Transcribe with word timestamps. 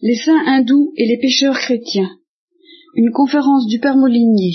Les 0.00 0.14
saints 0.14 0.44
hindous 0.46 0.92
et 0.96 1.06
les 1.06 1.18
pécheurs 1.18 1.58
chrétiens. 1.58 2.08
Une 2.94 3.10
conférence 3.10 3.66
du 3.66 3.80
Père 3.80 3.96
Molinier. 3.96 4.54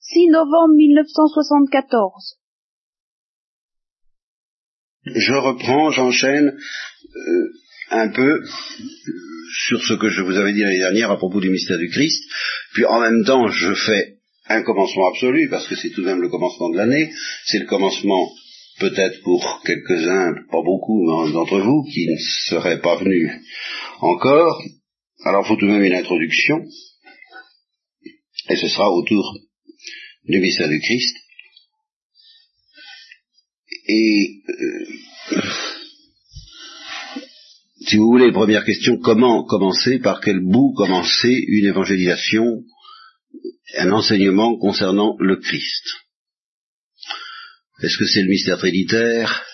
6 0.00 0.26
novembre 0.28 0.74
1974. 0.76 2.36
Je 5.06 5.32
reprends, 5.32 5.90
j'enchaîne 5.90 6.58
euh, 7.16 7.52
un 7.90 8.08
peu 8.10 8.42
sur 9.66 9.82
ce 9.82 9.94
que 9.94 10.10
je 10.10 10.20
vous 10.22 10.36
avais 10.36 10.52
dit 10.52 10.60
l'année 10.60 10.78
dernière 10.78 11.10
à 11.10 11.16
propos 11.16 11.40
du 11.40 11.48
mystère 11.48 11.78
du 11.78 11.88
Christ, 11.88 12.22
puis 12.74 12.84
en 12.84 13.00
même 13.00 13.24
temps 13.24 13.48
je 13.48 13.74
fais 13.74 14.18
un 14.48 14.62
commencement 14.62 15.08
absolu, 15.08 15.48
parce 15.48 15.66
que 15.66 15.74
c'est 15.74 15.90
tout 15.90 16.02
de 16.02 16.06
même 16.06 16.20
le 16.20 16.28
commencement 16.28 16.68
de 16.68 16.76
l'année, 16.76 17.10
c'est 17.46 17.60
le 17.60 17.66
commencement 17.66 18.30
peut-être 18.80 19.22
pour 19.22 19.62
quelques-uns, 19.64 20.34
pas 20.50 20.62
beaucoup 20.64 21.06
d'entre 21.06 21.60
vous, 21.60 21.84
qui 21.84 22.06
ne 22.06 22.16
seraient 22.48 22.80
pas 22.80 22.96
venus 22.96 23.30
encore. 24.00 24.60
Alors, 25.24 25.44
il 25.44 25.48
faut 25.48 25.56
tout 25.56 25.66
de 25.66 25.72
même 25.72 25.84
une 25.84 25.94
introduction, 25.94 26.64
et 28.48 28.56
ce 28.56 28.68
sera 28.68 28.90
autour 28.90 29.36
du 30.24 30.40
mystère 30.40 30.68
du 30.68 30.80
Christ. 30.80 31.16
Et, 33.86 34.42
euh, 34.48 35.42
si 37.86 37.96
vous 37.96 38.06
voulez, 38.06 38.32
première 38.32 38.64
question, 38.64 38.98
comment 38.98 39.44
commencer, 39.44 39.98
par 39.98 40.20
quel 40.20 40.40
bout 40.40 40.72
commencer 40.74 41.34
une 41.48 41.66
évangélisation, 41.66 42.62
un 43.78 43.92
enseignement 43.92 44.56
concernant 44.58 45.16
le 45.18 45.36
Christ? 45.36 45.84
Est-ce 47.82 47.98
que 47.98 48.06
c'est 48.06 48.22
le 48.22 48.28
mystère 48.28 48.58
trinitaire? 48.58 49.44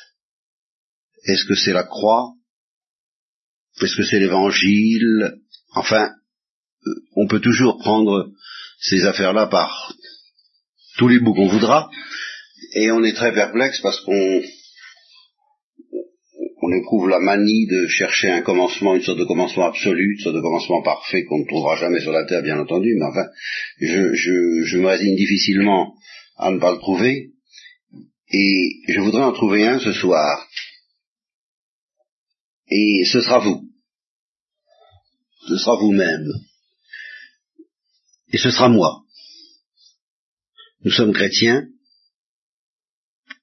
Est-ce 1.25 1.45
que 1.45 1.55
c'est 1.55 1.73
la 1.73 1.85
croix? 1.85 2.33
Est-ce 3.83 3.97
que 3.97 4.05
c'est 4.05 4.19
l'évangile? 4.19 5.39
Enfin, 5.75 6.11
euh, 6.87 6.91
on 7.17 7.27
peut 7.27 7.41
toujours 7.41 7.79
prendre 7.79 8.31
ces 8.81 9.05
affaires-là 9.05 9.47
par 9.47 9.95
tous 10.99 11.09
les 11.09 11.21
bouts 11.21 11.35
qu'on 11.35 11.49
voudra, 11.49 11.91
et 12.75 12.91
on 12.91 13.05
est 13.05 13.13
très 13.13 13.33
perplexe 13.33 13.81
parce 13.81 14.01
qu'on 14.01 14.43
on 16.63 16.73
éprouve 16.73 17.09
la 17.09 17.21
manie 17.21 17.67
de 17.67 17.87
chercher 17.87 18.31
un 18.31 18.43
commencement, 18.43 18.95
une 18.95 19.03
sorte 19.03 19.19
de 19.19 19.25
commencement 19.25 19.67
absolu, 19.67 20.15
une 20.15 20.23
sorte 20.23 20.37
de 20.37 20.41
commencement 20.41 20.83
parfait 20.83 21.25
qu'on 21.25 21.41
ne 21.41 21.47
trouvera 21.47 21.77
jamais 21.77 22.01
sur 22.01 22.13
la 22.13 22.25
terre, 22.25 22.43
bien 22.43 22.59
entendu, 22.59 22.95
mais 22.99 23.05
enfin, 23.05 23.27
je, 23.79 24.15
je, 24.15 24.65
je 24.65 24.79
me 24.79 24.87
résigne 24.87 25.17
difficilement 25.17 25.95
à 26.39 26.51
ne 26.51 26.59
pas 26.59 26.73
le 26.73 26.79
trouver, 26.79 27.33
et 28.29 28.83
je 28.89 29.01
voudrais 29.01 29.23
en 29.23 29.33
trouver 29.33 29.67
un 29.67 29.79
ce 29.79 29.93
soir. 29.93 30.47
Et 32.69 33.05
ce 33.05 33.21
sera 33.21 33.39
vous. 33.39 33.71
Ce 35.49 35.57
sera 35.59 35.77
vous-même. 35.77 36.27
Et 38.33 38.39
ce 38.39 38.51
sera 38.51 38.69
moi. 38.69 39.05
Nous 40.83 40.91
sommes 40.91 41.13
chrétiens, 41.13 41.69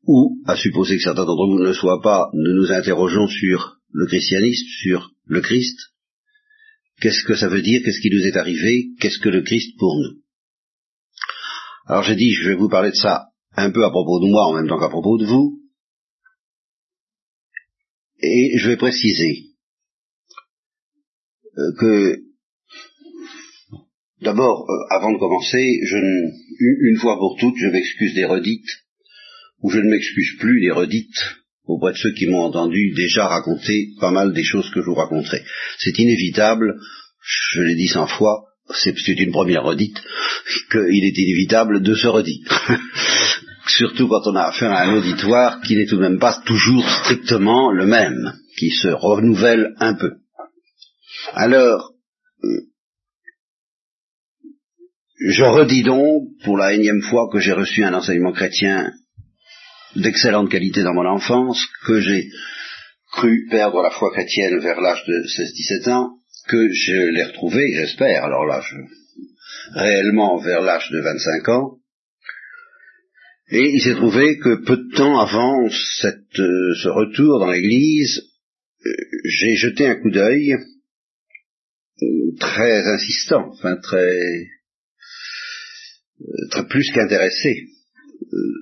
ou, 0.05 0.41
à 0.45 0.57
supposer 0.57 0.97
que 0.97 1.03
certains 1.03 1.25
d'entre 1.25 1.47
vous 1.47 1.59
ne 1.59 1.67
le 1.67 1.73
soient 1.73 2.01
pas, 2.01 2.29
nous 2.33 2.53
nous 2.53 2.71
interrogeons 2.71 3.27
sur 3.27 3.77
le 3.91 4.05
christianisme, 4.05 4.67
sur 4.81 5.11
le 5.25 5.39
Christ. 5.39 5.77
Qu'est-ce 6.99 7.23
que 7.23 7.35
ça 7.35 7.47
veut 7.47 7.61
dire? 7.61 7.81
Qu'est-ce 7.83 8.01
qui 8.01 8.09
nous 8.09 8.25
est 8.25 8.35
arrivé? 8.35 8.89
Qu'est-ce 8.99 9.19
que 9.19 9.29
le 9.29 9.43
Christ 9.43 9.77
pour 9.77 9.95
nous? 9.95 10.21
Alors 11.85 12.03
j'ai 12.03 12.15
dit, 12.15 12.33
je 12.33 12.49
vais 12.49 12.55
vous 12.55 12.69
parler 12.69 12.91
de 12.91 12.95
ça 12.95 13.32
un 13.55 13.71
peu 13.71 13.83
à 13.85 13.89
propos 13.89 14.19
de 14.19 14.29
moi 14.29 14.47
en 14.47 14.53
même 14.53 14.67
temps 14.67 14.79
qu'à 14.79 14.89
propos 14.89 15.17
de 15.17 15.25
vous. 15.25 15.59
Et 18.21 18.57
je 18.57 18.69
vais 18.69 18.77
préciser 18.77 19.49
euh, 21.57 21.71
que 21.79 22.15
d'abord, 24.21 24.65
euh, 24.69 24.95
avant 24.95 25.11
de 25.11 25.19
commencer, 25.19 25.79
je 25.83 25.97
une 26.59 26.97
fois 26.97 27.17
pour 27.17 27.37
toutes, 27.39 27.57
je 27.57 27.67
m'excuse 27.67 28.13
des 28.13 28.25
redites, 28.25 28.69
ou 29.61 29.69
je 29.69 29.79
ne 29.79 29.89
m'excuse 29.89 30.37
plus 30.39 30.61
des 30.61 30.71
redites 30.71 31.19
auprès 31.65 31.93
de 31.93 31.97
ceux 31.97 32.13
qui 32.13 32.27
m'ont 32.27 32.43
entendu 32.43 32.93
déjà 32.93 33.27
raconter 33.27 33.89
pas 33.99 34.11
mal 34.11 34.33
des 34.33 34.43
choses 34.43 34.69
que 34.71 34.81
je 34.81 34.85
vous 34.85 34.95
raconterai. 34.95 35.41
C'est 35.79 35.97
inévitable, 35.97 36.79
je 37.21 37.61
l'ai 37.61 37.75
dit 37.75 37.87
cent 37.87 38.07
fois, 38.07 38.45
c'est 38.69 39.07
une 39.07 39.31
première 39.31 39.63
redite, 39.63 39.97
qu'il 40.71 41.05
est 41.05 41.17
inévitable 41.17 41.81
de 41.81 41.95
se 41.95 42.07
redire. 42.07 42.39
surtout 43.67 44.07
quand 44.07 44.27
on 44.27 44.35
a 44.35 44.43
affaire 44.43 44.71
à 44.71 44.83
un 44.83 44.95
auditoire 44.95 45.61
qui 45.61 45.75
n'est 45.75 45.85
tout 45.85 45.97
de 45.97 46.01
même 46.01 46.19
pas 46.19 46.41
toujours 46.45 46.87
strictement 47.01 47.71
le 47.71 47.85
même, 47.85 48.33
qui 48.57 48.71
se 48.71 48.89
renouvelle 48.89 49.73
un 49.79 49.95
peu. 49.95 50.11
Alors, 51.33 51.93
euh, 52.43 52.61
je 55.29 55.43
redis 55.43 55.83
donc, 55.83 56.23
pour 56.43 56.57
la 56.57 56.73
énième 56.73 57.01
fois, 57.01 57.29
que 57.31 57.39
j'ai 57.39 57.53
reçu 57.53 57.83
un 57.83 57.93
enseignement 57.93 58.33
chrétien 58.33 58.91
d'excellente 59.95 60.49
qualité 60.49 60.83
dans 60.83 60.93
mon 60.93 61.07
enfance, 61.07 61.65
que 61.85 61.99
j'ai 61.99 62.29
cru 63.11 63.47
perdre 63.49 63.81
la 63.81 63.91
foi 63.91 64.11
chrétienne 64.11 64.59
vers 64.59 64.81
l'âge 64.81 65.03
de 65.07 65.13
16-17 65.85 65.91
ans, 65.91 66.09
que 66.47 66.57
je 66.71 67.11
l'ai 67.11 67.23
retrouvé, 67.23 67.73
j'espère, 67.73 68.23
alors 68.23 68.45
là, 68.45 68.61
je, 68.61 68.75
réellement 69.73 70.37
vers 70.39 70.61
l'âge 70.61 70.89
de 70.91 70.99
25 70.99 71.49
ans, 71.49 71.77
et 73.49 73.69
il 73.69 73.81
s'est 73.81 73.95
trouvé 73.95 74.37
que 74.37 74.63
peu 74.65 74.77
de 74.77 74.95
temps 74.95 75.19
avant 75.19 75.69
cette, 76.01 76.39
euh, 76.39 76.73
ce 76.81 76.87
retour 76.89 77.39
dans 77.39 77.51
l'église, 77.51 78.23
euh, 78.85 78.91
j'ai 79.25 79.55
jeté 79.55 79.85
un 79.85 79.95
coup 79.95 80.09
d'œil 80.09 80.53
euh, 82.01 82.35
très 82.39 82.87
insistant, 82.87 83.51
enfin 83.51 83.75
très, 83.77 84.47
très 86.51 86.67
plus 86.67 86.89
qu'intéressé 86.93 87.67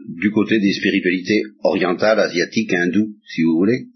du 0.10 0.32
côté 0.32 0.60
des 0.60 0.74
spiritualités 0.74 1.42
orientales, 1.64 2.20
asiatiques, 2.20 2.74
hindoues, 2.74 3.16
si 3.26 3.44
vous 3.44 3.56
voulez, 3.56 3.88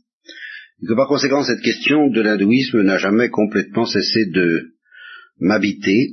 par 0.95 1.07
conséquent 1.07 1.43
cette 1.43 1.61
question 1.61 2.09
de 2.09 2.21
l'hindouisme 2.21 2.81
n'a 2.81 2.97
jamais 2.97 3.29
complètement 3.29 3.85
cessé 3.85 4.25
de 4.25 4.73
m'habiter, 5.39 6.11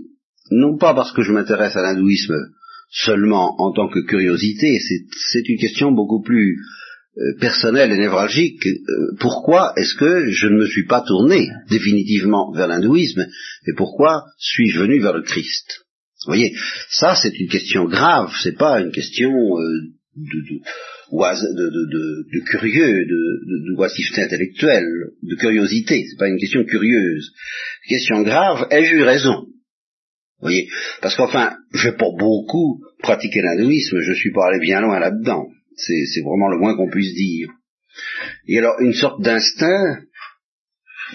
non 0.50 0.76
pas 0.78 0.94
parce 0.94 1.12
que 1.12 1.22
je 1.22 1.32
m'intéresse 1.32 1.76
à 1.76 1.82
l'hindouisme 1.82 2.34
seulement 2.90 3.54
en 3.60 3.72
tant 3.72 3.88
que 3.88 4.00
curiosité, 4.00 4.78
c'est 5.32 5.48
une 5.48 5.58
question 5.58 5.92
beaucoup 5.92 6.22
plus 6.22 6.58
euh, 7.18 7.38
personnelle 7.40 7.92
et 7.92 7.98
névralgique. 7.98 8.66
Euh, 8.66 9.16
pourquoi 9.18 9.72
est-ce 9.76 9.94
que 9.94 10.30
je 10.30 10.46
ne 10.46 10.58
me 10.58 10.66
suis 10.66 10.86
pas 10.86 11.02
tourné 11.02 11.48
définitivement 11.70 12.52
vers 12.52 12.68
l'hindouisme 12.68 13.26
et 13.66 13.72
pourquoi 13.76 14.24
suis-je 14.38 14.80
venu 14.80 15.00
vers 15.00 15.14
le 15.14 15.22
Christ? 15.22 15.84
Vous 16.24 16.34
voyez, 16.34 16.54
ça 16.90 17.14
c'est 17.14 17.38
une 17.38 17.48
question 17.48 17.86
grave, 17.86 18.32
c'est 18.42 18.56
pas 18.56 18.80
une 18.80 18.92
question 18.92 19.30
euh, 19.30 19.88
de, 20.16 20.40
de, 20.40 20.60
de, 22.32 22.44
curieux, 22.50 23.04
de, 23.06 23.76
de, 23.76 24.22
intellectuelle, 24.22 25.10
de 25.22 25.34
curiosité, 25.36 26.04
c'est 26.08 26.18
pas 26.18 26.28
une 26.28 26.38
question 26.38 26.64
curieuse. 26.64 27.32
Question 27.88 28.22
grave, 28.22 28.66
ai-je 28.70 28.94
eu 28.94 29.02
raison 29.02 29.46
voyez? 30.42 30.68
Parce 31.00 31.16
qu'enfin, 31.16 31.56
je 31.72 31.88
n'ai 31.88 31.96
pas 31.96 32.10
beaucoup 32.18 32.80
pratiqué 32.98 33.40
l'hindouisme, 33.40 34.00
je 34.00 34.12
suis 34.12 34.32
pas 34.32 34.48
allé 34.48 34.58
bien 34.60 34.80
loin 34.80 34.98
là-dedans. 34.98 35.46
C'est 35.76 36.20
vraiment 36.20 36.48
le 36.48 36.58
moins 36.58 36.76
qu'on 36.76 36.90
puisse 36.90 37.14
dire. 37.14 37.48
Et 38.46 38.58
alors, 38.58 38.74
une 38.80 38.92
sorte 38.92 39.22
d'instinct, 39.22 40.02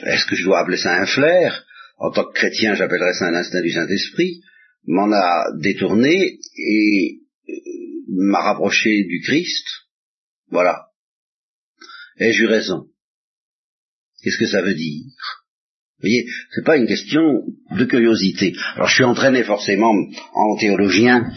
est-ce 0.04 0.26
que 0.26 0.36
je 0.36 0.44
dois 0.44 0.60
appeler 0.60 0.78
ça 0.78 0.96
un 0.96 1.06
flair? 1.06 1.66
En 2.00 2.12
tant 2.12 2.26
que 2.26 2.34
chrétien, 2.34 2.76
j'appellerais 2.76 3.14
ça 3.14 3.28
un 3.28 3.36
instinct 3.36 3.62
du 3.62 3.72
Saint-Esprit, 3.72 4.42
m'en 4.86 5.12
a 5.12 5.46
détourné 5.60 6.40
et 6.56 7.20
euh, 7.50 7.54
m'a 8.18 8.42
rapproché 8.42 9.04
du 9.04 9.22
Christ. 9.22 9.66
Voilà. 10.50 10.88
Ai-je 12.20 12.44
eu 12.44 12.48
raison 12.48 12.88
Qu'est-ce 14.22 14.40
que 14.40 14.48
ça 14.48 14.62
veut 14.62 14.74
dire? 14.74 15.06
Vous 16.00 16.10
voyez, 16.10 16.26
c'est 16.52 16.66
pas 16.66 16.78
une 16.78 16.88
question 16.88 17.22
de 17.72 17.86
curiosité. 17.86 18.54
Alors 18.76 18.88
je 18.88 18.96
suis 18.96 19.04
entraîné 19.04 19.44
forcément 19.44 19.94
en 20.34 20.58
théologien 20.58 21.32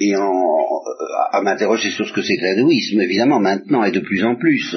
et 0.00 0.16
en, 0.16 0.54
à 1.32 1.40
m'interroger 1.42 1.90
sur 1.90 2.06
ce 2.06 2.12
que 2.12 2.22
c'est 2.22 2.36
que 2.36 2.42
l'hindouisme, 2.42 3.00
évidemment, 3.00 3.40
maintenant 3.40 3.84
et 3.84 3.92
de 3.92 4.00
plus 4.00 4.24
en 4.24 4.36
plus. 4.36 4.76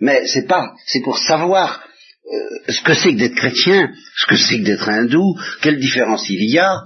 Mais 0.00 0.26
c'est 0.26 0.46
pas, 0.46 0.74
c'est 0.86 1.02
pour 1.02 1.18
savoir 1.18 1.82
euh, 1.82 1.88
ce 2.68 2.82
que 2.82 2.94
c'est 2.94 3.12
que 3.14 3.18
d'être 3.18 3.34
chrétien, 3.34 3.90
ce 4.16 4.26
que 4.26 4.36
c'est 4.36 4.58
que 4.58 4.64
d'être 4.64 4.88
hindou, 4.88 5.34
quelle 5.62 5.78
différence 5.78 6.28
il 6.28 6.50
y 6.50 6.58
a, 6.58 6.84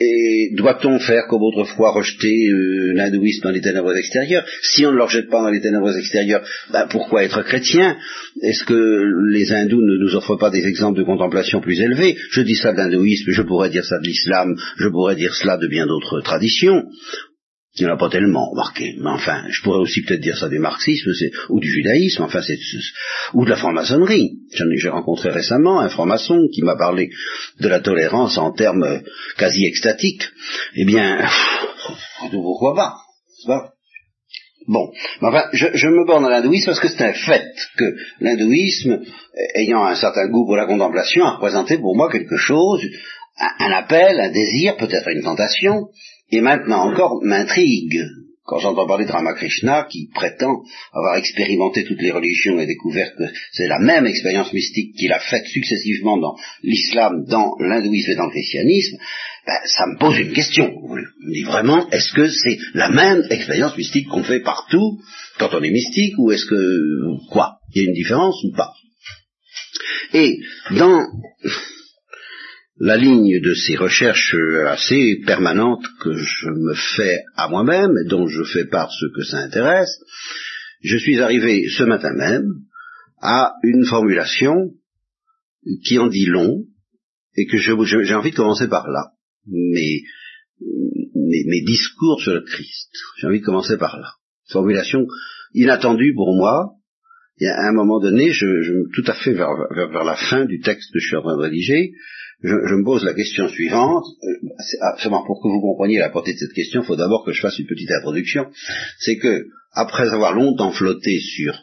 et 0.00 0.50
doit-on 0.56 0.98
faire 0.98 1.24
comme 1.28 1.42
autrefois 1.42 1.92
rejeter 1.92 2.48
euh, 2.48 2.94
l'hindouisme 2.94 3.42
dans 3.44 3.50
les 3.50 3.60
ténèbres 3.60 3.96
extérieures? 3.96 4.44
Si 4.62 4.84
on 4.84 4.90
ne 4.90 4.96
le 4.96 5.04
rejette 5.04 5.30
pas 5.30 5.40
dans 5.40 5.50
les 5.50 5.60
ténèbres 5.60 5.96
extérieures, 5.96 6.44
ben 6.72 6.88
pourquoi 6.88 7.22
être 7.22 7.42
chrétien? 7.42 7.96
Est-ce 8.42 8.64
que 8.64 9.04
les 9.32 9.52
hindous 9.52 9.82
ne 9.82 10.04
nous 10.04 10.16
offrent 10.16 10.36
pas 10.36 10.50
des 10.50 10.66
exemples 10.66 10.98
de 10.98 11.04
contemplation 11.04 11.60
plus 11.60 11.80
élevés? 11.80 12.16
Je 12.30 12.40
dis 12.40 12.56
ça 12.56 12.72
de 12.72 12.78
l'hindouisme, 12.78 13.30
je 13.30 13.42
pourrais 13.42 13.70
dire 13.70 13.84
ça 13.84 13.98
de 14.00 14.06
l'islam, 14.06 14.56
je 14.78 14.88
pourrais 14.88 15.14
dire 15.14 15.34
cela 15.34 15.56
de 15.58 15.68
bien 15.68 15.86
d'autres 15.86 16.20
traditions. 16.22 16.82
Il 17.76 17.84
n'y 17.84 17.90
en 17.90 17.94
a 17.94 17.98
pas 17.98 18.08
tellement, 18.08 18.50
remarquez. 18.50 18.94
Mais 18.98 19.10
enfin, 19.10 19.44
je 19.48 19.60
pourrais 19.62 19.80
aussi 19.80 20.02
peut-être 20.02 20.20
dire 20.20 20.38
ça 20.38 20.48
du 20.48 20.60
marxisme 20.60 21.10
ou 21.48 21.58
du 21.58 21.68
judaïsme, 21.68 22.22
enfin, 22.22 22.40
c'est, 22.40 22.56
ou 23.32 23.44
de 23.44 23.50
la 23.50 23.56
franc-maçonnerie. 23.56 24.38
J'ai 24.76 24.88
rencontré 24.88 25.30
récemment 25.30 25.80
un 25.80 25.88
franc-maçon 25.88 26.38
qui 26.54 26.62
m'a 26.62 26.76
parlé 26.76 27.10
de 27.58 27.68
la 27.68 27.80
tolérance 27.80 28.38
en 28.38 28.52
termes 28.52 29.02
quasi 29.36 29.66
extatiques. 29.66 30.22
Eh 30.76 30.84
bien, 30.84 31.26
pourquoi 32.30 32.76
pas, 32.76 32.94
pas? 33.44 33.70
Bon, 34.66 34.90
enfin, 35.20 35.48
je, 35.52 35.66
je, 35.74 35.88
me 35.88 36.06
borne 36.06 36.24
à 36.24 36.30
l'hindouisme 36.30 36.66
parce 36.66 36.80
que 36.80 36.88
c'est 36.88 37.04
un 37.04 37.12
fait 37.12 37.52
que 37.76 37.96
l'hindouisme, 38.20 39.00
ayant 39.56 39.84
un 39.84 39.94
certain 39.94 40.28
goût 40.28 40.46
pour 40.46 40.56
la 40.56 40.66
contemplation, 40.66 41.24
a 41.24 41.34
représenté 41.34 41.76
pour 41.76 41.96
moi 41.96 42.10
quelque 42.10 42.36
chose, 42.36 42.80
un 43.36 43.72
appel, 43.72 44.20
un 44.20 44.30
désir, 44.30 44.76
peut-être 44.76 45.08
une 45.08 45.22
tentation, 45.22 45.88
et 46.34 46.40
maintenant 46.40 46.90
encore 46.90 47.20
m'intrigue 47.22 48.02
quand 48.44 48.58
j'entends 48.58 48.86
parler 48.86 49.06
de 49.06 49.12
Ramakrishna 49.12 49.86
qui 49.90 50.10
prétend 50.14 50.62
avoir 50.92 51.16
expérimenté 51.16 51.84
toutes 51.84 52.02
les 52.02 52.10
religions 52.10 52.58
et 52.60 52.66
découvert 52.66 53.14
que 53.16 53.24
c'est 53.52 53.68
la 53.68 53.78
même 53.78 54.06
expérience 54.06 54.52
mystique 54.52 54.94
qu'il 54.96 55.12
a 55.12 55.18
faite 55.18 55.46
successivement 55.46 56.18
dans 56.18 56.36
l'islam, 56.62 57.24
dans 57.26 57.54
l'hindouisme 57.58 58.10
et 58.10 58.16
dans 58.16 58.26
le 58.26 58.32
christianisme, 58.32 58.98
ben, 59.46 59.54
ça 59.64 59.86
me 59.86 59.98
pose 59.98 60.18
une 60.18 60.32
question. 60.34 60.74
Je 60.94 61.26
me 61.26 61.32
dis 61.32 61.44
vraiment, 61.44 61.88
est-ce 61.90 62.12
que 62.12 62.28
c'est 62.28 62.58
la 62.74 62.90
même 62.90 63.22
expérience 63.30 63.78
mystique 63.78 64.08
qu'on 64.08 64.24
fait 64.24 64.40
partout 64.40 64.98
quand 65.38 65.54
on 65.54 65.62
est 65.62 65.70
mystique 65.70 66.14
ou 66.18 66.30
est-ce 66.30 66.44
que 66.44 67.30
quoi 67.30 67.60
Il 67.74 67.82
y 67.82 67.84
a 67.86 67.88
une 67.88 67.94
différence 67.94 68.36
ou 68.44 68.52
pas? 68.54 68.74
Et 70.12 70.38
dans 70.72 71.06
la 72.84 72.98
ligne 72.98 73.40
de 73.40 73.54
ces 73.54 73.76
recherches 73.76 74.36
assez 74.68 75.22
permanentes 75.24 75.86
que 76.02 76.12
je 76.12 76.50
me 76.50 76.74
fais 76.74 77.22
à 77.34 77.48
moi-même, 77.48 77.94
dont 78.08 78.26
je 78.26 78.44
fais 78.44 78.66
part 78.66 78.92
ceux 78.92 79.10
que 79.16 79.24
ça 79.24 79.38
intéresse, 79.38 79.98
je 80.82 80.98
suis 80.98 81.18
arrivé 81.18 81.66
ce 81.66 81.82
matin 81.84 82.12
même 82.14 82.46
à 83.22 83.54
une 83.62 83.86
formulation 83.86 84.74
qui 85.82 85.98
en 85.98 86.08
dit 86.08 86.26
long, 86.26 86.64
et 87.36 87.46
que 87.46 87.56
j'ai 87.56 87.72
envie 87.72 88.32
de 88.32 88.36
commencer 88.36 88.68
par 88.68 88.86
là. 88.86 89.12
Mes, 89.46 90.02
mes, 90.60 91.62
discours 91.62 92.20
sur 92.20 92.34
le 92.34 92.42
Christ. 92.42 92.90
J'ai 93.18 93.26
envie 93.28 93.40
de 93.40 93.46
commencer 93.46 93.78
par 93.78 93.98
là. 93.98 94.10
Formulation 94.50 95.06
inattendue 95.54 96.12
pour 96.14 96.36
moi. 96.36 96.74
Et 97.38 97.46
à 97.46 97.66
un 97.66 97.72
moment 97.72 97.98
donné, 97.98 98.30
je, 98.30 98.46
tout 98.92 99.10
à 99.10 99.14
fait 99.14 99.32
vers, 99.32 99.48
vers, 99.74 100.04
la 100.04 100.16
fin 100.16 100.44
du 100.44 100.60
texte 100.60 100.92
que 100.92 101.00
je 101.00 101.06
suis 101.06 101.16
en 101.16 101.22
train 101.22 101.36
de 101.36 101.42
rédiger, 101.42 101.92
je, 102.42 102.74
me 102.74 102.84
pose 102.84 103.04
la 103.04 103.14
question 103.14 103.48
suivante, 103.48 104.04
euh, 104.22 105.10
pour 105.26 105.42
que 105.42 105.48
vous 105.48 105.60
compreniez 105.60 105.98
la 105.98 106.10
portée 106.10 106.34
de 106.34 106.38
cette 106.38 106.52
question, 106.52 106.82
il 106.82 106.86
faut 106.86 106.96
d'abord 106.96 107.24
que 107.24 107.32
je 107.32 107.40
fasse 107.40 107.58
une 107.58 107.66
petite 107.66 107.90
introduction, 107.90 108.46
c'est 108.98 109.16
que, 109.16 109.46
après 109.72 110.08
avoir 110.08 110.34
longtemps 110.34 110.72
flotté 110.72 111.20
sur 111.20 111.58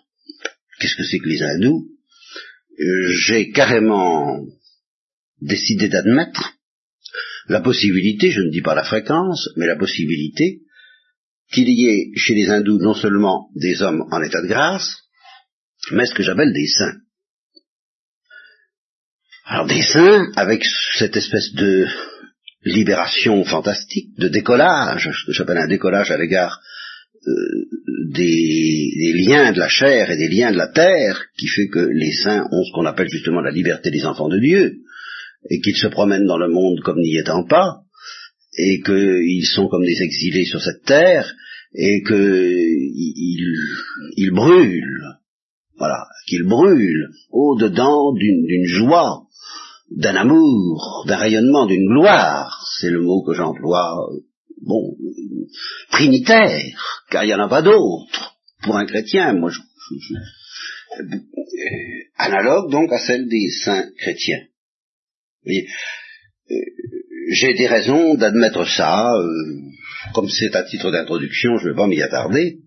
qu'est-ce 0.79 0.95
que 0.95 1.03
c'est 1.03 1.19
que 1.19 1.29
les 1.29 1.41
hindous, 1.41 1.87
euh, 2.79 3.11
j'ai 3.27 3.51
carrément 3.51 4.45
décidé 5.41 5.87
d'admettre 5.87 6.53
la 7.47 7.61
possibilité, 7.61 8.31
je 8.31 8.41
ne 8.41 8.51
dis 8.51 8.61
pas 8.61 8.75
la 8.75 8.83
fréquence, 8.83 9.49
mais 9.57 9.67
la 9.67 9.75
possibilité 9.75 10.61
qu'il 11.51 11.69
y 11.69 11.89
ait 11.89 12.11
chez 12.15 12.33
les 12.33 12.49
hindous 12.49 12.79
non 12.79 12.93
seulement 12.93 13.49
des 13.55 13.81
hommes 13.81 14.05
en 14.11 14.21
état 14.23 14.41
de 14.41 14.47
grâce, 14.47 14.95
mais 15.91 16.05
ce 16.05 16.13
que 16.13 16.23
j'appelle 16.23 16.53
des 16.53 16.67
saints. 16.67 16.97
Alors 19.53 19.67
des 19.67 19.81
saints, 19.81 20.31
avec 20.37 20.63
cette 20.97 21.17
espèce 21.17 21.51
de 21.55 21.85
libération 22.63 23.43
fantastique, 23.43 24.17
de 24.17 24.29
décollage, 24.29 25.09
ce 25.11 25.25
que 25.25 25.33
j'appelle 25.33 25.57
un 25.57 25.67
décollage 25.67 26.09
à 26.09 26.17
l'égard 26.17 26.61
euh, 27.27 27.65
des, 28.13 29.13
liens 29.13 29.51
de 29.51 29.59
la 29.59 29.67
chair 29.67 30.09
et 30.09 30.15
des 30.15 30.29
liens 30.29 30.53
de 30.53 30.57
la 30.57 30.69
terre, 30.69 31.25
qui 31.37 31.47
fait 31.47 31.67
que 31.67 31.79
les 31.79 32.13
saints 32.13 32.47
ont 32.49 32.63
ce 32.63 32.71
qu'on 32.71 32.85
appelle 32.85 33.09
justement 33.09 33.41
la 33.41 33.51
liberté 33.51 33.91
des 33.91 34.05
enfants 34.05 34.29
de 34.29 34.39
Dieu, 34.39 34.77
et 35.49 35.59
qu'ils 35.59 35.75
se 35.75 35.87
promènent 35.87 36.27
dans 36.27 36.37
le 36.37 36.47
monde 36.47 36.79
comme 36.79 37.01
n'y 37.01 37.17
étant 37.17 37.43
pas, 37.43 37.81
et 38.57 38.79
qu'ils 38.79 39.47
sont 39.47 39.67
comme 39.67 39.85
des 39.85 40.01
exilés 40.01 40.45
sur 40.45 40.61
cette 40.61 40.85
terre, 40.85 41.29
et 41.75 42.01
qu'ils 42.03 43.57
ils 44.15 44.31
brûlent, 44.31 45.19
voilà, 45.81 46.05
qu'ils 46.27 46.47
brûlent 46.47 47.09
au-dedans 47.31 48.13
d'une 48.13 48.65
joie 48.65 49.23
d'un 49.89 50.15
amour, 50.15 51.05
d'un 51.07 51.17
rayonnement, 51.17 51.65
d'une 51.65 51.87
gloire, 51.87 52.63
c'est 52.79 52.91
le 52.91 53.01
mot 53.01 53.23
que 53.23 53.33
j'emploie, 53.33 53.97
bon, 54.61 54.95
trinitaire, 55.89 56.61
car 57.09 57.23
il 57.23 57.27
n'y 57.29 57.33
en 57.33 57.39
a 57.39 57.49
pas 57.49 57.63
d'autre. 57.63 58.35
Pour 58.61 58.77
un 58.77 58.85
chrétien, 58.85 59.33
moi, 59.33 59.49
je, 59.49 59.59
je, 59.99 60.13
analogue 62.15 62.69
donc 62.69 62.93
à 62.93 62.99
celle 62.99 63.27
des 63.27 63.49
saints 63.49 63.89
chrétiens. 63.97 64.43
Euh, 65.47 66.55
j'ai 67.31 67.55
des 67.55 67.65
raisons 67.65 68.13
d'admettre 68.13 68.67
ça, 68.67 69.15
euh, 69.15 69.61
comme 70.13 70.29
c'est 70.29 70.55
à 70.55 70.61
titre 70.61 70.91
d'introduction, 70.91 71.57
je 71.57 71.65
ne 71.65 71.69
vais 71.71 71.75
pas 71.75 71.87
m'y 71.87 72.03
attarder, 72.03 72.59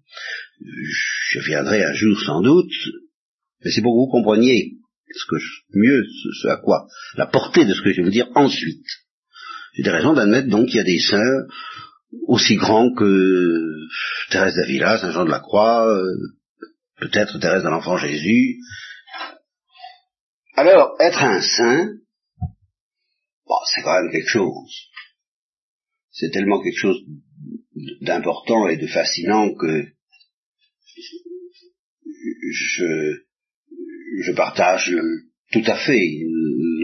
je 0.60 1.38
viendrai 1.46 1.84
un 1.84 1.92
jour 1.92 2.18
sans 2.20 2.40
doute, 2.42 2.72
mais 3.64 3.70
c'est 3.70 3.82
pour 3.82 3.94
que 3.94 4.06
vous 4.06 4.10
compreniez 4.10 4.74
ce 5.12 5.24
que 5.28 5.36
mieux 5.74 6.04
ce, 6.42 6.48
à 6.48 6.56
quoi 6.56 6.86
la 7.16 7.26
portée 7.26 7.64
de 7.64 7.74
ce 7.74 7.82
que 7.82 7.92
je 7.92 7.96
vais 7.98 8.04
vous 8.04 8.10
dire 8.10 8.28
ensuite. 8.34 8.86
J'ai 9.74 9.82
des 9.82 9.90
raisons 9.90 10.12
d'admettre 10.12 10.48
donc 10.48 10.66
qu'il 10.66 10.76
y 10.76 10.80
a 10.80 10.84
des 10.84 11.00
saints 11.00 11.46
aussi 12.28 12.56
grands 12.56 12.94
que 12.94 13.88
Thérèse 14.30 14.54
d'Avila, 14.54 14.98
Saint 14.98 15.10
Jean 15.10 15.24
de 15.24 15.30
la 15.30 15.40
Croix, 15.40 15.88
euh, 15.88 16.04
peut-être 16.98 17.38
Thérèse 17.38 17.64
de 17.64 17.68
l'Enfant 17.68 17.96
Jésus. 17.96 18.58
Alors, 20.56 20.94
être 21.00 21.22
un 21.22 21.40
saint, 21.40 21.88
bon, 23.46 23.56
c'est 23.74 23.82
quand 23.82 24.00
même 24.00 24.12
quelque 24.12 24.28
chose. 24.28 24.90
C'est 26.12 26.30
tellement 26.30 26.62
quelque 26.62 26.78
chose 26.78 27.00
d'important 28.02 28.68
et 28.68 28.76
de 28.76 28.86
fascinant 28.86 29.52
que 29.54 29.84
je, 32.52 33.23
je 34.22 34.32
partage 34.32 34.94
tout 35.52 35.62
à 35.66 35.76
fait 35.76 36.02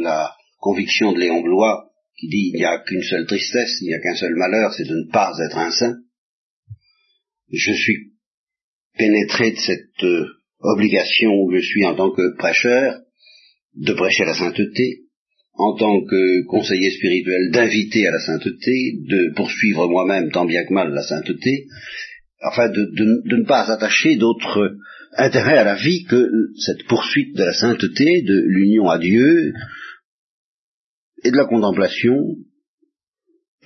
la 0.03 0.35
conviction 0.59 1.13
de 1.13 1.19
Léon 1.19 1.43
Blois 1.43 1.91
qui 2.19 2.29
dit 2.29 2.51
il 2.53 2.59
n'y 2.59 2.65
a 2.65 2.79
qu'une 2.79 3.03
seule 3.03 3.27
tristesse, 3.27 3.79
il 3.81 3.89
n'y 3.89 3.95
a 3.95 4.01
qu'un 4.01 4.15
seul 4.15 4.35
malheur, 4.37 4.73
c'est 4.75 4.85
de 4.85 4.95
ne 4.95 5.11
pas 5.11 5.33
être 5.43 5.57
un 5.57 5.71
saint. 5.71 5.97
Je 7.51 7.73
suis 7.73 8.13
pénétré 8.97 9.53
de 9.53 9.57
cette 9.57 10.05
euh, 10.05 10.27
obligation 10.61 11.33
où 11.33 11.51
je 11.55 11.61
suis 11.61 11.85
en 11.87 11.95
tant 11.95 12.11
que 12.11 12.37
prêcheur 12.37 13.01
de 13.75 13.93
prêcher 13.95 14.25
la 14.25 14.35
sainteté, 14.35 15.05
en 15.55 15.75
tant 15.77 16.05
que 16.05 16.47
conseiller 16.47 16.91
spirituel 16.91 17.51
d'inviter 17.51 18.07
à 18.07 18.13
la 18.13 18.21
sainteté, 18.21 18.99
de 18.99 19.35
poursuivre 19.35 19.89
moi-même 19.89 20.31
tant 20.31 20.45
bien 20.45 20.65
que 20.65 20.75
mal 20.75 20.93
la 20.93 21.03
sainteté, 21.03 21.67
enfin 22.43 22.69
de, 22.69 22.91
de 23.27 23.37
ne 23.37 23.47
pas 23.47 23.71
attacher 23.71 24.17
d'autres 24.17 24.77
intérêt 25.17 25.59
à 25.59 25.65
la 25.65 25.77
vie 25.77 26.05
que 26.05 26.29
cette 26.59 26.85
poursuite 26.87 27.37
de 27.37 27.45
la 27.45 27.53
sainteté, 27.53 28.23
de 28.23 28.45
l'union 28.47 28.89
à 28.89 28.99
Dieu, 28.99 29.53
et 31.23 31.31
de 31.31 31.37
la 31.37 31.47
contemplation, 31.47 32.37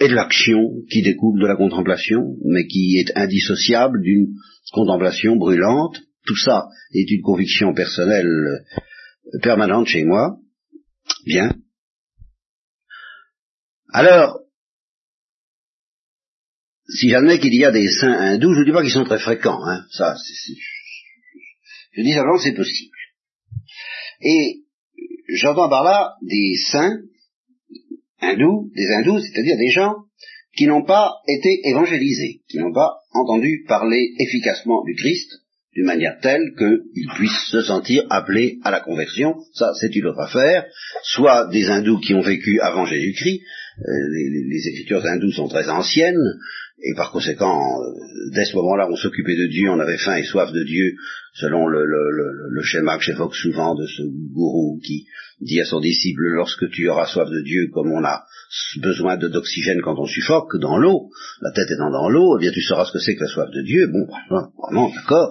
et 0.01 0.09
de 0.09 0.15
l'action 0.15 0.71
qui 0.91 1.03
découle 1.03 1.41
de 1.41 1.47
la 1.47 1.57
contemplation, 1.57 2.37
mais 2.45 2.67
qui 2.67 2.99
est 2.99 3.17
indissociable 3.17 4.01
d'une 4.03 4.35
contemplation 4.73 5.37
brûlante. 5.37 6.01
Tout 6.27 6.37
ça 6.37 6.67
est 6.93 7.11
une 7.11 7.23
conviction 7.23 7.75
personnelle 7.75 8.65
permanente 9.43 9.87
chez 9.87 10.05
moi. 10.05 10.39
Bien. 11.27 11.55
Alors, 13.93 14.41
si 16.89 17.11
j'admets 17.11 17.39
qu'il 17.39 17.55
y 17.55 17.65
a 17.65 17.71
des 17.71 17.89
saints 17.89 18.19
hindous, 18.19 18.55
je 18.55 18.61
ne 18.61 18.65
dis 18.65 18.73
pas 18.73 18.83
qu'ils 18.83 18.93
sont 18.93 19.05
très 19.05 19.19
fréquents, 19.19 19.65
hein, 19.65 19.85
ça, 19.91 20.17
c'est, 20.17 20.55
je 21.97 22.03
dis 22.03 22.13
simplement 22.13 22.39
c'est 22.39 22.55
possible. 22.55 22.97
Et 24.21 24.65
j'entends 25.29 25.69
par 25.69 25.85
là 25.85 26.15
des 26.23 26.55
saints 26.71 26.99
hindous, 28.21 28.71
des 28.75 28.87
hindous, 28.93 29.21
c'est-à-dire 29.21 29.57
des 29.57 29.71
gens 29.71 29.95
qui 30.57 30.67
n'ont 30.67 30.85
pas 30.85 31.13
été 31.27 31.69
évangélisés, 31.69 32.43
qui 32.49 32.59
n'ont 32.59 32.73
pas 32.73 32.95
entendu 33.13 33.65
parler 33.67 34.13
efficacement 34.19 34.85
du 34.85 34.95
Christ 34.95 35.31
d'une 35.75 35.87
manière 35.87 36.19
telle 36.21 36.55
qu'ils 36.57 37.09
puissent 37.17 37.51
se 37.51 37.61
sentir 37.63 38.05
appelés 38.09 38.59
à 38.63 38.71
la 38.71 38.81
conversion. 38.81 39.35
Ça, 39.55 39.73
c'est 39.81 39.95
une 39.97 40.07
autre 40.07 40.21
affaire. 40.21 40.67
Soit 41.03 41.49
des 41.51 41.67
hindous 41.67 41.99
qui 41.99 42.15
ont 42.15 42.21
vécu 42.21 42.61
avant 42.61 42.87
Jésus-Christ, 42.87 43.41
euh, 43.81 43.83
les, 44.13 44.31
les, 44.49 44.69
écritures 44.69 45.05
hindoues 45.05 45.33
sont 45.33 45.49
très 45.49 45.69
anciennes, 45.69 46.39
et 46.79 46.95
par 46.97 47.13
conséquent, 47.13 47.61
dès 48.35 48.45
ce 48.45 48.57
moment-là, 48.57 48.89
on 48.91 48.97
s'occupait 48.97 49.37
de 49.37 49.47
Dieu, 49.47 49.71
on 49.71 49.79
avait 49.79 49.97
faim 49.97 50.17
et 50.17 50.25
soif 50.25 50.53
de 50.53 50.65
Dieu, 50.65 50.95
selon 51.35 51.67
le, 51.67 51.85
le, 51.85 52.11
le, 52.11 52.33
le 52.51 52.63
schéma 52.63 52.99
que 52.99 53.05
j'évoque 53.05 53.35
souvent 53.35 53.75
de 53.75 53.87
ce 53.87 54.03
gourou 54.03 54.81
qui 54.85 55.07
dit 55.41 55.61
à 55.61 55.65
son 55.65 55.81
disciple, 55.81 56.23
lorsque 56.35 56.69
tu 56.71 56.89
auras 56.89 57.07
soif 57.07 57.29
de 57.31 57.43
Dieu, 57.43 57.69
comme 57.73 57.93
on 57.93 58.05
a 58.05 58.25
besoin 58.83 59.17
d'oxygène 59.17 59.81
quand 59.83 59.99
on 59.99 60.07
suffoque 60.07 60.57
dans 60.61 60.77
l'eau, 60.77 61.11
la 61.43 61.53
tête 61.53 61.71
étant 61.71 61.91
dans 61.91 62.09
l'eau, 62.09 62.39
eh 62.39 62.41
bien 62.41 62.51
tu 62.53 62.61
sauras 62.61 62.85
ce 62.85 62.93
que 62.93 62.99
c'est 62.99 63.15
que 63.15 63.23
la 63.23 63.29
soif 63.29 63.51
de 63.51 63.63
Dieu. 63.63 63.89
Bon, 63.93 64.07
vraiment, 64.61 64.91
d'accord. 64.95 65.31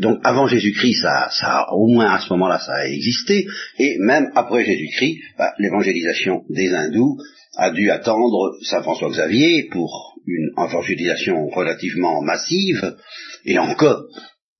Donc 0.00 0.18
avant 0.24 0.48
Jésus-Christ, 0.48 1.02
ça, 1.02 1.28
ça, 1.30 1.66
au 1.72 1.86
moins 1.86 2.12
à 2.12 2.20
ce 2.20 2.32
moment-là, 2.32 2.58
ça 2.58 2.74
a 2.74 2.88
existé, 2.88 3.46
et 3.78 3.96
même 4.00 4.26
après 4.34 4.64
Jésus-Christ, 4.64 5.18
bah, 5.38 5.52
l'évangélisation 5.58 6.42
des 6.50 6.68
hindous 6.74 7.16
a 7.56 7.70
dû 7.70 7.90
attendre 7.90 8.56
Saint 8.62 8.82
François 8.82 9.10
Xavier 9.10 9.68
pour 9.70 10.11
une 10.26 10.50
évangélisation 10.58 11.48
relativement 11.48 12.22
massive, 12.22 12.96
et 13.44 13.58
encore, 13.58 14.04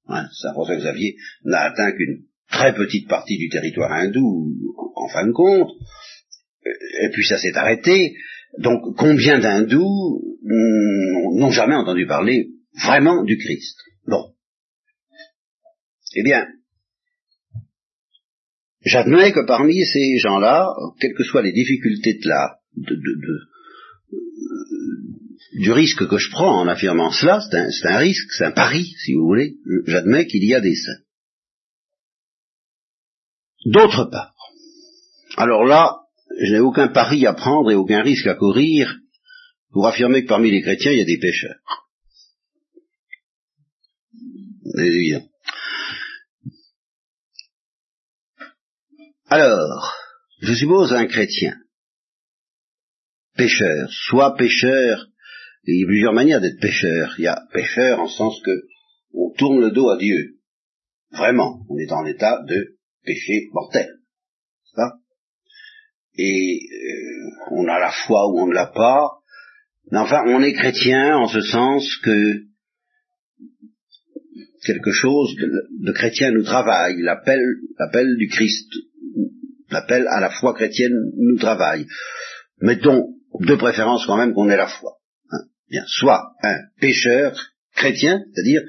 hein, 0.09 0.26
Saint 0.40 0.52
François 0.52 0.76
Xavier 0.76 1.16
n'a 1.45 1.62
atteint 1.71 1.92
qu'une 1.92 2.25
très 2.50 2.75
petite 2.75 3.09
partie 3.09 3.38
du 3.38 3.49
territoire 3.49 3.92
hindou, 3.92 4.54
en 4.95 5.09
fin 5.09 5.26
de 5.26 5.33
compte, 5.33 5.71
et 6.64 7.09
puis 7.12 7.25
ça 7.25 7.38
s'est 7.38 7.57
arrêté. 7.57 8.14
Donc 8.59 8.97
combien 8.97 9.38
d'hindous 9.38 10.23
n'ont 11.35 11.50
jamais 11.50 11.75
entendu 11.75 12.07
parler 12.07 12.49
vraiment 12.85 13.25
du 13.25 13.38
Christ? 13.38 13.78
Bon. 14.07 14.35
Eh 16.14 16.23
bien, 16.23 16.47
j'admets 18.85 19.33
que 19.33 19.47
parmi 19.47 19.83
ces 19.85 20.19
gens-là, 20.19 20.69
quelles 21.00 21.14
que 21.14 21.25
soient 21.25 21.42
les 21.42 21.52
difficultés 21.52 22.19
de 22.23 22.28
la, 22.28 22.59
de, 22.76 22.95
de, 22.95 23.40
du 25.52 25.73
risque 25.73 26.09
que 26.09 26.19
je 26.19 26.31
prends 26.31 26.61
en 26.61 26.69
affirmant 26.69 27.11
cela, 27.11 27.40
c'est 27.40 27.88
un, 27.88 27.99
risque, 27.99 28.31
c'est 28.33 28.47
un 28.47 28.52
pari, 28.52 28.85
si 29.04 29.14
vous 29.14 29.26
voulez, 29.26 29.57
j'admets 29.87 30.26
qu'il 30.26 30.45
y 30.45 30.54
a 30.54 30.61
des 30.61 30.75
saints. 30.75 31.02
D'autre 33.66 34.04
part, 34.11 34.35
alors 35.37 35.64
là, 35.64 36.00
je 36.40 36.52
n'ai 36.52 36.61
aucun 36.61 36.88
pari 36.88 37.26
à 37.26 37.35
prendre 37.35 37.71
et 37.71 37.75
aucun 37.75 38.02
risque 38.02 38.26
à 38.26 38.35
courir 38.35 38.99
pour 39.71 39.87
affirmer 39.87 40.23
que 40.23 40.28
parmi 40.28 40.50
les 40.50 40.62
chrétiens, 40.62 40.92
il 40.92 40.99
y 40.99 41.02
a 41.02 41.04
des 41.04 41.19
pécheurs. 41.19 41.61
Évident. 44.78 45.28
Alors, 49.28 49.95
je 50.40 50.54
suppose 50.54 50.92
un 50.92 51.07
chrétien, 51.07 51.57
pécheur, 53.37 53.89
soit 53.91 54.37
pécheur, 54.37 55.09
il 55.65 55.81
y 55.81 55.85
a 55.85 55.87
plusieurs 55.87 56.12
manières 56.12 56.41
d'être 56.41 56.61
pécheur. 56.61 57.15
Il 57.19 57.25
y 57.25 57.29
a 57.29 57.41
pécheur 57.53 58.01
en 58.01 58.09
sens 58.09 58.41
que 58.45 58.65
on 59.15 59.31
tourne 59.37 59.61
le 59.61 59.71
dos 59.71 59.89
à 59.91 59.99
Dieu. 59.99 60.37
Vraiment, 61.12 61.65
on 61.69 61.79
est 61.79 61.93
en 61.93 62.05
état 62.07 62.43
de 62.49 62.77
péché 63.05 63.49
mortel. 63.53 63.89
Ça? 64.75 64.95
Et 66.17 66.61
euh, 66.73 67.31
on 67.53 67.69
a 67.69 67.79
la 67.79 67.93
foi 67.93 68.29
ou 68.29 68.41
on 68.41 68.47
ne 68.47 68.55
l'a 68.55 68.67
pas. 68.67 69.11
Mais 69.91 69.99
enfin, 69.99 70.23
on 70.27 70.43
est 70.43 70.55
chrétien 70.55 71.17
en 71.17 71.29
ce 71.29 71.41
sens 71.41 71.97
que 72.03 72.45
quelque 74.65 74.93
chose 74.93 75.35
de, 75.37 75.93
chrétien 75.93 76.31
nous 76.33 76.45
travaille, 76.45 77.01
l'appel, 77.03 77.41
l'appel 77.79 78.17
du 78.17 78.29
Christ, 78.29 78.73
l'appel 79.71 80.07
à 80.09 80.21
la 80.21 80.31
foi 80.31 80.55
chrétienne 80.55 80.93
nous 81.17 81.37
travaille. 81.37 81.87
Mettons 82.61 83.15
de 83.41 83.55
préférence 83.55 84.07
quand 84.07 84.17
même 84.17 84.35
qu'on 84.35 84.49
ait 84.51 84.57
la 84.57 84.67
foi. 84.67 84.99
Hein. 85.31 85.45
Bien, 85.71 85.85
soit 85.87 86.33
un 86.43 86.59
pécheur 86.81 87.35
chrétien, 87.75 88.23
c'est-à-dire 88.33 88.62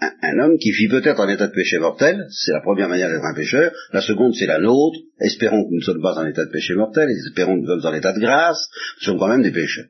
un, 0.00 0.38
homme 0.38 0.58
qui 0.58 0.70
vit 0.72 0.88
peut-être 0.88 1.20
en 1.20 1.28
état 1.28 1.46
de 1.46 1.52
péché 1.52 1.78
mortel, 1.78 2.26
c'est 2.30 2.52
la 2.52 2.60
première 2.60 2.88
manière 2.88 3.10
d'être 3.10 3.24
un 3.24 3.34
pécheur, 3.34 3.70
la 3.92 4.00
seconde 4.00 4.34
c'est 4.34 4.46
la 4.46 4.58
nôtre, 4.58 4.98
espérons 5.20 5.64
que 5.64 5.70
nous 5.70 5.80
ne 5.80 5.84
sommes 5.84 6.02
pas 6.02 6.18
en 6.18 6.26
état 6.26 6.44
de 6.44 6.50
péché 6.50 6.74
mortel, 6.74 7.08
espérons 7.10 7.56
que 7.56 7.60
nous 7.60 7.80
sommes 7.80 7.92
en 7.92 7.94
état 7.94 8.12
de 8.12 8.20
grâce, 8.20 8.68
nous 9.00 9.04
sommes 9.04 9.18
quand 9.18 9.28
même 9.28 9.42
des 9.42 9.52
pécheurs. 9.52 9.86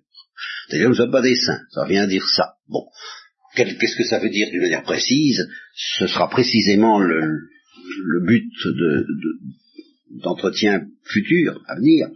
C'est-à-dire 0.68 0.88
nous 0.88 0.94
ne 0.94 0.98
sommes 0.98 1.12
pas 1.12 1.22
des 1.22 1.36
saints, 1.36 1.60
ça 1.70 1.86
vient 1.86 2.06
dire 2.06 2.26
ça. 2.28 2.54
Bon, 2.68 2.86
qu'est-ce 3.54 3.96
que 3.96 4.04
ça 4.04 4.18
veut 4.18 4.30
dire 4.30 4.48
d'une 4.50 4.62
manière 4.62 4.82
précise? 4.82 5.46
Ce 5.74 6.06
sera 6.06 6.28
précisément 6.28 6.98
le 6.98 8.26
but 8.26 8.50
de, 8.64 9.06
d'entretien 10.10 10.82
futur, 11.04 11.60
à 11.66 11.76
venir. 11.76 12.08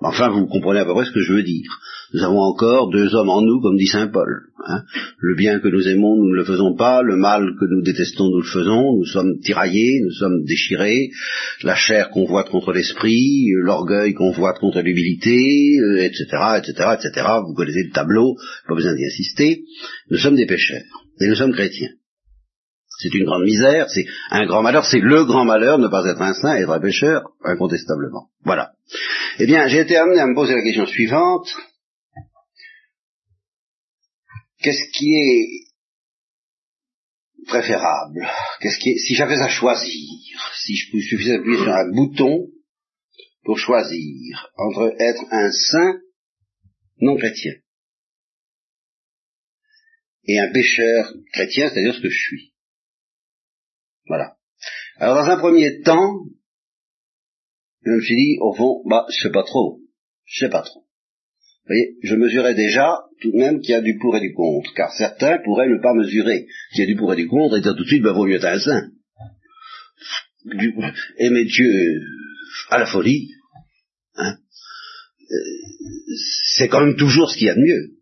Enfin, 0.00 0.30
vous 0.30 0.46
comprenez 0.46 0.80
à 0.80 0.84
peu 0.84 0.94
près 0.94 1.04
ce 1.04 1.12
que 1.12 1.20
je 1.20 1.32
veux 1.32 1.42
dire. 1.42 1.70
Nous 2.14 2.22
avons 2.22 2.40
encore 2.40 2.90
deux 2.90 3.14
hommes 3.14 3.30
en 3.30 3.40
nous, 3.40 3.60
comme 3.60 3.76
dit 3.76 3.86
Saint 3.86 4.08
Paul. 4.08 4.28
Hein. 4.66 4.82
Le 5.18 5.34
bien 5.34 5.60
que 5.60 5.68
nous 5.68 5.88
aimons, 5.88 6.16
nous 6.16 6.30
ne 6.30 6.36
le 6.36 6.44
faisons 6.44 6.74
pas. 6.74 7.02
Le 7.02 7.16
mal 7.16 7.54
que 7.58 7.64
nous 7.64 7.82
détestons, 7.82 8.28
nous 8.28 8.42
le 8.42 8.46
faisons. 8.46 8.96
Nous 8.98 9.06
sommes 9.06 9.38
tiraillés, 9.40 10.00
nous 10.02 10.12
sommes 10.12 10.44
déchirés. 10.44 11.10
La 11.62 11.74
chair 11.74 12.10
convoite 12.10 12.50
contre 12.50 12.72
l'esprit, 12.72 13.46
l'orgueil 13.54 14.12
convoite 14.12 14.58
contre 14.58 14.80
l'humilité, 14.80 15.78
etc., 16.00 16.24
etc., 16.58 16.96
etc. 16.98 17.26
Vous 17.46 17.54
connaissez 17.54 17.84
le 17.84 17.92
tableau, 17.92 18.36
pas 18.68 18.74
besoin 18.74 18.94
d'y 18.94 19.06
insister. 19.06 19.62
Nous 20.10 20.18
sommes 20.18 20.36
des 20.36 20.46
pécheurs. 20.46 20.82
Et 21.20 21.28
nous 21.28 21.34
sommes 21.34 21.52
chrétiens. 21.52 21.90
C'est 23.02 23.14
une 23.14 23.24
grande 23.24 23.42
misère, 23.42 23.90
c'est 23.90 24.04
un 24.30 24.46
grand 24.46 24.62
malheur, 24.62 24.84
c'est 24.84 25.00
le 25.00 25.24
grand 25.24 25.44
malheur 25.44 25.78
ne 25.78 25.88
pas 25.88 26.06
être 26.08 26.22
un 26.22 26.34
saint, 26.34 26.54
être 26.56 26.70
un 26.70 26.80
pécheur, 26.80 27.32
incontestablement. 27.42 28.30
Voilà. 28.44 28.72
Eh 29.40 29.46
bien, 29.46 29.66
j'ai 29.66 29.80
été 29.80 29.96
amené 29.96 30.20
à 30.20 30.26
me 30.26 30.34
poser 30.34 30.54
la 30.54 30.62
question 30.62 30.86
suivante. 30.86 31.48
Qu'est-ce 34.60 34.90
qui 34.96 35.14
est 35.14 35.48
préférable? 37.48 38.28
Qu'est-ce 38.60 38.78
qui 38.78 38.90
est, 38.90 38.98
si 38.98 39.14
j'avais 39.14 39.40
à 39.40 39.48
choisir, 39.48 40.52
si 40.54 40.76
je 40.76 40.98
suffisais 41.00 41.38
d'appuyer 41.38 41.58
sur 41.58 41.72
un 41.72 41.90
bouton 41.90 42.46
pour 43.42 43.58
choisir 43.58 44.52
entre 44.56 44.94
être 45.00 45.24
un 45.32 45.50
saint 45.50 45.98
non 47.00 47.16
chrétien 47.16 47.54
et 50.24 50.38
un 50.38 50.52
pécheur 50.52 51.12
chrétien, 51.32 51.68
c'est-à-dire 51.68 51.94
ce 51.94 52.00
que 52.00 52.10
je 52.10 52.18
suis. 52.18 52.51
Voilà. 54.06 54.36
Alors 54.96 55.16
dans 55.16 55.30
un 55.30 55.38
premier 55.38 55.80
temps, 55.82 56.24
je 57.84 57.90
me 57.90 58.00
suis 58.00 58.14
dit, 58.14 58.38
au 58.40 58.54
fond, 58.54 58.82
bah, 58.88 59.06
je 59.10 59.22
sais 59.22 59.32
pas 59.32 59.42
trop. 59.42 59.80
Je 60.24 60.44
sais 60.44 60.50
pas 60.50 60.62
trop. 60.62 60.80
Vous 60.80 61.68
voyez, 61.68 61.96
je 62.02 62.16
mesurais 62.16 62.54
déjà 62.54 63.04
tout 63.20 63.30
de 63.30 63.36
même 63.36 63.60
qu'il 63.60 63.70
y 63.70 63.74
a 63.74 63.80
du 63.80 63.96
pour 64.00 64.16
et 64.16 64.20
du 64.20 64.32
contre, 64.32 64.72
car 64.74 64.92
certains 64.92 65.38
pourraient 65.44 65.68
ne 65.68 65.80
pas 65.80 65.94
mesurer 65.94 66.46
qu'il 66.72 66.80
y 66.80 66.82
a 66.84 66.86
du 66.86 66.96
pour 66.96 67.12
et 67.12 67.16
du 67.16 67.28
contre 67.28 67.56
et 67.56 67.60
dire 67.60 67.76
tout 67.76 67.84
de 67.84 67.88
suite, 67.88 68.02
bah, 68.02 68.12
vaut 68.12 68.26
mieux 68.26 68.36
être 68.36 68.44
un 68.44 68.58
saint. 68.58 68.90
aimer 71.18 71.44
Dieu 71.44 72.00
à 72.70 72.78
la 72.78 72.86
folie, 72.86 73.30
hein, 74.16 74.36
euh, 75.30 75.36
c'est 76.56 76.68
quand 76.68 76.84
même 76.84 76.96
toujours 76.96 77.30
ce 77.30 77.36
qu'il 77.36 77.46
y 77.46 77.50
a 77.50 77.54
de 77.54 77.60
mieux. 77.60 77.96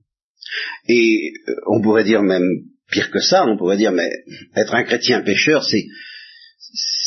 Et 0.89 1.33
euh, 1.49 1.55
on 1.67 1.83
pourrait 1.83 2.05
dire 2.05 2.23
même 2.23 2.49
pire 2.91 3.11
que 3.11 3.21
ça, 3.21 3.45
on 3.47 3.57
pourrait 3.57 3.77
dire, 3.77 3.93
mais 3.93 4.11
être 4.57 4.75
un 4.75 4.85
chrétien 4.85 5.23
pécheur, 5.23 5.65
c'est 5.65 5.85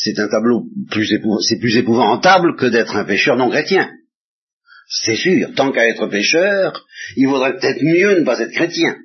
c'est 0.04 0.20
un 0.20 0.28
tableau 0.28 0.66
plus 0.92 1.08
c'est 1.48 1.60
plus 1.60 1.78
épouvantable 1.78 2.56
que 2.58 2.66
d'être 2.66 2.96
un 2.96 3.06
pécheur 3.06 3.38
non 3.38 3.50
chrétien. 3.50 3.90
C'est 4.90 5.16
sûr, 5.16 5.54
tant 5.56 5.72
qu'à 5.72 5.88
être 5.88 6.08
pécheur, 6.08 6.86
il 7.16 7.28
vaudrait 7.28 7.58
peut-être 7.58 7.82
mieux 7.82 8.20
ne 8.20 8.26
pas 8.26 8.40
être 8.40 8.52
chrétien. 8.52 8.98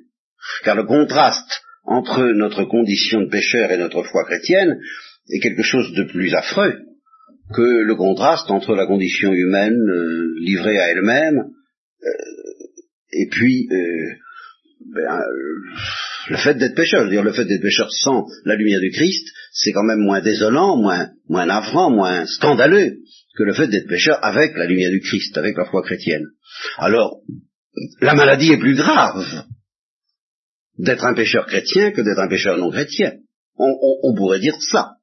Car 0.63 0.75
le 0.75 0.83
contraste 0.83 1.61
entre 1.85 2.23
notre 2.33 2.65
condition 2.65 3.21
de 3.21 3.29
pécheur 3.29 3.71
et 3.71 3.77
notre 3.77 4.03
foi 4.03 4.25
chrétienne 4.25 4.79
est 5.29 5.39
quelque 5.39 5.63
chose 5.63 5.93
de 5.93 6.03
plus 6.03 6.33
affreux 6.33 6.75
que 7.53 7.61
le 7.61 7.95
contraste 7.95 8.51
entre 8.51 8.75
la 8.75 8.85
condition 8.85 9.33
humaine 9.33 9.73
euh, 9.73 10.35
livrée 10.41 10.79
à 10.79 10.89
elle-même 10.89 11.39
euh, 12.03 12.09
et 13.11 13.27
puis 13.31 13.67
euh, 13.71 14.15
ben, 14.93 15.21
le 16.29 16.37
fait 16.37 16.55
d'être 16.55 16.75
pécheur, 16.75 17.01
je 17.01 17.05
veux 17.05 17.11
dire 17.11 17.23
le 17.23 17.33
fait 17.33 17.45
d'être 17.45 17.61
pécheur 17.61 17.91
sans 17.91 18.25
la 18.45 18.55
lumière 18.55 18.79
du 18.79 18.91
Christ, 18.91 19.27
c'est 19.51 19.71
quand 19.71 19.83
même 19.83 19.99
moins 19.99 20.21
désolant, 20.21 20.77
moins, 20.77 21.09
moins 21.27 21.45
navrant, 21.45 21.91
moins 21.91 22.25
scandaleux 22.25 22.97
que 23.35 23.43
le 23.43 23.53
fait 23.53 23.67
d'être 23.67 23.87
pécheur 23.87 24.19
avec 24.23 24.55
la 24.55 24.65
lumière 24.65 24.91
du 24.91 24.99
Christ, 24.99 25.37
avec 25.37 25.57
la 25.57 25.65
foi 25.65 25.81
chrétienne. 25.81 26.25
Alors, 26.77 27.21
la 28.01 28.13
maladie 28.13 28.51
est 28.51 28.59
plus 28.59 28.75
grave 28.75 29.45
d'être 30.77 31.05
un 31.05 31.13
pécheur 31.13 31.45
chrétien 31.45 31.91
que 31.91 32.01
d'être 32.01 32.19
un 32.19 32.27
pécheur 32.27 32.57
non 32.57 32.71
chrétien. 32.71 33.13
On, 33.57 33.73
on 34.03 34.15
pourrait 34.15 34.39
dire 34.39 34.55
ça. 34.61 34.93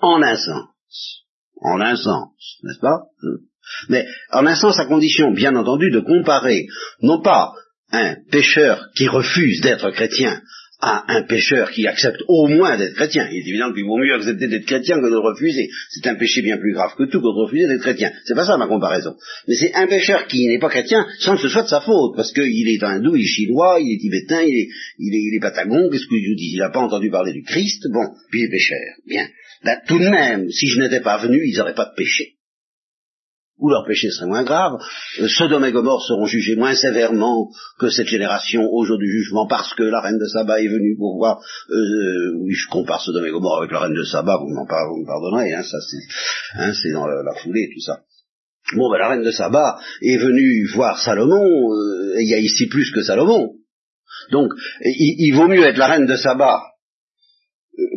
En 0.00 0.22
un 0.22 0.36
sens. 0.36 1.24
En 1.60 1.80
un 1.80 1.96
sens, 1.96 2.32
n'est-ce 2.64 2.80
pas? 2.80 3.02
Mais 3.88 4.04
en 4.32 4.46
un 4.46 4.56
sens, 4.56 4.78
à 4.78 4.86
condition, 4.86 5.32
bien 5.32 5.54
entendu, 5.54 5.90
de 5.90 6.00
comparer, 6.00 6.66
non 7.00 7.22
pas 7.22 7.52
un 7.92 8.16
pécheur 8.30 8.88
qui 8.94 9.06
refuse 9.06 9.60
d'être 9.60 9.90
chrétien 9.90 10.40
à 10.82 11.04
un 11.14 11.22
pécheur 11.22 11.70
qui 11.70 11.86
accepte 11.86 12.20
au 12.26 12.48
moins 12.48 12.76
d'être 12.76 12.94
chrétien. 12.94 13.28
Il 13.30 13.38
est 13.38 13.48
évident 13.48 13.72
qu'il 13.72 13.84
vaut 13.84 13.98
mieux 13.98 14.14
accepter 14.14 14.48
d'être 14.48 14.66
chrétien 14.66 14.96
que 14.96 15.08
de 15.08 15.16
refuser. 15.16 15.68
C'est 15.90 16.08
un 16.08 16.16
péché 16.16 16.42
bien 16.42 16.58
plus 16.58 16.74
grave 16.74 16.90
que 16.98 17.04
tout 17.04 17.20
que 17.20 17.24
de 17.24 17.44
refuser 17.44 17.68
d'être 17.68 17.82
chrétien. 17.82 18.10
C'est 18.24 18.34
pas 18.34 18.44
ça 18.44 18.56
ma 18.56 18.66
comparaison. 18.66 19.14
Mais 19.46 19.54
c'est 19.54 19.72
un 19.74 19.86
pécheur 19.86 20.26
qui 20.26 20.48
n'est 20.48 20.58
pas 20.58 20.70
chrétien 20.70 21.06
sans 21.20 21.36
que 21.36 21.42
ce 21.42 21.48
soit 21.48 21.62
de 21.62 21.68
sa 21.68 21.80
faute, 21.80 22.16
parce 22.16 22.32
qu'il 22.32 22.68
est 22.68 22.82
hindou, 22.82 23.14
il 23.14 23.22
est 23.22 23.26
chinois, 23.26 23.78
il 23.80 23.94
est 23.94 24.00
tibétain, 24.00 24.42
il 24.42 24.56
est, 24.56 24.68
il 24.98 25.36
est, 25.36 25.40
patagon, 25.40 25.88
qu'est-ce 25.88 26.06
que 26.06 26.16
je 26.16 26.30
vous 26.30 26.36
dis? 26.36 26.50
Il 26.54 26.58
n'a 26.58 26.70
pas 26.70 26.80
entendu 26.80 27.10
parler 27.10 27.32
du 27.32 27.44
Christ, 27.44 27.86
bon, 27.92 28.16
puis 28.32 28.40
il 28.40 28.44
est 28.46 28.50
pécheur. 28.50 28.96
Bien. 29.06 29.28
Ben, 29.64 29.78
tout 29.86 30.00
de 30.00 30.08
même, 30.08 30.50
si 30.50 30.66
je 30.66 30.80
n'étais 30.80 31.00
pas 31.00 31.18
venu, 31.18 31.40
ils 31.46 31.56
n'auraient 31.56 31.74
pas 31.74 31.84
de 31.84 31.94
péché 31.96 32.38
ou 33.58 33.68
leur 33.68 33.84
péché 33.86 34.10
serait 34.10 34.26
moins 34.26 34.44
grave, 34.44 34.78
euh, 35.20 35.28
Sodome 35.28 35.64
et 35.64 35.72
seront 35.72 36.26
jugés 36.26 36.56
moins 36.56 36.74
sévèrement 36.74 37.50
que 37.78 37.90
cette 37.90 38.08
génération 38.08 38.62
au 38.70 38.84
jour 38.84 38.98
du 38.98 39.10
jugement 39.10 39.46
parce 39.46 39.74
que 39.74 39.82
la 39.82 40.00
reine 40.00 40.18
de 40.18 40.26
Saba 40.26 40.60
est 40.60 40.68
venue 40.68 40.96
pour 40.96 41.16
voir, 41.18 41.40
euh, 41.70 42.32
oui 42.40 42.54
je 42.54 42.68
compare 42.70 43.00
Sodome 43.00 43.26
et 43.26 43.30
avec 43.30 43.70
la 43.70 43.80
reine 43.80 43.94
de 43.94 44.04
Saba, 44.04 44.38
vous, 44.38 44.48
m'en 44.48 44.64
me 44.64 45.06
pardonnerez, 45.06 45.52
hein, 45.54 45.62
ça 45.62 45.78
c'est 45.80 46.90
hein, 46.90 46.92
dans 46.94 47.06
la, 47.06 47.34
foulée 47.42 47.70
tout 47.72 47.80
ça. 47.80 48.00
Bon 48.74 48.90
ben 48.90 48.98
la 48.98 49.10
reine 49.10 49.22
de 49.22 49.30
Saba 49.30 49.78
est 50.00 50.18
venue 50.18 50.66
voir 50.74 50.98
Salomon, 50.98 51.72
euh, 51.72 52.18
et 52.18 52.22
il 52.22 52.28
y 52.28 52.34
a 52.34 52.38
ici 52.38 52.66
plus 52.68 52.90
que 52.90 53.02
Salomon. 53.02 53.52
Donc 54.30 54.50
il, 54.80 55.32
vaut 55.34 55.48
mieux 55.48 55.64
être 55.64 55.78
la 55.78 55.88
reine 55.88 56.06
de 56.06 56.16
Saba 56.16 56.62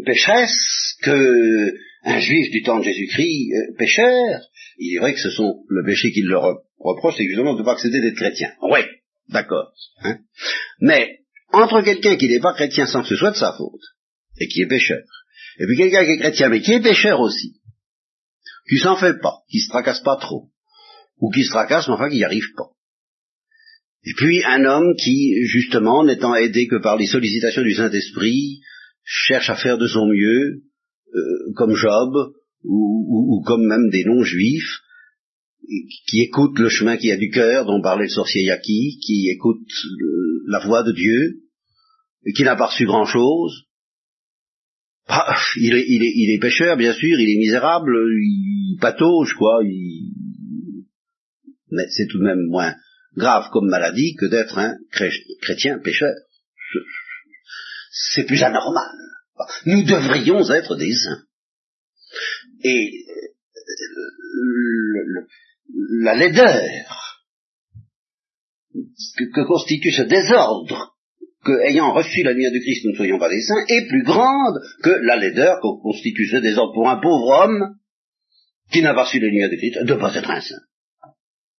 pécheresse 0.06 0.96
que 1.02 1.74
un 2.04 2.20
juif 2.20 2.52
du 2.52 2.62
temps 2.64 2.80
de 2.80 2.84
Jésus-Christ 2.84 3.52
pécheur, 3.78 4.42
il 4.78 4.96
est 4.96 5.00
vrai 5.00 5.14
que 5.14 5.20
ce 5.20 5.30
sont 5.30 5.64
le 5.68 5.84
péché 5.86 6.12
qu'il 6.12 6.26
leur 6.26 6.44
reproche, 6.80 7.16
c'est 7.18 7.26
justement 7.26 7.54
de 7.54 7.60
ne 7.60 7.66
pas 7.66 7.74
accepter 7.74 8.02
d'être 8.02 8.16
chrétien. 8.16 8.52
Oui, 8.62 8.80
d'accord. 9.30 9.72
Hein? 10.04 10.20
Mais 10.80 11.20
entre 11.52 11.82
quelqu'un 11.82 12.16
qui 12.18 12.28
n'est 12.28 12.40
pas 12.40 12.54
chrétien 12.54 12.86
sans 12.86 13.02
que 13.02 13.10
ce 13.10 13.16
soit 13.16 13.32
de 13.32 13.38
sa 13.38 13.54
faute, 13.54 13.82
et 14.40 14.48
qui 14.48 14.62
est 14.62 14.68
pécheur, 14.68 15.04
et 15.60 15.66
puis 15.66 15.78
quelqu'un 15.78 16.04
qui 16.04 16.12
est 16.12 16.20
chrétien 16.20 16.50
mais 16.50 16.62
qui 16.62 16.74
est 16.74 16.82
pécheur 16.82 17.20
aussi, 17.20 17.60
qui 18.70 18.78
s'en 18.78 18.98
fait 18.98 19.20
pas, 19.22 19.44
qui 19.50 19.60
se 19.60 19.70
tracasse 19.70 20.02
pas 20.02 20.18
trop, 20.18 20.50
ou 21.20 21.30
qui 21.32 21.44
se 21.44 21.52
tracasse 21.52 21.88
mais 21.88 21.94
enfin 21.94 22.10
qui 22.10 22.18
n'y 22.18 22.24
arrive 22.24 22.52
pas. 22.58 22.70
Et 24.06 24.14
puis 24.16 24.44
un 24.44 24.64
homme 24.66 24.96
qui, 24.98 25.34
justement, 25.46 26.04
n'étant 26.04 26.36
aidé 26.36 26.68
que 26.68 26.82
par 26.82 26.96
les 26.96 27.08
sollicitations 27.08 27.64
du 27.64 27.74
Saint-Esprit, 27.74 28.62
cherche 29.04 29.50
à 29.50 29.56
faire 29.56 29.78
de 29.78 29.88
son 29.88 30.06
mieux, 30.08 30.62
euh, 31.14 31.54
comme 31.56 31.76
Job, 31.76 32.12
ou, 32.68 33.44
comme 33.46 33.66
même 33.66 33.90
des 33.90 34.04
non-juifs, 34.06 34.82
qui 36.08 36.22
écoutent 36.22 36.60
le 36.60 36.70
chemin 36.70 36.98
qui 36.98 37.12
a 37.12 37.18
du 37.18 37.30
cœur, 37.30 37.66
dont 37.66 37.82
parlait 37.82 38.06
le 38.06 38.10
sorcier 38.10 38.44
Yaki, 38.44 39.00
qui 39.02 39.30
écoutent 39.30 39.60
la 40.48 40.60
voix 40.60 40.84
de 40.84 40.92
Dieu, 40.92 41.42
et 42.26 42.34
qui 42.34 42.44
n'a 42.44 42.56
pas 42.56 42.68
reçu 42.68 42.86
grand-chose. 42.86 43.64
Il, 45.58 45.76
est, 45.76 45.86
il, 45.88 46.02
il 46.04 46.40
bien 46.40 46.94
sûr, 46.94 47.20
il 47.20 47.30
est 47.30 47.40
misérable, 47.40 47.96
il 47.96 48.78
patauge, 48.80 49.34
quoi, 49.36 49.62
mais 51.72 51.84
c'est 51.90 52.08
tout 52.08 52.20
de 52.20 52.24
même 52.24 52.46
moins 52.48 52.76
grave 53.18 53.50
comme 53.52 53.70
maladie 53.70 54.16
que 54.16 54.26
d'être 54.26 54.58
un 54.58 54.76
chrétien 55.42 55.80
pécheur. 55.80 56.14
C'est 57.92 58.26
plus 58.26 58.42
anormal. 58.44 58.92
Nous 59.66 59.84
devrions 59.84 60.50
être 60.52 60.76
des 60.76 60.94
saints. 60.94 61.24
Et 62.64 63.06
euh, 63.10 63.26
la 66.02 66.16
laideur 66.16 67.22
que, 69.34 69.46
constitue 69.46 69.92
ce 69.92 70.04
désordre 70.04 70.96
que, 71.44 71.54
ayant 71.70 71.94
reçu 71.94 72.24
la 72.24 72.34
lumière 72.34 72.52
du 72.52 72.62
Christ, 72.62 72.86
nous 72.86 72.92
ne 72.92 72.98
soyons 72.98 73.20
pas 73.20 73.30
des 73.30 73.42
saints, 73.42 73.66
est 73.68 73.88
plus 73.88 74.04
grande 74.04 74.60
que 74.84 74.90
la 74.90 75.16
laideur 75.16 75.58
que 75.62 75.82
constitue 75.82 76.28
ce 76.28 76.38
désordre 76.38 76.74
pour 76.74 76.90
un 76.90 77.00
pauvre 77.00 77.44
homme 77.44 77.76
qui 78.72 78.82
n'a 78.82 78.94
pas 78.94 79.04
reçu 79.04 79.20
la 79.20 79.28
lumière 79.28 79.50
du 79.50 79.58
Christ 79.58 79.78
de 79.84 79.94
ne 79.94 80.00
pas 80.00 80.16
être 80.16 80.30
un 80.30 80.42
saint. 80.42 80.62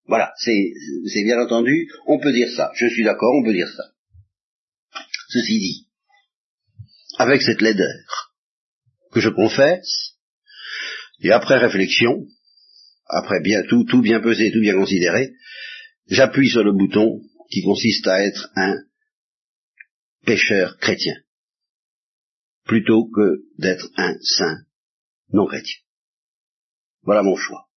Voilà, 0.06 0.32
c'est 0.36 1.24
bien 1.24 1.40
entendu, 1.40 1.88
on 2.06 2.18
peut 2.20 2.32
dire 2.32 2.48
ça. 2.56 2.70
Je 2.74 2.86
suis 2.86 3.04
d'accord, 3.04 3.34
on 3.34 3.44
peut 3.44 3.52
dire 3.52 3.68
ça. 3.68 3.84
Ceci 5.28 5.58
dit, 5.58 5.88
avec 7.18 7.42
cette 7.42 7.60
laideur 7.60 8.32
que 9.12 9.20
je 9.20 9.30
confesse, 9.30 10.15
et 11.20 11.32
après 11.32 11.58
réflexion, 11.58 12.26
après 13.06 13.40
bien 13.40 13.62
tout, 13.68 13.84
tout 13.84 14.02
bien 14.02 14.20
pesé, 14.20 14.50
tout 14.52 14.60
bien 14.60 14.74
considéré, 14.74 15.32
j'appuie 16.08 16.48
sur 16.48 16.64
le 16.64 16.72
bouton 16.72 17.20
qui 17.50 17.62
consiste 17.62 18.06
à 18.06 18.24
être 18.24 18.50
un 18.56 18.74
pécheur 20.24 20.76
chrétien, 20.78 21.14
plutôt 22.64 23.08
que 23.08 23.44
d'être 23.58 23.88
un 23.96 24.14
saint 24.20 24.58
non 25.32 25.46
chrétien. 25.46 25.80
Voilà 27.02 27.22
mon 27.22 27.36
choix. 27.36 27.68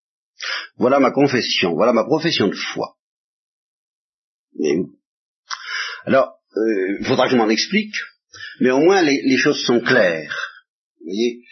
Voilà 0.78 1.00
ma 1.00 1.12
confession, 1.12 1.74
voilà 1.74 1.94
ma 1.94 2.06
profession 2.06 2.48
de 2.48 2.56
foi. 2.56 2.98
Mais, 4.56 4.76
alors, 6.06 6.34
il 6.56 7.04
euh, 7.04 7.04
faudra 7.04 7.26
que 7.26 7.32
je 7.32 7.38
m'en 7.38 7.50
explique, 7.50 7.96
mais 8.62 8.72
au 8.72 8.80
moins 8.80 9.02
les, 9.02 9.22
les 9.22 9.38
choses 9.38 9.64
sont 9.66 9.80
claires. 9.80 10.36
Vous 11.00 11.08
voyez, 11.08 11.44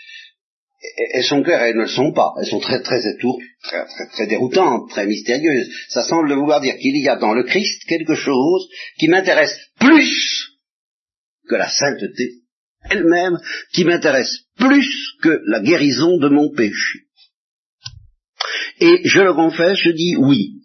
elles 0.98 1.24
sont 1.24 1.44
claires, 1.44 1.62
elles 1.62 1.76
ne 1.76 1.82
le 1.82 1.88
sont 1.88 2.12
pas. 2.12 2.34
Elles 2.40 2.48
sont 2.48 2.60
très 2.60 2.82
très 2.82 3.00
très, 3.00 3.86
très, 3.86 4.08
très 4.14 4.28
déroutantes, 4.28 4.90
très 4.90 5.06
mystérieuses. 5.06 5.70
Ça 5.90 6.04
semble 6.04 6.34
vouloir 6.34 6.60
dire 6.60 6.78
qu'il 6.78 6.98
y 6.98 7.08
a 7.08 7.16
dans 7.16 7.34
le 7.34 7.44
Christ 7.44 7.84
quelque 7.88 8.16
chose 8.16 8.68
qui 9.00 9.08
m'intéresse 9.08 9.56
plus 9.80 10.50
que 11.48 11.56
la 11.56 11.70
sainteté 11.70 12.42
elle-même, 12.90 13.38
qui 13.74 13.84
m'intéresse 13.84 14.46
plus 14.58 14.90
que 15.22 15.42
la 15.48 15.60
guérison 15.60 16.18
de 16.18 16.30
mon 16.30 16.54
péché. 16.54 17.00
Et 18.80 19.02
je 19.04 19.22
le 19.22 19.34
confesse, 19.34 19.80
je 19.80 19.92
dis 19.92 20.16
oui. 20.16 20.62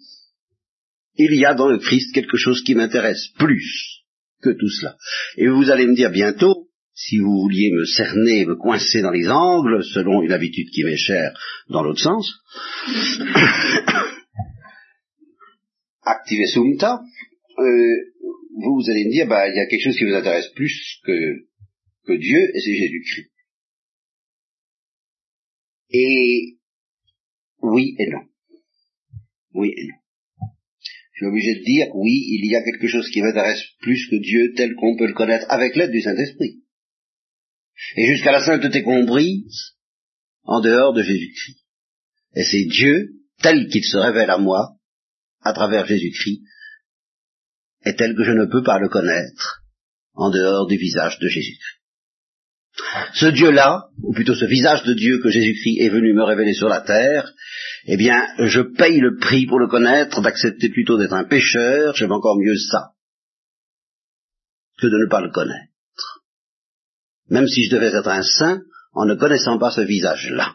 Il 1.16 1.34
y 1.34 1.44
a 1.44 1.54
dans 1.54 1.68
le 1.68 1.78
Christ 1.78 2.14
quelque 2.14 2.36
chose 2.36 2.62
qui 2.62 2.74
m'intéresse 2.74 3.28
plus 3.38 4.02
que 4.42 4.50
tout 4.50 4.68
cela. 4.68 4.96
Et 5.36 5.48
vous 5.48 5.70
allez 5.70 5.86
me 5.86 5.94
dire 5.94 6.10
bientôt, 6.10 6.61
si 7.06 7.18
vous 7.18 7.40
vouliez 7.40 7.72
me 7.72 7.84
cerner, 7.84 8.46
me 8.46 8.54
coincer 8.54 9.02
dans 9.02 9.10
les 9.10 9.28
angles, 9.28 9.82
selon 9.84 10.22
une 10.22 10.32
habitude 10.32 10.70
qui 10.70 10.84
m'est 10.84 10.96
chère 10.96 11.36
dans 11.68 11.82
l'autre 11.82 12.00
sens, 12.00 12.32
activez 16.02 16.46
sumta, 16.46 17.02
euh, 17.58 17.96
vous, 18.54 18.84
allez 18.88 19.06
me 19.06 19.10
dire, 19.10 19.26
bah, 19.26 19.48
il 19.48 19.56
y 19.56 19.60
a 19.60 19.66
quelque 19.66 19.82
chose 19.82 19.96
qui 19.96 20.04
vous 20.04 20.14
intéresse 20.14 20.46
plus 20.54 21.00
que, 21.04 21.48
que 22.06 22.12
Dieu, 22.12 22.52
et 22.54 22.60
c'est 22.60 22.76
Jésus-Christ. 22.76 23.32
Et 25.90 26.58
oui 27.62 27.96
et 27.98 28.10
non. 28.10 28.22
Oui 29.54 29.74
et 29.76 29.88
non. 29.88 29.96
Je 31.14 31.16
suis 31.16 31.26
obligé 31.26 31.56
de 31.56 31.64
dire, 31.64 31.88
oui, 31.94 32.26
il 32.28 32.46
y 32.50 32.54
a 32.54 32.62
quelque 32.62 32.86
chose 32.86 33.10
qui 33.10 33.22
m'intéresse 33.22 33.64
plus 33.80 34.06
que 34.08 34.14
Dieu 34.16 34.54
tel 34.56 34.74
qu'on 34.74 34.96
peut 34.96 35.06
le 35.06 35.14
connaître 35.14 35.46
avec 35.48 35.74
l'aide 35.76 35.90
du 35.90 36.00
Saint-Esprit 36.00 36.61
et 37.96 38.06
jusqu'à 38.06 38.32
la 38.32 38.44
sainteté 38.44 38.82
comprise 38.82 39.74
en 40.44 40.60
dehors 40.60 40.92
de 40.92 41.02
Jésus-Christ. 41.02 41.58
Et 42.34 42.44
c'est 42.44 42.64
Dieu, 42.64 43.10
tel 43.42 43.68
qu'il 43.68 43.84
se 43.84 43.96
révèle 43.96 44.30
à 44.30 44.38
moi, 44.38 44.76
à 45.42 45.52
travers 45.52 45.86
Jésus-Christ, 45.86 46.42
est 47.84 47.98
tel 47.98 48.14
que 48.14 48.24
je 48.24 48.32
ne 48.32 48.46
peux 48.46 48.62
pas 48.62 48.78
le 48.78 48.88
connaître 48.88 49.62
en 50.14 50.30
dehors 50.30 50.66
du 50.66 50.76
visage 50.76 51.18
de 51.18 51.28
Jésus-Christ. 51.28 51.78
Ce 53.14 53.26
Dieu-là, 53.26 53.88
ou 54.02 54.14
plutôt 54.14 54.34
ce 54.34 54.46
visage 54.46 54.82
de 54.84 54.94
Dieu 54.94 55.20
que 55.20 55.28
Jésus-Christ 55.28 55.80
est 55.80 55.90
venu 55.90 56.14
me 56.14 56.22
révéler 56.22 56.54
sur 56.54 56.68
la 56.68 56.80
terre, 56.80 57.30
eh 57.84 57.96
bien, 57.96 58.26
je 58.38 58.60
paye 58.60 58.98
le 58.98 59.16
prix 59.18 59.46
pour 59.46 59.58
le 59.58 59.68
connaître, 59.68 60.22
d'accepter 60.22 60.70
plutôt 60.70 60.96
d'être 60.96 61.12
un 61.12 61.24
pécheur, 61.24 61.94
j'aime 61.96 62.12
encore 62.12 62.38
mieux 62.38 62.56
ça, 62.56 62.92
que 64.78 64.86
de 64.86 65.04
ne 65.04 65.10
pas 65.10 65.20
le 65.20 65.30
connaître 65.30 65.71
même 67.32 67.48
si 67.48 67.64
je 67.64 67.70
devais 67.70 67.86
être 67.86 68.08
un 68.08 68.22
saint, 68.22 68.60
en 68.92 69.06
ne 69.06 69.14
connaissant 69.14 69.58
pas 69.58 69.70
ce 69.70 69.80
visage-là. 69.80 70.54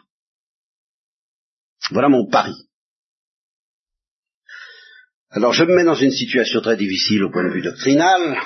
Voilà 1.90 2.08
mon 2.08 2.28
pari. 2.30 2.54
Alors 5.30 5.52
je 5.52 5.64
me 5.64 5.74
mets 5.74 5.84
dans 5.84 5.96
une 5.96 6.12
situation 6.12 6.60
très 6.60 6.76
difficile 6.76 7.24
au 7.24 7.30
point 7.30 7.42
de 7.42 7.52
vue 7.52 7.62
doctrinal. 7.62 8.38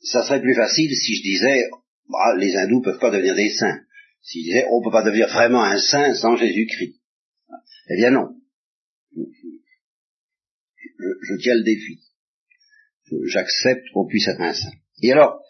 Ça 0.00 0.24
serait 0.24 0.40
plus 0.40 0.54
facile 0.54 0.94
si 0.96 1.16
je 1.16 1.22
disais, 1.22 1.68
bah, 2.08 2.34
les 2.38 2.56
hindous 2.56 2.78
ne 2.78 2.84
peuvent 2.84 3.00
pas 3.00 3.10
devenir 3.10 3.34
des 3.34 3.50
saints. 3.50 3.80
Si 4.22 4.40
je 4.40 4.44
disais, 4.46 4.66
on 4.70 4.80
ne 4.80 4.84
peut 4.84 4.92
pas 4.92 5.04
devenir 5.04 5.28
vraiment 5.28 5.62
un 5.62 5.78
saint 5.78 6.14
sans 6.14 6.36
Jésus-Christ. 6.36 6.94
Eh 7.90 7.96
bien 7.96 8.10
non. 8.10 8.34
Je, 10.98 11.36
tiens 11.42 11.54
le 11.54 11.64
défi. 11.64 12.00
J'accepte 13.26 13.84
qu'on 13.92 14.06
puisse 14.06 14.26
être 14.26 14.40
un 14.40 14.54
saint. 14.54 14.72
Et 15.02 15.12
alors, 15.12 15.43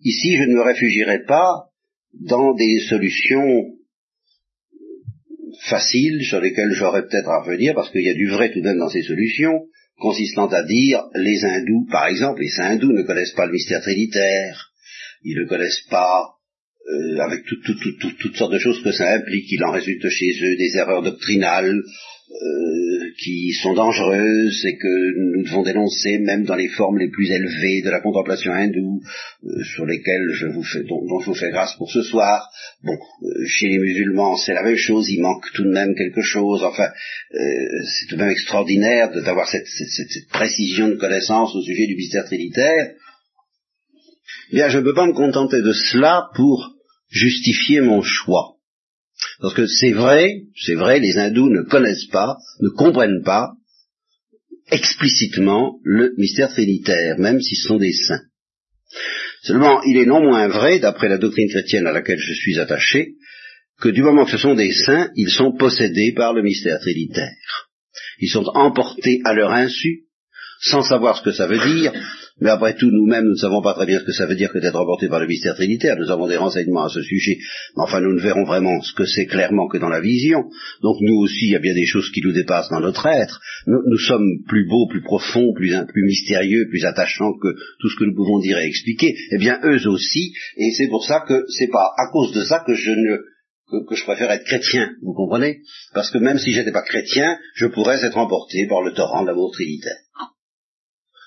Ici, 0.00 0.36
je 0.36 0.44
ne 0.44 0.54
me 0.54 0.62
réfugierai 0.62 1.24
pas 1.24 1.68
dans 2.12 2.54
des 2.54 2.80
solutions 2.88 3.78
faciles 5.68 6.24
sur 6.24 6.40
lesquelles 6.40 6.72
j'aurais 6.72 7.02
peut-être 7.02 7.28
à 7.28 7.42
revenir, 7.42 7.74
parce 7.74 7.90
qu'il 7.90 8.02
y 8.02 8.10
a 8.10 8.14
du 8.14 8.28
vrai 8.28 8.52
tout 8.52 8.60
de 8.60 8.64
même 8.64 8.78
dans 8.78 8.88
ces 8.88 9.02
solutions, 9.02 9.66
consistant 9.98 10.46
à 10.46 10.62
dire 10.62 11.02
les 11.14 11.44
hindous, 11.44 11.86
par 11.90 12.06
exemple, 12.06 12.40
les 12.40 12.60
hindous 12.60 12.92
ne 12.92 13.02
connaissent 13.02 13.34
pas 13.34 13.46
le 13.46 13.52
mystère 13.52 13.80
trinitaire, 13.82 14.72
ils 15.24 15.40
ne 15.40 15.48
connaissent 15.48 15.84
pas 15.90 16.34
euh, 16.88 17.18
avec 17.18 17.44
toutes 17.44 18.36
sortes 18.36 18.52
de 18.52 18.58
choses 18.58 18.82
que 18.82 18.92
ça 18.92 19.12
implique, 19.14 19.50
il 19.50 19.64
en 19.64 19.72
résulte 19.72 20.08
chez 20.08 20.30
eux 20.42 20.56
des 20.56 20.76
erreurs 20.76 21.02
doctrinales, 21.02 21.82
euh, 22.30 23.10
qui 23.18 23.52
sont 23.54 23.72
dangereuses 23.72 24.66
et 24.66 24.76
que 24.76 25.34
nous 25.34 25.44
devons 25.44 25.62
dénoncer 25.62 26.18
même 26.18 26.44
dans 26.44 26.56
les 26.56 26.68
formes 26.68 26.98
les 26.98 27.08
plus 27.08 27.30
élevées 27.30 27.80
de 27.82 27.88
la 27.88 28.00
contemplation 28.00 28.52
hindoue, 28.52 29.00
euh, 29.44 29.64
sur 29.64 29.86
lesquelles 29.86 30.28
je 30.34 30.46
vous 30.48 30.62
fais, 30.62 30.82
dont, 30.82 31.20
je 31.20 31.26
vous 31.26 31.34
fais 31.34 31.50
grâce 31.50 31.74
pour 31.78 31.90
ce 31.90 32.02
soir. 32.02 32.46
Bon, 32.84 32.92
euh, 32.92 33.44
chez 33.46 33.68
les 33.68 33.78
musulmans 33.78 34.36
c'est 34.36 34.52
la 34.52 34.62
même 34.62 34.76
chose, 34.76 35.08
il 35.08 35.22
manque 35.22 35.50
tout 35.54 35.64
de 35.64 35.72
même 35.72 35.94
quelque 35.94 36.20
chose. 36.20 36.62
Enfin, 36.64 36.90
c'est 37.30 38.06
tout 38.10 38.16
de 38.16 38.20
même 38.20 38.30
extraordinaire 38.30 39.10
d'avoir 39.10 39.48
cette, 39.48 39.66
cette, 39.66 40.28
précision 40.30 40.88
de 40.88 40.96
connaissance 40.96 41.56
au 41.56 41.62
sujet 41.62 41.86
du 41.86 41.96
mystère 41.96 42.26
trinitaire. 42.26 42.92
Bien, 44.52 44.68
je 44.68 44.78
ne 44.78 44.84
peux 44.84 44.94
pas 44.94 45.06
me 45.06 45.14
contenter 45.14 45.62
de 45.62 45.72
cela 45.72 46.28
pour 46.36 46.74
justifier 47.10 47.80
mon 47.80 48.02
choix. 48.02 48.57
Parce 49.40 49.54
que 49.54 49.66
c'est 49.66 49.92
vrai, 49.92 50.42
c'est 50.56 50.74
vrai, 50.74 50.98
les 50.98 51.16
hindous 51.16 51.48
ne 51.48 51.62
connaissent 51.62 52.08
pas, 52.10 52.36
ne 52.60 52.70
comprennent 52.70 53.22
pas 53.24 53.52
explicitement 54.70 55.78
le 55.84 56.14
mystère 56.18 56.50
trinitaire, 56.50 57.18
même 57.18 57.40
s'ils 57.40 57.58
sont 57.58 57.76
des 57.76 57.92
saints. 57.92 58.22
Seulement, 59.42 59.82
il 59.82 59.96
est 59.96 60.06
non 60.06 60.20
moins 60.20 60.48
vrai, 60.48 60.78
d'après 60.80 61.08
la 61.08 61.18
doctrine 61.18 61.48
chrétienne 61.48 61.86
à 61.86 61.92
laquelle 61.92 62.18
je 62.18 62.34
suis 62.34 62.58
attaché, 62.58 63.14
que 63.80 63.88
du 63.88 64.02
moment 64.02 64.24
que 64.24 64.32
ce 64.32 64.38
sont 64.38 64.54
des 64.54 64.72
saints, 64.72 65.10
ils 65.14 65.30
sont 65.30 65.56
possédés 65.56 66.12
par 66.12 66.32
le 66.32 66.42
mystère 66.42 66.80
trinitaire. 66.80 67.68
Ils 68.18 68.30
sont 68.30 68.44
emportés 68.54 69.20
à 69.24 69.34
leur 69.34 69.52
insu, 69.52 70.06
sans 70.60 70.82
savoir 70.82 71.16
ce 71.18 71.22
que 71.22 71.32
ça 71.32 71.46
veut 71.46 71.58
dire, 71.58 71.92
mais 72.40 72.50
après 72.50 72.74
tout, 72.74 72.90
nous-mêmes, 72.90 73.24
nous 73.24 73.32
ne 73.32 73.36
savons 73.36 73.62
pas 73.62 73.74
très 73.74 73.86
bien 73.86 73.98
ce 74.00 74.04
que 74.04 74.12
ça 74.12 74.26
veut 74.26 74.36
dire 74.36 74.52
que 74.52 74.58
d'être 74.58 74.76
emporté 74.76 75.08
par 75.08 75.20
le 75.20 75.26
mystère 75.26 75.54
trinitaire. 75.54 75.96
Nous 75.98 76.10
avons 76.10 76.28
des 76.28 76.36
renseignements 76.36 76.84
à 76.84 76.88
ce 76.88 77.02
sujet, 77.02 77.38
mais 77.76 77.82
enfin, 77.82 78.00
nous 78.00 78.14
ne 78.14 78.20
verrons 78.20 78.44
vraiment 78.44 78.80
ce 78.82 78.92
que 78.92 79.04
c'est 79.04 79.26
clairement 79.26 79.68
que 79.68 79.78
dans 79.78 79.88
la 79.88 80.00
vision. 80.00 80.44
Donc, 80.82 80.96
nous 81.00 81.16
aussi, 81.16 81.46
il 81.46 81.52
y 81.52 81.56
a 81.56 81.60
bien 81.60 81.74
des 81.74 81.86
choses 81.86 82.10
qui 82.10 82.20
nous 82.22 82.32
dépassent 82.32 82.70
dans 82.70 82.80
notre 82.80 83.06
être. 83.06 83.40
Nous, 83.66 83.98
sommes 83.98 84.42
plus 84.46 84.66
beaux, 84.66 84.86
plus 84.88 85.02
profonds, 85.02 85.52
plus, 85.54 85.72
mystérieux, 85.96 86.66
plus 86.70 86.84
attachants 86.84 87.32
que 87.42 87.48
tout 87.80 87.88
ce 87.88 87.96
que 87.98 88.04
nous 88.04 88.14
pouvons 88.14 88.38
dire 88.38 88.58
et 88.58 88.66
expliquer. 88.66 89.14
Eh 89.32 89.38
bien, 89.38 89.58
eux 89.64 89.88
aussi, 89.88 90.32
et 90.56 90.70
c'est 90.76 90.88
pour 90.88 91.04
ça 91.04 91.24
que 91.26 91.44
c'est 91.48 91.70
pas 91.70 91.92
à 91.96 92.10
cause 92.12 92.32
de 92.32 92.42
ça 92.42 92.62
que 92.66 92.74
je 92.74 92.90
ne 92.90 93.18
que, 93.86 93.94
je 93.94 94.04
préfère 94.04 94.30
être 94.30 94.44
chrétien, 94.44 94.92
vous 95.02 95.12
comprenez? 95.12 95.60
Parce 95.92 96.10
que 96.10 96.16
même 96.16 96.38
si 96.38 96.52
j'étais 96.52 96.72
pas 96.72 96.82
chrétien, 96.82 97.36
je 97.54 97.66
pourrais 97.66 98.02
être 98.02 98.16
emporté 98.16 98.66
par 98.66 98.82
le 98.82 98.94
torrent 98.94 99.22
de 99.22 99.26
l'amour 99.26 99.52
trinitaire. 99.52 99.98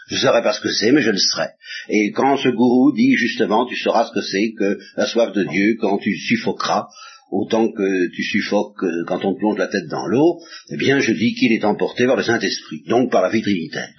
Je 0.08 0.16
ne 0.16 0.20
saurais 0.20 0.44
pas 0.44 0.54
ce 0.54 0.62
que 0.62 0.72
c'est, 0.72 0.92
mais 0.92 1.02
je 1.02 1.12
le 1.12 1.18
serai. 1.18 1.50
Et 1.90 2.12
quand 2.12 2.38
ce 2.38 2.50
gourou 2.50 2.92
dit 2.92 3.16
justement, 3.16 3.66
tu 3.66 3.76
sauras 3.76 4.08
ce 4.08 4.12
que 4.12 4.22
c'est 4.22 4.54
que 4.58 4.80
la 4.98 5.08
soif 5.08 5.32
de 5.34 5.44
Dieu 5.44 5.78
quand 5.80 5.98
tu 5.98 6.16
suffoqueras 6.18 6.88
autant 7.32 7.72
que 7.72 8.10
tu 8.14 8.24
suffoques 8.24 8.86
quand 9.08 9.24
on 9.26 9.34
te 9.34 9.40
plonge 9.40 9.58
la 9.58 9.68
tête 9.68 9.88
dans 9.90 10.06
l'eau, 10.06 10.40
eh 10.70 10.78
bien 10.78 11.00
je 11.00 11.14
dis 11.14 11.34
qu'il 11.34 11.54
est 11.54 11.66
emporté 11.66 12.06
par 12.06 12.18
le 12.18 12.24
Saint-Esprit, 12.24 12.84
donc 12.88 13.12
par 13.12 13.22
la 13.22 13.30
vie 13.30 13.42
trinitaire. 13.42 13.90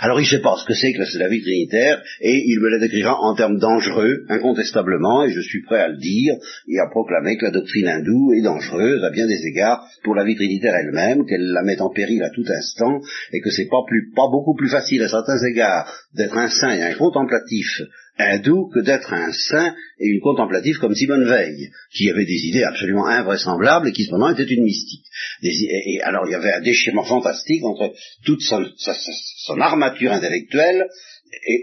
Alors 0.00 0.20
il 0.20 0.24
ne 0.24 0.28
sait 0.28 0.42
pas 0.42 0.56
ce 0.56 0.66
que 0.66 0.74
c'est 0.74 0.92
que 0.92 1.18
la 1.18 1.28
vie 1.28 1.40
trinitaire, 1.40 2.02
et 2.20 2.42
il 2.46 2.60
me 2.60 2.68
la 2.68 2.78
décrira 2.78 3.16
en 3.20 3.34
termes 3.34 3.58
dangereux, 3.58 4.24
incontestablement, 4.28 5.24
et 5.24 5.32
je 5.32 5.40
suis 5.40 5.62
prêt 5.62 5.80
à 5.80 5.88
le 5.88 5.96
dire, 5.96 6.34
et 6.68 6.78
à 6.78 6.88
proclamer 6.90 7.36
que 7.36 7.46
la 7.46 7.52
doctrine 7.52 7.88
hindoue 7.88 8.34
est 8.34 8.42
dangereuse 8.42 9.02
à 9.02 9.10
bien 9.10 9.26
des 9.26 9.46
égards 9.46 9.84
pour 10.02 10.14
la 10.14 10.24
vie 10.24 10.36
trinitaire 10.36 10.74
elle-même, 10.74 11.24
qu'elle 11.26 11.52
la 11.52 11.62
met 11.62 11.80
en 11.80 11.90
péril 11.90 12.22
à 12.22 12.30
tout 12.30 12.44
instant, 12.46 13.00
et 13.32 13.40
que 13.40 13.50
c'est 13.50 13.68
pas 13.68 13.82
plus, 13.86 14.10
pas 14.14 14.28
beaucoup 14.30 14.54
plus 14.54 14.68
facile 14.68 15.02
à 15.02 15.08
certains 15.08 15.38
égards 15.50 15.90
d'être 16.14 16.36
un 16.36 16.48
saint 16.48 16.74
et 16.74 16.82
un 16.82 16.94
contemplatif 16.94 17.80
hindou 18.18 18.70
que 18.72 18.80
d'être 18.80 19.12
un 19.12 19.32
saint 19.32 19.74
et 19.98 20.06
une 20.06 20.20
contemplative 20.20 20.76
comme 20.78 20.94
Simone 20.94 21.28
Veil, 21.28 21.70
qui 21.92 22.08
avait 22.10 22.24
des 22.24 22.46
idées 22.46 22.62
absolument 22.62 23.06
invraisemblables 23.06 23.88
et 23.88 23.92
qui 23.92 24.04
cependant 24.04 24.30
était 24.30 24.44
une 24.44 24.64
mystique. 24.64 25.04
et, 25.42 26.00
alors 26.02 26.26
il 26.26 26.32
y 26.32 26.34
avait 26.34 26.52
un 26.52 26.60
déchirement 26.60 27.04
fantastique 27.04 27.64
entre 27.64 27.92
toute 28.24 28.40
son, 28.42 29.60
armature 29.60 30.12
intellectuelle 30.12 30.86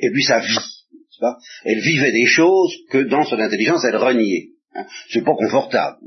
et, 0.02 0.10
puis 0.12 0.24
sa 0.24 0.40
vie. 0.40 0.58
Elle 1.66 1.82
vivait 1.82 2.12
des 2.12 2.26
choses 2.26 2.74
que 2.90 2.98
dans 2.98 3.24
son 3.24 3.40
intelligence 3.40 3.84
elle 3.86 3.98
reniait. 3.98 4.50
Hein. 4.74 4.86
C'est 5.10 5.24
pas 5.24 5.34
confortable. 5.36 5.98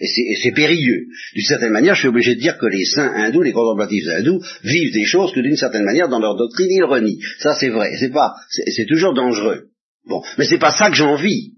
et 0.00 0.36
c'est 0.42 0.52
périlleux. 0.52 1.06
D'une 1.34 1.44
certaine 1.44 1.72
manière, 1.72 1.94
je 1.94 2.00
suis 2.00 2.08
obligé 2.08 2.34
de 2.34 2.40
dire 2.40 2.56
que 2.58 2.66
les 2.66 2.84
saints 2.84 3.12
hindous, 3.14 3.42
les 3.42 3.52
contemplatifs 3.52 4.08
hindous, 4.08 4.40
vivent 4.64 4.92
des 4.92 5.04
choses 5.04 5.32
que 5.32 5.40
d'une 5.40 5.56
certaine 5.56 5.84
manière, 5.84 6.08
dans 6.08 6.20
leur 6.20 6.36
doctrine, 6.36 6.70
ils 6.70 6.84
renient. 6.84 7.20
Ça, 7.38 7.54
c'est 7.54 7.68
vrai. 7.68 7.92
C'est 7.98 8.12
pas, 8.12 8.34
c'est 8.48 8.86
toujours 8.86 9.14
dangereux. 9.14 9.68
Bon. 10.06 10.22
Mais 10.38 10.46
c'est 10.46 10.58
pas 10.58 10.72
ça 10.72 10.88
que 10.88 10.96
j'ai 10.96 11.04
envie. 11.04 11.54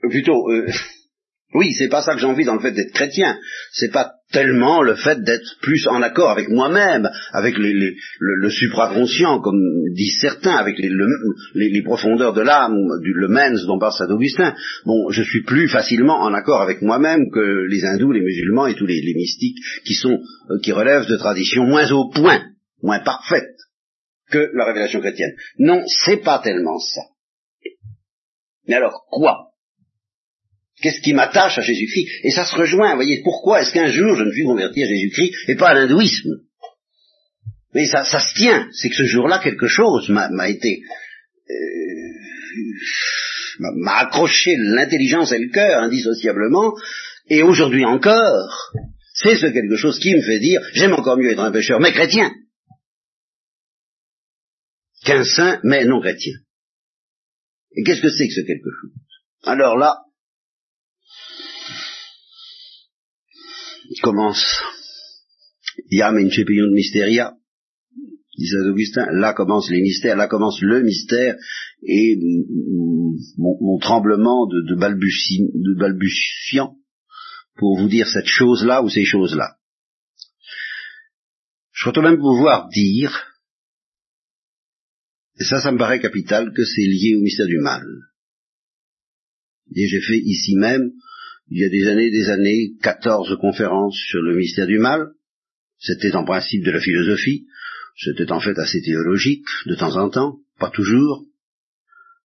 Plutôt, 0.00 0.50
euh, 0.50 0.66
oui, 1.54 1.74
c'est 1.74 1.88
pas 1.88 2.02
ça 2.02 2.14
que 2.14 2.20
j'ai 2.20 2.26
envie 2.26 2.44
dans 2.44 2.54
le 2.54 2.60
fait 2.60 2.72
d'être 2.72 2.92
chrétien. 2.92 3.38
C'est 3.72 3.92
pas 3.92 4.14
tellement 4.32 4.82
le 4.82 4.96
fait 4.96 5.22
d'être 5.22 5.56
plus 5.60 5.86
en 5.86 6.02
accord 6.02 6.30
avec 6.30 6.48
moi-même, 6.48 7.08
avec 7.32 7.56
le, 7.58 8.50
supraconscient, 8.50 9.40
comme 9.40 9.60
disent 9.94 10.18
certains, 10.20 10.56
avec 10.56 10.78
les, 10.78 11.82
profondeurs 11.82 12.32
de 12.32 12.40
l'âme, 12.40 12.76
du 13.02 13.12
le 13.12 13.28
mens 13.28 13.64
dont 13.66 13.78
parle 13.78 13.92
Saint 13.92 14.10
Augustin. 14.10 14.54
Bon, 14.84 15.10
je 15.10 15.22
suis 15.22 15.42
plus 15.44 15.68
facilement 15.68 16.20
en 16.20 16.34
accord 16.34 16.62
avec 16.62 16.82
moi-même 16.82 17.30
que 17.30 17.66
les 17.68 17.84
hindous, 17.84 18.12
les 18.12 18.22
musulmans 18.22 18.66
et 18.66 18.74
tous 18.74 18.86
les, 18.86 19.02
mystiques 19.14 19.58
qui 19.84 19.94
sont 19.94 20.20
euh, 20.50 20.58
qui 20.62 20.72
relèvent 20.72 21.06
de 21.06 21.16
traditions 21.16 21.64
moins 21.64 21.90
au 21.92 22.08
point, 22.08 22.42
moins 22.82 23.00
parfaites 23.00 23.56
que 24.30 24.50
la 24.54 24.64
révélation 24.64 25.00
chrétienne. 25.00 25.34
Non, 25.58 25.82
c'est 25.86 26.22
pas 26.22 26.38
tellement 26.38 26.78
ça. 26.78 27.02
Mais 28.66 28.76
alors 28.76 29.04
quoi? 29.10 29.51
Qu'est-ce 30.82 31.00
qui 31.00 31.14
m'attache 31.14 31.58
à 31.58 31.62
Jésus-Christ? 31.62 32.08
Et 32.24 32.30
ça 32.30 32.44
se 32.44 32.54
rejoint, 32.54 32.90
vous 32.90 32.96
voyez, 32.96 33.22
pourquoi 33.22 33.62
est-ce 33.62 33.72
qu'un 33.72 33.90
jour 33.90 34.16
je 34.16 34.24
ne 34.24 34.32
suis 34.32 34.44
converti 34.44 34.82
à 34.82 34.88
Jésus-Christ 34.88 35.32
et 35.48 35.54
pas 35.54 35.68
à 35.70 35.74
l'hindouisme? 35.74 36.40
Mais 37.74 37.86
ça, 37.86 38.04
ça 38.04 38.18
se 38.20 38.34
tient, 38.34 38.68
c'est 38.72 38.90
que 38.90 38.96
ce 38.96 39.04
jour-là, 39.04 39.38
quelque 39.38 39.68
chose 39.68 40.08
m'a 40.08 40.48
été... 40.48 40.82
Euh, 41.48 41.54
m'a 43.58 43.98
accroché 43.98 44.56
l'intelligence 44.58 45.32
et 45.32 45.38
le 45.38 45.50
cœur 45.50 45.82
indissociablement, 45.82 46.74
et 47.28 47.42
aujourd'hui 47.42 47.84
encore, 47.84 48.72
c'est 49.14 49.36
ce 49.36 49.46
quelque 49.46 49.76
chose 49.76 49.98
qui 49.98 50.14
me 50.14 50.22
fait 50.22 50.38
dire, 50.38 50.60
j'aime 50.72 50.94
encore 50.94 51.16
mieux 51.16 51.30
être 51.30 51.40
un 51.40 51.52
pécheur, 51.52 51.80
mais 51.80 51.92
chrétien, 51.92 52.32
qu'un 55.04 55.24
saint, 55.24 55.60
mais 55.62 55.84
non 55.84 56.00
chrétien. 56.00 56.34
Et 57.74 57.82
qu'est-ce 57.84 58.02
que 58.02 58.10
c'est 58.10 58.26
que 58.26 58.34
ce 58.34 58.40
quelque 58.40 58.70
chose? 58.80 58.92
Alors 59.44 59.76
là, 59.76 59.98
commence 64.00 64.62
Yam 65.90 66.16
de 66.16 66.74
Mysteria, 66.74 67.34
dit 68.38 68.46
Saint 68.46 68.70
Augustin, 68.70 69.06
là 69.12 69.34
commencent 69.34 69.70
les 69.70 69.82
mystères, 69.82 70.16
là 70.16 70.28
commence 70.28 70.60
le 70.60 70.82
mystère, 70.82 71.36
et 71.82 72.18
mon, 73.36 73.78
tremblement 73.78 74.46
de, 74.46 74.60
de, 74.62 74.74
de 74.74 75.78
balbutiant 75.78 76.76
pour 77.56 77.78
vous 77.78 77.88
dire 77.88 78.06
cette 78.06 78.26
chose-là 78.26 78.82
ou 78.82 78.88
ces 78.88 79.04
choses-là. 79.04 79.56
Je 81.72 81.82
crois 81.82 81.92
tout 81.92 82.02
même 82.02 82.18
pouvoir 82.18 82.68
dire, 82.68 83.26
et 85.38 85.44
ça, 85.44 85.60
ça 85.60 85.72
me 85.72 85.78
paraît 85.78 86.00
capital, 86.00 86.52
que 86.54 86.64
c'est 86.64 86.82
lié 86.82 87.16
au 87.16 87.22
mystère 87.22 87.46
du 87.46 87.58
mal. 87.58 87.82
Et 89.74 89.88
j'ai 89.88 90.00
fait 90.00 90.18
ici 90.18 90.54
même 90.56 90.92
il 91.54 91.60
y 91.60 91.64
a 91.66 91.68
des 91.68 91.86
années, 91.86 92.10
des 92.10 92.30
années, 92.30 92.70
quatorze 92.82 93.36
conférences 93.38 93.98
sur 94.08 94.22
le 94.22 94.34
mystère 94.34 94.66
du 94.66 94.78
mal. 94.78 95.08
C'était 95.78 96.16
en 96.16 96.24
principe 96.24 96.64
de 96.64 96.70
la 96.70 96.80
philosophie. 96.80 97.44
C'était 97.94 98.32
en 98.32 98.40
fait 98.40 98.58
assez 98.58 98.80
théologique, 98.80 99.44
de 99.66 99.74
temps 99.74 99.96
en 99.96 100.08
temps, 100.08 100.38
pas 100.58 100.70
toujours. 100.70 101.26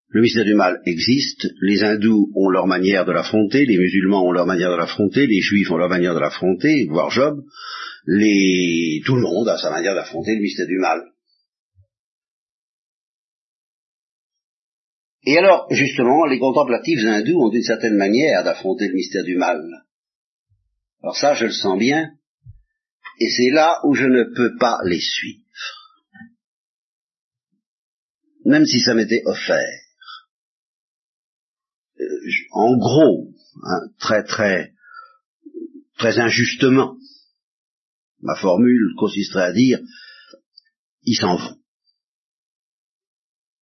Le 0.07 0.21
mystère 0.21 0.45
du 0.45 0.53
mal 0.53 0.79
existe, 0.85 1.45
les 1.61 1.83
hindous 1.83 2.31
ont 2.35 2.47
leur 2.47 2.67
manière 2.67 3.03
de 3.03 3.11
l'affronter, 3.11 3.65
les 3.65 3.77
musulmans 3.77 4.25
ont 4.25 4.31
leur 4.31 4.45
manière 4.45 4.71
de 4.71 4.77
l'affronter, 4.77 5.27
les 5.27 5.41
juifs 5.41 5.69
ont 5.71 5.77
leur 5.77 5.89
manière 5.89 6.15
de 6.15 6.21
l'affronter, 6.21 6.87
voire 6.89 7.11
Job, 7.11 7.43
les... 8.05 9.01
tout 9.05 9.15
le 9.15 9.23
monde 9.23 9.49
a 9.49 9.57
sa 9.57 9.71
manière 9.71 9.95
d'affronter 9.95 10.35
le 10.35 10.41
mystère 10.41 10.67
du 10.67 10.77
mal. 10.77 11.01
Et 15.27 15.37
alors, 15.37 15.67
justement, 15.71 16.25
les 16.25 16.39
contemplatifs 16.39 17.03
hindous 17.03 17.37
ont 17.37 17.51
une 17.51 17.61
certaine 17.61 17.97
manière 17.97 18.45
d'affronter 18.45 18.87
le 18.87 18.93
mystère 18.93 19.25
du 19.25 19.35
mal. 19.35 19.61
Alors 21.03 21.17
ça, 21.17 21.33
je 21.33 21.47
le 21.47 21.51
sens 21.51 21.77
bien, 21.77 22.13
et 23.19 23.29
c'est 23.29 23.51
là 23.51 23.81
où 23.83 23.93
je 23.93 24.05
ne 24.05 24.23
peux 24.23 24.55
pas 24.57 24.77
les 24.85 25.01
suivre. 25.01 25.43
Même 28.45 28.65
si 28.65 28.79
ça 28.79 28.93
m'était 28.93 29.21
offert. 29.25 29.81
Euh, 31.99 32.05
en 32.51 32.77
gros, 32.77 33.33
hein, 33.63 33.89
très 33.99 34.23
très 34.23 34.71
très 35.97 36.19
injustement, 36.19 36.95
Ma 38.21 38.35
formule 38.35 38.93
consisterait 38.97 39.43
à 39.43 39.53
dire, 39.53 39.79
ils 41.03 41.15
s'en 41.15 41.35
vont. 41.35 41.56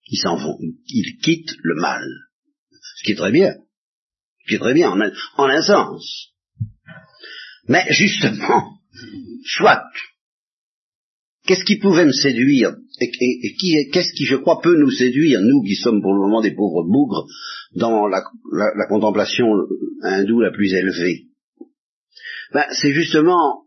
Ils 0.08 0.18
s'en 0.18 0.36
vont. 0.36 0.58
Ils 0.88 1.18
quittent 1.22 1.56
le 1.64 1.76
mal. 1.76 2.06
Ce 2.72 3.04
qui 3.04 3.12
est 3.12 3.16
très 3.16 3.32
bien. 3.32 3.54
Ce 4.44 4.50
qui 4.50 4.56
est 4.56 4.60
très 4.60 4.74
bien 4.74 4.92
en 4.92 5.02
un, 5.02 5.12
en 5.38 5.46
un 5.46 5.62
sens. 5.62 6.34
Mais 7.68 7.86
justement, 7.90 8.80
soit, 9.44 9.84
qu'est-ce 11.46 11.66
qui 11.66 11.78
pouvait 11.78 12.06
me 12.06 12.12
séduire 12.12 12.76
et, 13.02 13.12
qu'est-ce 13.92 14.14
qui, 14.14 14.26
je 14.26 14.36
crois, 14.36 14.62
peut 14.62 14.78
nous 14.78 14.92
séduire, 14.92 15.42
nous 15.42 15.64
qui 15.64 15.76
sommes 15.76 16.02
pour 16.02 16.14
le 16.14 16.22
moment 16.22 16.42
des 16.42 16.54
pauvres 16.56 16.84
bougres, 16.84 17.28
dans 17.76 18.08
la, 18.08 18.24
la, 18.54 18.72
la 18.76 18.88
contemplation 18.88 19.48
hindoue 20.02 20.40
la 20.40 20.52
plus 20.52 20.74
élevée? 20.74 21.26
Ben, 22.54 22.66
C'est 22.72 22.94
justement 22.94 23.66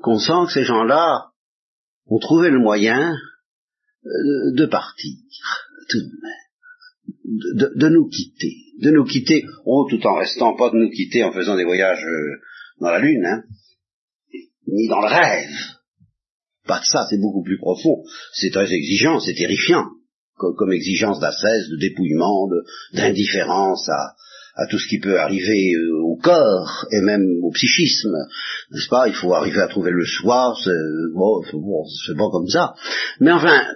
qu'on 0.00 0.18
sent 0.18 0.46
que 0.46 0.52
ces 0.52 0.64
gens-là 0.64 1.30
ont 2.06 2.18
trouvé 2.18 2.50
le 2.50 2.58
moyen 2.58 3.16
de 4.54 4.66
partir, 4.66 5.16
tout 5.88 5.98
de 5.98 6.04
même, 6.04 6.46
de, 7.76 7.88
nous 7.88 8.08
quitter, 8.08 8.54
de 8.80 8.90
nous 8.90 9.04
quitter, 9.04 9.44
oh, 9.64 9.86
tout 9.90 10.04
en 10.06 10.14
restant 10.14 10.56
pas 10.56 10.70
de 10.70 10.76
nous 10.76 10.90
quitter 10.90 11.24
en 11.24 11.32
faisant 11.32 11.56
des 11.56 11.64
voyages 11.64 12.04
euh, 12.04 12.40
dans 12.80 12.90
la 12.90 12.98
Lune, 12.98 13.24
hein, 13.24 13.42
ni 14.66 14.88
dans 14.88 15.00
le 15.00 15.08
rêve. 15.08 15.50
Pas 16.66 16.80
de 16.80 16.84
ça, 16.84 17.06
c'est 17.08 17.20
beaucoup 17.20 17.42
plus 17.42 17.58
profond. 17.58 18.02
C'est 18.32 18.50
très 18.50 18.72
exigeant, 18.72 19.20
c'est 19.20 19.34
terrifiant, 19.34 19.86
comme, 20.34 20.72
exigence 20.72 21.20
d'ascèse, 21.20 21.68
de 21.70 21.76
dépouillement, 21.78 22.48
d'indifférence 22.92 23.88
à, 23.88 24.14
à 24.56 24.66
tout 24.66 24.78
ce 24.78 24.88
qui 24.88 24.98
peut 24.98 25.18
arriver 25.20 25.74
euh, 25.74 26.02
au 26.02 26.16
corps 26.16 26.86
et 26.90 27.02
même 27.02 27.26
au 27.42 27.50
psychisme, 27.50 28.16
n'est-ce 28.70 28.88
pas? 28.88 29.06
Il 29.06 29.14
faut 29.14 29.34
arriver 29.34 29.60
à 29.60 29.68
trouver 29.68 29.90
le 29.90 30.04
soi, 30.04 30.54
c'est 30.64 30.72
bon, 31.14 31.42
pas 32.16 32.30
comme 32.30 32.48
ça. 32.48 32.74
Mais 33.20 33.32
enfin, 33.32 33.66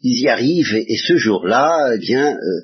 ils 0.00 0.22
y 0.22 0.28
arrivent 0.28 0.74
et, 0.74 0.96
ce 0.96 1.16
jour-là, 1.18 1.92
eh 1.94 1.98
bien, 1.98 2.32
euh, 2.32 2.60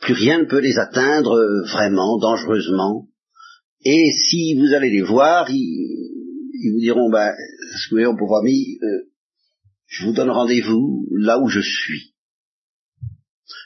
plus 0.00 0.14
rien 0.14 0.38
ne 0.38 0.46
peut 0.46 0.60
les 0.60 0.78
atteindre 0.78 1.32
euh, 1.32 1.62
vraiment, 1.64 2.18
dangereusement. 2.18 3.08
Et 3.84 4.10
si 4.28 4.54
vous 4.54 4.72
allez 4.74 4.90
les 4.90 5.02
voir, 5.02 5.50
ils, 5.50 6.72
vous 6.72 6.80
diront, 6.80 7.10
ben, 7.10 7.30
ce 7.76 7.94
que 7.94 8.06
vous 8.06 8.16
pauvre 8.16 8.38
ami, 8.38 8.78
je 9.86 10.06
vous 10.06 10.14
donne 10.14 10.30
rendez-vous 10.30 11.06
là 11.12 11.38
où 11.38 11.48
je 11.48 11.60
suis. 11.60 12.14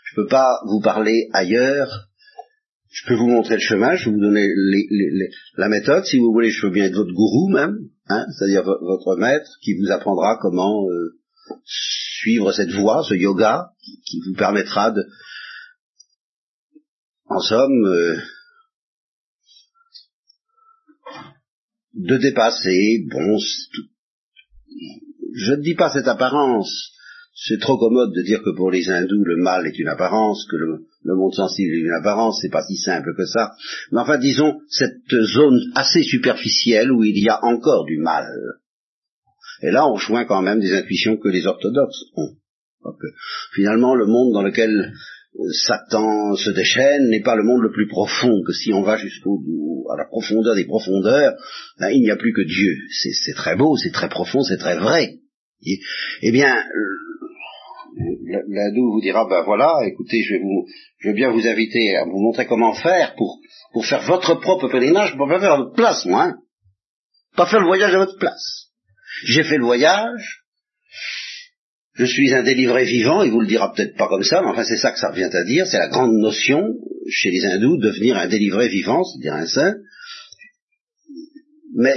Je 0.04 0.20
ne 0.20 0.24
peux 0.24 0.28
pas 0.28 0.58
vous 0.66 0.80
parler 0.80 1.28
ailleurs 1.32 2.09
je 2.90 3.06
peux 3.06 3.14
vous 3.14 3.28
montrer 3.28 3.54
le 3.54 3.60
chemin, 3.60 3.94
je 3.94 4.06
peux 4.06 4.10
vous 4.10 4.20
donner 4.20 4.48
la 5.56 5.68
méthode, 5.68 6.04
si 6.04 6.18
vous 6.18 6.32
voulez, 6.32 6.50
je 6.50 6.60
peux 6.60 6.70
bien 6.70 6.86
être 6.86 6.96
votre 6.96 7.12
gourou 7.12 7.48
même, 7.48 7.78
hein, 8.08 8.26
c'est-à-dire 8.32 8.64
votre 8.64 9.16
maître 9.16 9.50
qui 9.62 9.74
vous 9.74 9.92
apprendra 9.92 10.38
comment 10.40 10.88
euh, 10.88 11.16
suivre 11.64 12.52
cette 12.52 12.72
voie, 12.72 13.04
ce 13.08 13.14
yoga, 13.14 13.70
qui, 14.04 14.20
vous 14.26 14.34
permettra 14.34 14.90
de, 14.90 15.02
en 17.26 17.38
somme, 17.38 17.84
euh, 17.86 18.16
de 21.94 22.16
dépasser, 22.16 23.06
bon, 23.08 23.38
je 25.32 25.52
ne 25.52 25.62
dis 25.62 25.76
pas 25.76 25.92
cette 25.92 26.08
apparence, 26.08 26.92
c'est 27.34 27.60
trop 27.60 27.78
commode 27.78 28.12
de 28.14 28.22
dire 28.22 28.42
que 28.42 28.54
pour 28.56 28.72
les 28.72 28.88
hindous 28.90 29.24
le 29.24 29.36
mal 29.36 29.64
est 29.68 29.78
une 29.78 29.88
apparence, 29.88 30.44
que 30.50 30.56
le, 30.56 30.86
monde 31.04 31.34
sensible 31.34 31.74
est 31.74 31.80
une 31.80 31.98
apparence, 31.98 32.40
c'est 32.40 32.50
pas 32.50 32.62
si 32.62 32.76
simple 32.76 33.14
que 33.16 33.24
ça. 33.26 33.52
Mais 33.92 34.00
enfin, 34.00 34.18
disons, 34.18 34.60
cette 34.68 35.14
zone 35.34 35.60
assez 35.74 36.02
superficielle 36.02 36.92
où 36.92 37.04
il 37.04 37.18
y 37.18 37.28
a 37.28 37.42
encore 37.44 37.84
du 37.86 37.98
mal. 37.98 38.26
Et 39.62 39.70
là, 39.70 39.86
on 39.88 39.96
joint 39.96 40.24
quand 40.24 40.42
même 40.42 40.60
des 40.60 40.72
intuitions 40.72 41.16
que 41.16 41.28
les 41.28 41.46
orthodoxes 41.46 42.04
ont. 42.16 42.36
finalement, 43.54 43.94
le 43.94 44.06
monde 44.06 44.32
dans 44.32 44.42
lequel 44.42 44.92
euh, 45.38 45.52
Satan 45.52 46.34
se 46.34 46.50
déchaîne 46.50 47.08
n'est 47.08 47.22
pas 47.22 47.36
le 47.36 47.44
monde 47.44 47.62
le 47.62 47.72
plus 47.72 47.86
profond, 47.86 48.42
que 48.46 48.52
si 48.52 48.72
on 48.72 48.82
va 48.82 48.96
jusqu'au 48.96 49.42
à 49.92 49.96
la 49.96 50.06
profondeur 50.06 50.54
des 50.54 50.64
profondeurs, 50.64 51.34
ben, 51.78 51.90
il 51.90 52.02
n'y 52.02 52.10
a 52.10 52.16
plus 52.16 52.32
que 52.32 52.42
Dieu. 52.42 52.76
C'est 52.90 53.34
très 53.34 53.56
beau, 53.56 53.76
c'est 53.76 53.92
très 53.92 54.08
profond, 54.08 54.42
c'est 54.42 54.58
très 54.58 54.76
vrai. 54.76 55.18
eh 55.62 56.32
bien, 56.32 56.64
l'hindou 58.48 58.92
vous 58.92 59.00
dira, 59.00 59.26
ben 59.28 59.42
voilà, 59.42 59.74
écoutez, 59.86 60.22
je 60.22 60.34
vais, 60.34 60.40
vais 61.04 61.14
bien 61.14 61.30
vous 61.30 61.46
inviter 61.46 61.96
à 61.96 62.04
vous 62.04 62.20
montrer 62.20 62.46
comment 62.46 62.74
faire 62.74 63.14
pour, 63.14 63.38
pour 63.72 63.86
faire 63.86 64.02
votre 64.02 64.34
propre 64.34 64.68
pèlerinage, 64.68 65.16
pour 65.16 65.28
pas 65.28 65.40
faire 65.40 65.52
à 65.52 65.58
votre 65.58 65.74
place, 65.74 66.04
moi. 66.06 66.24
Hein. 66.24 66.36
Pas 67.36 67.46
faire 67.46 67.60
le 67.60 67.66
voyage 67.66 67.94
à 67.94 67.98
votre 67.98 68.18
place. 68.18 68.70
J'ai 69.24 69.44
fait 69.44 69.58
le 69.58 69.64
voyage, 69.64 70.40
je 71.94 72.04
suis 72.04 72.32
un 72.32 72.42
délivré 72.42 72.84
vivant, 72.84 73.22
il 73.22 73.30
vous 73.30 73.40
le 73.40 73.46
dira 73.46 73.72
peut-être 73.72 73.96
pas 73.96 74.08
comme 74.08 74.22
ça, 74.22 74.40
mais 74.40 74.48
enfin 74.48 74.64
c'est 74.64 74.78
ça 74.78 74.92
que 74.92 74.98
ça 74.98 75.10
revient 75.10 75.30
à 75.32 75.44
dire, 75.44 75.66
c'est 75.66 75.78
la 75.78 75.88
grande 75.88 76.14
notion 76.14 76.62
chez 77.08 77.30
les 77.30 77.44
hindous, 77.44 77.78
devenir 77.78 78.16
un 78.16 78.28
délivré 78.28 78.68
vivant, 78.68 79.02
c'est-à-dire 79.04 79.34
un 79.34 79.46
saint. 79.46 79.74
Mais 81.74 81.94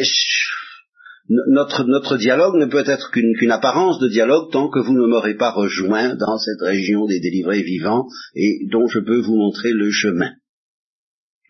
notre, 1.47 1.83
notre 1.85 2.17
dialogue 2.17 2.55
ne 2.55 2.65
peut 2.65 2.83
être 2.85 3.11
qu'une 3.11 3.51
apparence 3.51 3.99
de 3.99 4.09
dialogue 4.09 4.51
tant 4.51 4.69
que 4.69 4.79
vous 4.79 4.93
ne 4.93 5.07
m'aurez 5.07 5.35
pas 5.35 5.51
rejoint 5.51 6.15
dans 6.15 6.37
cette 6.37 6.61
région 6.61 7.05
des 7.05 7.19
délivrés 7.19 7.63
vivants 7.63 8.07
et 8.35 8.67
dont 8.71 8.87
je 8.87 8.99
peux 8.99 9.21
vous 9.21 9.35
montrer 9.35 9.71
le 9.71 9.89
chemin. 9.91 10.31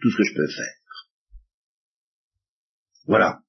Tout 0.01 0.09
ce 0.11 0.17
que 0.17 0.23
je 0.23 0.35
peux 0.35 0.47
faire. 0.47 1.07
Voilà. 3.05 3.39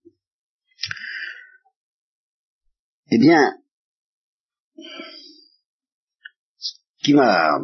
Eh 3.10 3.18
bien, 3.18 3.54
ce 6.58 6.72
qui 7.04 7.14
m'a 7.14 7.60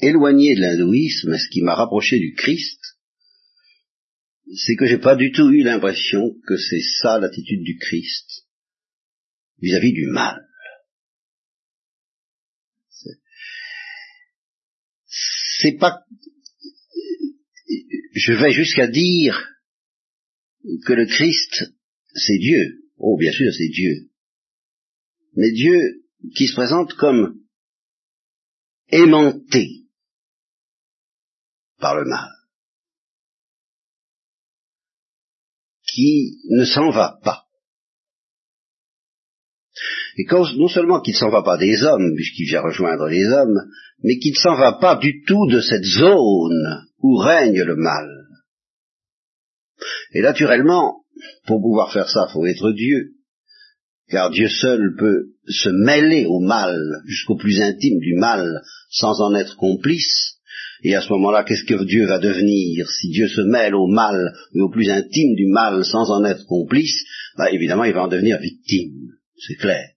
éloigné 0.00 0.54
de 0.56 0.60
l'hindouisme, 0.60 1.36
ce 1.36 1.48
qui 1.52 1.62
m'a 1.62 1.74
rapproché 1.74 2.18
du 2.18 2.34
Christ, 2.34 2.80
c'est 4.54 4.76
que 4.76 4.86
j'ai 4.86 4.98
pas 4.98 5.16
du 5.16 5.32
tout 5.32 5.50
eu 5.50 5.62
l'impression 5.62 6.34
que 6.46 6.56
c'est 6.56 6.82
ça 7.00 7.18
l'attitude 7.18 7.62
du 7.62 7.78
Christ 7.78 8.46
vis-à-vis 9.58 9.92
du 9.92 10.06
mal. 10.08 10.46
C'est 15.60 15.78
pas, 15.78 16.04
je 18.14 18.32
vais 18.32 18.52
jusqu'à 18.52 18.88
dire 18.88 19.48
que 20.84 20.92
le 20.92 21.06
Christ, 21.06 21.72
c'est 22.14 22.38
Dieu. 22.38 22.90
Oh, 22.96 23.16
bien 23.16 23.30
sûr, 23.30 23.52
c'est 23.52 23.68
Dieu. 23.68 24.10
Mais 25.34 25.52
Dieu 25.52 26.04
qui 26.34 26.48
se 26.48 26.54
présente 26.54 26.94
comme 26.94 27.40
aimanté 28.88 29.86
par 31.78 31.96
le 31.96 32.08
mal. 32.08 32.41
Qui 35.94 36.38
ne 36.50 36.64
s'en 36.64 36.90
va 36.90 37.18
pas. 37.22 37.44
Et 40.18 40.26
non 40.30 40.68
seulement 40.68 41.00
qu'il 41.00 41.14
ne 41.14 41.18
s'en 41.18 41.30
va 41.30 41.42
pas 41.42 41.56
des 41.56 41.82
hommes, 41.84 42.14
puisqu'il 42.14 42.46
vient 42.46 42.62
rejoindre 42.62 43.08
les 43.08 43.26
hommes, 43.26 43.60
mais 44.02 44.18
qu'il 44.18 44.32
ne 44.32 44.42
s'en 44.42 44.56
va 44.56 44.72
pas 44.72 44.96
du 44.96 45.22
tout 45.24 45.46
de 45.50 45.60
cette 45.60 45.84
zone 45.84 46.86
où 46.98 47.16
règne 47.16 47.62
le 47.62 47.76
mal. 47.76 48.08
Et 50.12 50.20
naturellement, 50.20 51.04
pour 51.46 51.60
pouvoir 51.60 51.92
faire 51.92 52.08
ça, 52.08 52.28
faut 52.32 52.44
être 52.46 52.72
Dieu, 52.72 53.14
car 54.08 54.30
Dieu 54.30 54.48
seul 54.48 54.94
peut 54.98 55.30
se 55.48 55.70
mêler 55.70 56.26
au 56.26 56.40
mal, 56.40 56.78
jusqu'au 57.06 57.36
plus 57.36 57.60
intime 57.60 57.98
du 57.98 58.14
mal, 58.14 58.62
sans 58.90 59.20
en 59.22 59.34
être 59.34 59.56
complice, 59.56 60.38
et 60.82 60.94
à 60.96 61.00
ce 61.00 61.10
moment-là, 61.10 61.44
qu'est-ce 61.44 61.64
que 61.64 61.84
Dieu 61.84 62.06
va 62.06 62.18
devenir 62.18 62.88
Si 62.88 63.10
Dieu 63.10 63.28
se 63.28 63.42
mêle 63.42 63.74
au 63.74 63.86
mal 63.86 64.34
et 64.52 64.60
au 64.60 64.68
plus 64.68 64.90
intime 64.90 65.34
du 65.36 65.46
mal 65.46 65.84
sans 65.84 66.10
en 66.10 66.24
être 66.24 66.44
complice, 66.46 67.04
bah, 67.36 67.50
évidemment, 67.52 67.84
il 67.84 67.94
va 67.94 68.04
en 68.04 68.08
devenir 68.08 68.38
victime. 68.38 69.12
C'est 69.36 69.54
clair. 69.54 69.90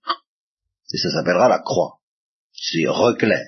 Et 0.93 0.98
ça 0.98 1.10
s'appellera 1.10 1.50
la 1.50 1.60
croix. 1.60 2.00
C'est 2.54 2.88
reclair. 2.88 3.45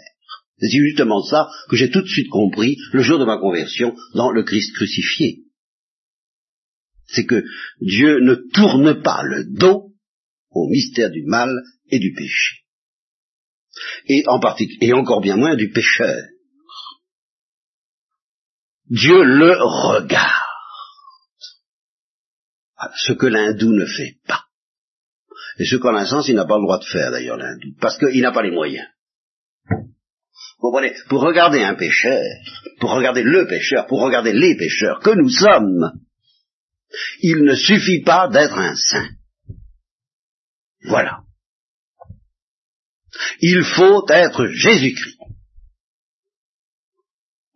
C'est 0.59 0.69
justement 0.69 1.21
ça 1.21 1.47
que 1.69 1.75
j'ai 1.75 1.91
tout 1.91 2.01
de 2.01 2.07
suite 2.07 2.29
compris 2.29 2.77
le 2.91 3.03
jour 3.03 3.19
de 3.19 3.25
ma 3.25 3.37
conversion 3.37 3.95
dans 4.15 4.31
le 4.31 4.43
Christ 4.43 4.73
crucifié. 4.73 5.43
C'est 7.05 7.25
que 7.25 7.45
Dieu 7.79 8.19
ne 8.19 8.33
tourne 8.33 9.01
pas 9.03 9.21
le 9.23 9.45
dos 9.45 9.93
au 10.49 10.67
mystère 10.69 11.11
du 11.11 11.23
mal 11.23 11.49
et 11.91 11.99
du 11.99 12.13
péché. 12.13 12.63
Et 14.07 14.23
en 14.27 14.39
et 14.81 14.93
encore 14.93 15.21
bien 15.21 15.37
moins 15.37 15.55
du 15.55 15.69
pécheur. 15.69 16.17
Dieu 18.89 19.23
le 19.23 19.53
regarde. 19.53 20.31
Ce 22.95 23.13
que 23.13 23.25
l'hindou 23.25 23.73
ne 23.73 23.85
fait 23.85 24.17
pas. 24.27 24.43
Et 25.59 25.65
ce 25.65 25.75
qu'en 25.77 25.95
un 25.95 26.05
sens, 26.05 26.27
il 26.27 26.35
n'a 26.35 26.45
pas 26.45 26.57
le 26.57 26.63
droit 26.63 26.79
de 26.79 26.85
faire 26.85 27.11
d'ailleurs 27.11 27.37
l'hindou, 27.37 27.69
parce 27.81 27.97
qu'il 27.97 28.21
n'a 28.21 28.31
pas 28.31 28.43
les 28.43 28.51
moyens. 28.51 28.87
Vous 30.59 30.71
comprenez? 30.71 30.93
Pour 31.09 31.21
regarder 31.21 31.63
un 31.63 31.75
pécheur, 31.75 32.23
pour 32.79 32.91
regarder 32.91 33.23
le 33.23 33.47
pécheur, 33.47 33.87
pour 33.87 34.01
regarder 34.01 34.33
les 34.33 34.55
pécheurs 34.55 34.99
que 34.99 35.11
nous 35.11 35.29
sommes, 35.29 35.91
Il 37.21 37.43
ne 37.43 37.55
suffit 37.55 38.01
pas 38.01 38.27
d'être 38.27 38.57
un 38.57 38.75
saint. 38.75 39.09
Voilà. 40.83 41.21
Il 43.41 43.63
faut 43.63 44.07
être 44.09 44.47
Jésus-Christ. 44.47 45.16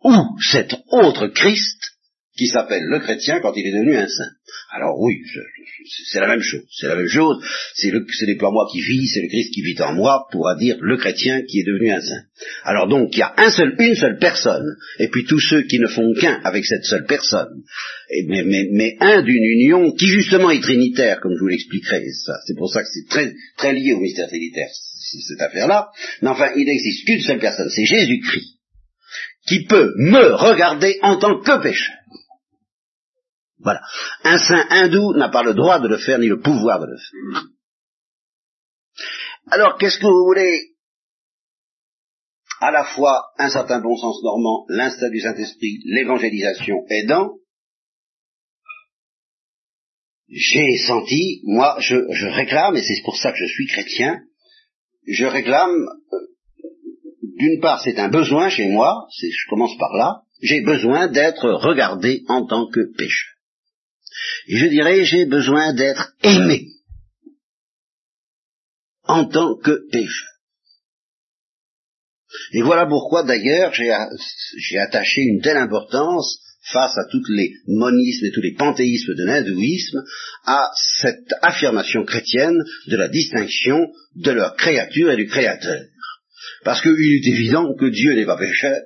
Ou 0.04 0.38
cet 0.40 0.74
autre 0.90 1.28
Christ 1.28 1.78
qui 2.36 2.46
s'appelle 2.46 2.84
le 2.84 2.98
chrétien 2.98 3.40
quand 3.40 3.52
il 3.54 3.66
est 3.66 3.72
devenu 3.72 3.94
un 3.96 4.08
saint. 4.08 4.30
Alors 4.72 4.98
oui, 4.98 5.20
c'est 6.10 6.20
la 6.20 6.28
même 6.28 6.40
chose. 6.40 6.62
C'est 6.70 6.88
la 6.88 6.96
même 6.96 7.08
chose. 7.08 7.44
C'est 7.74 7.90
le, 7.90 8.00
n'est 8.00 8.36
pas 8.36 8.50
moi 8.50 8.66
qui 8.72 8.80
vis, 8.80 9.06
c'est 9.08 9.20
le 9.20 9.28
Christ 9.28 9.52
qui 9.52 9.60
vit 9.60 9.80
en 9.82 9.92
moi, 9.92 10.26
pourra 10.32 10.56
dire 10.56 10.78
le 10.80 10.96
chrétien 10.96 11.42
qui 11.42 11.60
est 11.60 11.66
devenu 11.66 11.90
un 11.90 12.00
saint. 12.00 12.22
Alors 12.64 12.88
donc, 12.88 13.10
il 13.12 13.18
y 13.18 13.22
a 13.22 13.34
un 13.36 13.50
seul, 13.50 13.76
une 13.78 13.94
seule 13.94 14.18
personne, 14.18 14.76
et 14.98 15.08
puis 15.08 15.24
tous 15.24 15.40
ceux 15.40 15.62
qui 15.62 15.78
ne 15.78 15.86
font 15.88 16.14
qu'un 16.14 16.40
avec 16.44 16.64
cette 16.64 16.84
seule 16.84 17.04
personne, 17.04 17.62
mais, 18.26 18.96
un 19.00 19.22
d'une 19.22 19.44
union 19.44 19.92
qui 19.92 20.06
justement 20.06 20.50
est 20.50 20.62
trinitaire, 20.62 21.20
comme 21.20 21.34
je 21.34 21.40
vous 21.40 21.48
l'expliquerai. 21.48 22.02
C'est 22.46 22.56
pour 22.56 22.72
ça 22.72 22.82
que 22.82 22.88
c'est 22.92 23.08
très, 23.08 23.34
très 23.58 23.74
lié 23.74 23.92
au 23.92 24.00
mystère 24.00 24.28
trinitaire 24.28 24.70
cette 25.28 25.42
affaire-là. 25.42 25.88
Mais 26.22 26.30
enfin, 26.30 26.52
il 26.56 26.64
n'existe 26.64 27.06
qu'une 27.06 27.20
seule 27.20 27.38
personne, 27.38 27.68
c'est 27.68 27.84
Jésus-Christ, 27.84 28.56
qui 29.46 29.64
peut 29.66 29.92
me 29.96 30.34
regarder 30.34 30.98
en 31.02 31.18
tant 31.18 31.40
que 31.40 31.62
pécheur. 31.62 31.96
Voilà. 33.58 33.80
Un 34.24 34.38
saint 34.38 34.66
hindou 34.70 35.14
n'a 35.14 35.28
pas 35.28 35.42
le 35.42 35.54
droit 35.54 35.78
de 35.78 35.88
le 35.88 35.98
faire 35.98 36.18
ni 36.18 36.26
le 36.26 36.40
pouvoir 36.40 36.80
de 36.80 36.86
le 36.86 36.96
faire. 36.96 37.44
Alors, 39.50 39.78
qu'est-ce 39.78 39.98
que 39.98 40.06
vous 40.06 40.24
voulez 40.24 40.74
À 42.60 42.70
la 42.70 42.84
fois 42.84 43.24
un 43.38 43.50
certain 43.50 43.80
bon 43.80 43.96
sens 43.96 44.22
normand, 44.22 44.64
l'instinct 44.68 45.10
du 45.10 45.20
Saint-Esprit, 45.20 45.80
l'évangélisation 45.84 46.84
aidant, 46.88 47.36
j'ai 50.28 50.78
senti, 50.86 51.42
moi, 51.44 51.76
je, 51.80 51.96
réclame, 52.34 52.76
et 52.76 52.82
c'est 52.82 53.02
pour 53.04 53.16
ça 53.16 53.32
que 53.32 53.38
je 53.38 53.52
suis 53.52 53.66
chrétien, 53.66 54.22
je 55.06 55.26
réclame, 55.26 55.74
euh, 56.12 56.16
d'une 57.42 57.60
part, 57.60 57.82
c'est 57.82 57.98
un 57.98 58.08
besoin 58.08 58.48
chez 58.50 58.68
moi, 58.68 59.08
je 59.20 59.50
commence 59.50 59.76
par 59.76 59.92
là, 59.96 60.22
j'ai 60.42 60.60
besoin 60.60 61.08
d'être 61.08 61.50
regardé 61.50 62.22
en 62.28 62.46
tant 62.46 62.68
que 62.70 62.80
pécheur. 62.96 63.32
Et 64.46 64.56
je 64.58 64.66
dirais, 64.66 65.04
j'ai 65.04 65.26
besoin 65.26 65.72
d'être 65.72 66.12
aimé 66.22 66.68
en 69.04 69.24
tant 69.24 69.56
que 69.56 69.88
pécheur. 69.90 70.28
Et 72.52 72.62
voilà 72.62 72.86
pourquoi 72.86 73.24
d'ailleurs 73.24 73.74
j'ai 73.74 74.78
attaché 74.78 75.22
une 75.22 75.42
telle 75.42 75.56
importance 75.56 76.38
face 76.72 76.96
à 76.96 77.04
tous 77.10 77.24
les 77.28 77.54
monismes 77.66 78.26
et 78.26 78.30
tous 78.30 78.40
les 78.40 78.54
panthéismes 78.54 79.14
de 79.14 79.24
l'hindouisme 79.24 80.00
à 80.44 80.70
cette 81.00 81.34
affirmation 81.42 82.04
chrétienne 82.04 82.58
de 82.86 82.96
la 82.96 83.08
distinction 83.08 83.92
de 84.14 84.30
leur 84.30 84.54
créature 84.54 85.10
et 85.10 85.16
du 85.16 85.26
créateur. 85.26 85.80
Parce 86.64 86.80
qu'il 86.80 86.92
est 86.92 87.28
évident 87.28 87.74
que 87.78 87.86
Dieu 87.86 88.14
n'est 88.14 88.26
pas 88.26 88.38
pécheur, 88.38 88.80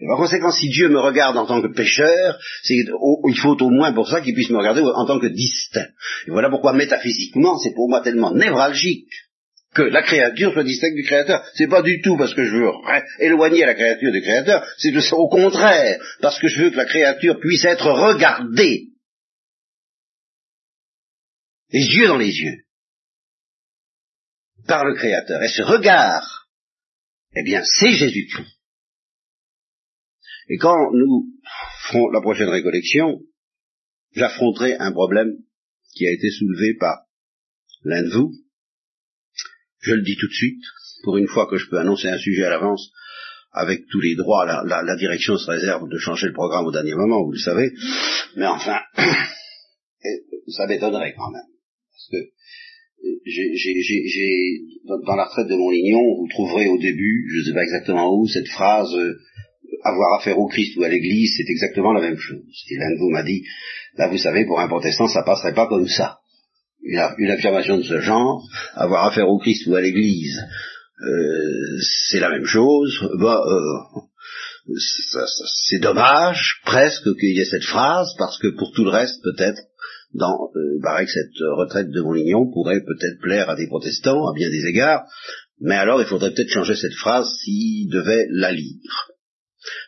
et 0.00 0.06
par 0.06 0.16
conséquent, 0.16 0.50
si 0.50 0.70
Dieu 0.70 0.88
me 0.88 0.98
regarde 0.98 1.36
en 1.36 1.46
tant 1.46 1.60
que 1.60 1.74
pécheur, 1.74 2.38
il 2.70 3.38
faut 3.38 3.62
au 3.62 3.68
moins 3.68 3.92
pour 3.92 4.08
ça 4.08 4.22
qu'il 4.22 4.34
puisse 4.34 4.48
me 4.48 4.56
regarder 4.56 4.80
en 4.80 5.06
tant 5.06 5.20
que 5.20 5.26
distinct. 5.26 5.88
Et 6.26 6.30
voilà 6.30 6.48
pourquoi 6.48 6.72
métaphysiquement, 6.72 7.58
c'est 7.58 7.74
pour 7.74 7.88
moi 7.90 8.00
tellement 8.00 8.32
névralgique 8.32 9.10
que 9.74 9.82
la 9.82 10.02
créature 10.02 10.52
soit 10.52 10.64
distincte 10.64 10.96
du 10.96 11.04
créateur. 11.04 11.44
C'est 11.54 11.68
pas 11.68 11.82
du 11.82 12.00
tout 12.00 12.16
parce 12.16 12.34
que 12.34 12.44
je 12.44 12.56
veux 12.56 12.70
éloigner 13.20 13.66
la 13.66 13.74
créature 13.74 14.10
du 14.10 14.22
créateur, 14.22 14.66
c'est 14.78 14.92
au 15.12 15.28
contraire 15.28 16.00
parce 16.22 16.38
que 16.40 16.48
je 16.48 16.62
veux 16.62 16.70
que 16.70 16.76
la 16.76 16.86
créature 16.86 17.38
puisse 17.38 17.64
être 17.66 17.90
regardée 17.90 18.86
les 21.72 21.86
yeux 21.86 22.08
dans 22.08 22.16
les 22.16 22.32
yeux 22.32 22.64
par 24.66 24.84
le 24.84 24.94
créateur. 24.94 25.42
Et 25.42 25.48
ce 25.48 25.62
regard, 25.62 26.48
eh 27.34 27.42
bien, 27.42 27.62
c'est 27.64 27.90
Jésus-Christ. 27.90 28.56
Et 30.48 30.56
quand 30.56 30.92
nous 30.92 31.28
ferons 31.84 32.10
la 32.10 32.20
prochaine 32.20 32.48
récollection, 32.48 33.20
j'affronterai 34.12 34.74
un 34.74 34.92
problème 34.92 35.32
qui 35.94 36.06
a 36.06 36.12
été 36.12 36.30
soulevé 36.30 36.74
par 36.78 37.04
l'un 37.82 38.02
de 38.02 38.10
vous. 38.10 38.32
Je 39.80 39.94
le 39.94 40.02
dis 40.02 40.16
tout 40.16 40.26
de 40.26 40.32
suite, 40.32 40.62
pour 41.04 41.16
une 41.16 41.28
fois 41.28 41.46
que 41.48 41.56
je 41.56 41.68
peux 41.68 41.78
annoncer 41.78 42.08
un 42.08 42.18
sujet 42.18 42.44
à 42.44 42.50
l'avance, 42.50 42.90
avec 43.52 43.86
tous 43.90 44.00
les 44.00 44.14
droits, 44.14 44.44
la, 44.44 44.96
direction 44.96 45.36
se 45.36 45.50
réserve 45.50 45.88
de 45.88 45.98
changer 45.98 46.26
le 46.26 46.32
programme 46.32 46.66
au 46.66 46.72
dernier 46.72 46.94
moment, 46.94 47.24
vous 47.24 47.32
le 47.32 47.38
savez, 47.38 47.72
mais 48.36 48.46
enfin, 48.46 48.80
ça 50.48 50.66
m'étonnerait 50.66 51.14
quand 51.16 51.30
même, 51.30 51.48
parce 51.90 52.08
que 52.10 52.30
j'ai, 53.24 54.60
dans 55.06 55.16
la 55.16 55.24
retraite 55.24 55.48
de 55.48 55.56
mon 55.56 55.70
lignon, 55.70 56.02
vous 56.18 56.28
trouverez 56.28 56.68
au 56.68 56.78
début, 56.78 57.28
je 57.32 57.40
ne 57.40 57.44
sais 57.44 57.54
pas 57.54 57.62
exactement 57.62 58.14
où, 58.14 58.26
cette 58.26 58.48
phrase 58.48 58.94
euh, 58.94 59.14
avoir 59.84 60.20
affaire 60.20 60.38
au 60.38 60.46
Christ 60.46 60.76
ou 60.76 60.84
à 60.84 60.88
l'Église, 60.88 61.34
c'est 61.36 61.50
exactement 61.50 61.92
la 61.92 62.00
même 62.00 62.18
chose. 62.18 62.42
Et 62.70 62.76
l'un 62.76 62.90
de 62.90 62.98
vous 62.98 63.10
m'a 63.10 63.22
dit, 63.22 63.42
là 63.96 64.08
vous 64.08 64.18
savez, 64.18 64.44
pour 64.44 64.60
un 64.60 64.68
protestant, 64.68 65.08
ça 65.08 65.22
passerait 65.22 65.54
pas 65.54 65.66
comme 65.66 65.88
ça. 65.88 66.18
Une, 66.82 67.30
affirmation 67.30 67.76
de 67.76 67.82
ce 67.82 68.00
genre, 68.00 68.42
avoir 68.74 69.06
affaire 69.06 69.28
au 69.28 69.38
Christ 69.38 69.66
ou 69.66 69.74
à 69.74 69.82
l'Église, 69.82 70.40
euh, 71.02 71.78
c'est 72.10 72.20
la 72.20 72.30
même 72.30 72.46
chose. 72.46 73.06
Bah, 73.18 73.42
euh, 73.46 74.00
c'est 75.66 75.80
dommage, 75.80 76.60
presque, 76.64 77.04
qu'il 77.18 77.36
y 77.36 77.40
ait 77.40 77.44
cette 77.44 77.64
phrase, 77.64 78.14
parce 78.18 78.38
que 78.38 78.48
pour 78.48 78.72
tout 78.72 78.84
le 78.84 78.90
reste, 78.90 79.22
peut-être, 79.22 79.60
dans, 80.12 80.50
euh, 80.56 80.76
il 80.76 80.82
paraît 80.82 81.06
que 81.06 81.12
cette 81.12 81.38
retraite 81.56 81.90
de 81.90 82.00
Montlignon 82.00 82.50
pourrait 82.50 82.80
peut-être 82.80 83.20
plaire 83.20 83.48
à 83.48 83.56
des 83.56 83.66
protestants, 83.66 84.28
à 84.28 84.34
bien 84.34 84.50
des 84.50 84.66
égards, 84.66 85.04
mais 85.60 85.76
alors 85.76 86.00
il 86.00 86.06
faudrait 86.06 86.32
peut-être 86.32 86.50
changer 86.50 86.74
cette 86.74 86.94
phrase 86.94 87.28
s'ils 87.42 87.90
devaient 87.90 88.26
la 88.30 88.52
lire 88.52 89.10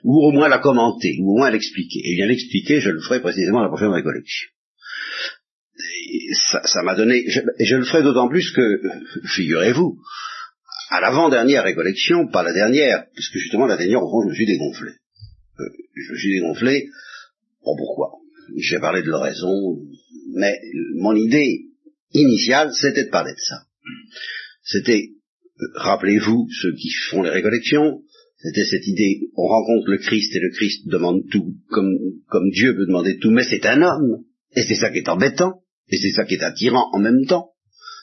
ou 0.05 0.27
au 0.27 0.33
moins 0.33 0.49
la 0.49 0.59
commenter, 0.59 1.17
ou 1.21 1.33
au 1.33 1.39
moins 1.39 1.51
l'expliquer. 1.51 2.01
Et 2.05 2.17
bien 2.17 2.27
l'expliquer, 2.27 2.81
je 2.81 2.91
le 2.91 3.01
ferai 3.01 3.21
précisément 3.21 3.61
à 3.61 3.63
la 3.63 3.69
prochaine 3.69 3.91
récollection. 3.91 4.49
ça 6.65 6.83
m'a 6.83 6.95
donné, 6.95 7.25
et 7.59 7.65
je 7.65 7.77
le 7.77 7.85
ferai 7.85 8.03
d'autant 8.03 8.29
plus 8.29 8.51
que, 8.53 8.81
figurez-vous, 9.35 9.99
à 10.91 11.01
l'avant-dernière 11.01 11.65
récollection, 11.65 12.29
pas 12.29 12.43
la 12.43 12.53
dernière, 12.53 13.07
puisque 13.15 13.39
justement 13.39 13.67
la 13.67 13.77
dernière, 13.77 14.03
au 14.03 14.11
fond, 14.11 14.23
je 14.25 14.31
me 14.31 14.35
suis 14.35 14.47
dégonflé. 14.47 14.91
Euh, 14.91 15.65
je 15.95 16.13
me 16.13 16.19
suis 16.19 16.35
dégonflé, 16.35 16.89
bon 17.65 17.77
pourquoi? 17.77 18.11
J'ai 18.59 18.79
parlé 18.79 19.03
de 19.03 19.09
l'oraison, 19.09 19.79
mais 20.35 20.59
mon 20.97 21.15
idée 21.15 21.67
initiale, 22.13 22.73
c'était 22.73 23.05
de 23.05 23.11
parler 23.11 23.33
de 23.33 23.41
ça. 23.41 23.63
C'était, 24.63 25.11
rappelez-vous, 25.75 26.49
ceux 26.61 26.73
qui 26.75 26.91
font 27.11 27.23
les 27.23 27.31
récollections, 27.31 28.03
c'était 28.43 28.65
cette 28.65 28.87
idée, 28.87 29.29
on 29.37 29.47
rencontre 29.47 29.89
le 29.89 29.99
Christ 29.99 30.35
et 30.35 30.41
le 30.41 30.51
Christ 30.51 30.89
demande 30.89 31.23
tout, 31.31 31.55
comme, 31.69 31.97
comme 32.27 32.51
Dieu 32.51 32.75
peut 32.75 32.87
demander 32.87 33.19
tout, 33.19 33.31
mais 33.31 33.45
c'est 33.45 33.65
un 33.67 33.83
homme. 33.83 34.25
Et 34.55 34.63
c'est 34.63 34.75
ça 34.75 34.91
qui 34.91 34.99
est 34.99 35.09
embêtant, 35.09 35.63
et 35.89 35.97
c'est 35.97 36.11
ça 36.11 36.25
qui 36.25 36.35
est 36.35 36.43
attirant 36.43 36.91
en 36.93 36.99
même 36.99 37.25
temps. 37.27 37.51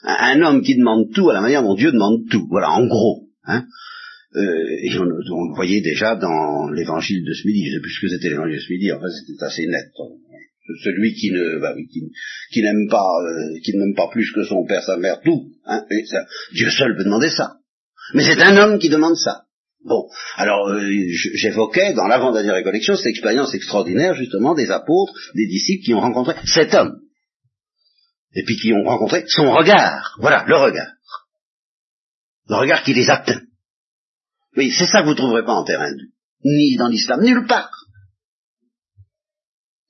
Un, 0.04 0.42
homme 0.42 0.62
qui 0.62 0.78
demande 0.78 1.12
tout 1.13 1.30
à 1.30 1.34
la 1.34 1.42
manière 1.42 1.62
dont 1.62 1.76
Dieu 1.76 1.92
demande 1.92 2.28
tout. 2.30 2.48
Voilà, 2.50 2.72
en 2.72 2.88
gros. 2.88 3.28
Hein. 3.44 3.65
Euh, 4.36 4.65
et 4.84 4.98
on, 4.98 5.04
le 5.04 5.56
voyait 5.56 5.82
déjà 5.82 6.15
dans 6.15 6.70
l'évangile 6.70 7.26
de 7.26 7.34
ce 7.34 7.46
midi, 7.48 7.65
je 7.65 7.72
ne 7.72 7.76
sais 7.76 7.82
plus 7.82 7.92
ce 7.92 8.02
que 8.02 8.10
c'était 8.10 8.30
l'évangile 8.30 8.56
de 8.56 8.62
ce 8.62 8.72
midi, 8.72 8.92
enfin 8.92 9.08
c'était 9.10 9.44
assez 9.44 9.65
net. 9.68 9.89
Celui 10.84 11.13
qui 11.13 11.32
ne, 11.32 11.60
bah 11.60 11.73
qui, 12.51 12.62
n'aime 12.62 12.88
pas, 12.89 13.05
euh, 13.23 13.60
qui 13.63 13.75
n'aime 13.75 13.95
pas 13.95 14.10
plus 14.12 14.32
que 14.32 14.43
son 14.43 14.65
père, 14.65 14.84
sa 14.84 14.97
mère, 14.97 15.21
tout. 15.21 15.51
Hein, 15.65 15.84
Dieu 16.53 16.69
seul 16.69 16.95
peut 16.97 17.03
demander 17.03 17.29
ça. 17.29 17.58
Mais 18.13 18.23
c'est 18.23 18.41
un 18.41 18.58
homme 18.58 18.79
qui 18.79 18.89
demande 18.89 19.15
ça. 19.15 19.43
Bon, 19.86 20.10
alors 20.36 20.67
euh, 20.67 20.82
j'évoquais 21.36 21.93
dans 21.93 22.08
l'avant-dernière 22.08 22.55
récollection 22.55 22.95
cette 22.95 23.08
expérience 23.08 23.53
extraordinaire 23.53 24.13
justement 24.13 24.53
des 24.53 24.69
apôtres, 24.71 25.13
des 25.36 25.47
disciples 25.47 25.86
qui 25.86 25.93
ont 25.93 26.01
rencontré 26.01 26.36
cet 26.45 26.73
homme, 26.73 26.99
et 28.34 28.43
puis 28.43 28.58
qui 28.58 28.73
ont 28.73 28.84
rencontré 28.84 29.23
son 29.27 29.51
regard, 29.51 30.17
voilà, 30.19 30.43
le 30.47 30.58
regard, 30.58 30.91
le 32.49 32.55
regard 32.55 32.84
qui 32.84 32.93
les 32.93 33.10
atteint. 33.10 33.41
Oui, 34.58 34.71
c'est 34.77 34.86
ça 34.86 35.01
que 35.01 35.08
vous 35.08 35.15
trouverez 35.15 35.45
pas 35.45 35.53
en 35.53 35.63
terrain 35.63 35.89
ni 36.43 36.75
dans 36.77 36.88
l'islam, 36.88 37.21
nulle 37.21 37.45
part. 37.47 37.71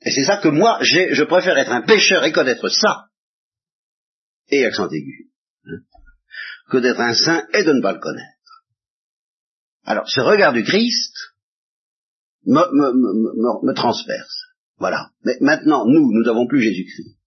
Et 0.02 0.12
c'est 0.12 0.24
ça 0.24 0.38
que 0.38 0.48
moi, 0.48 0.80
je 0.82 1.24
préfère 1.24 1.58
être 1.58 1.72
un 1.72 1.82
pécheur 1.82 2.24
et 2.24 2.32
connaître 2.32 2.70
ça, 2.70 3.10
et 4.50 4.66
accent 4.66 4.90
aigu, 4.90 5.30
hein, 5.66 5.82
que 6.70 6.78
d'être 6.78 7.02
un 7.02 7.14
saint 7.14 7.46
et 7.54 7.64
de 7.64 7.74
ne 7.74 7.82
pas 7.82 7.94
le 7.94 8.00
connaître. 8.00 8.64
Alors, 9.84 10.10
ce 10.10 10.22
regard 10.22 10.54
du 10.54 10.64
Christ 10.64 11.16
me, 12.46 12.62
me, 12.72 13.66
me, 13.66 13.74
transperce. 13.74 14.38
Voilà. 14.78 15.12
Mais 15.24 15.38
maintenant, 15.42 15.86
nous, 15.86 16.12
nous 16.14 16.24
n'avons 16.24 16.48
plus 16.48 16.62
Jésus-Christ. 16.62 17.18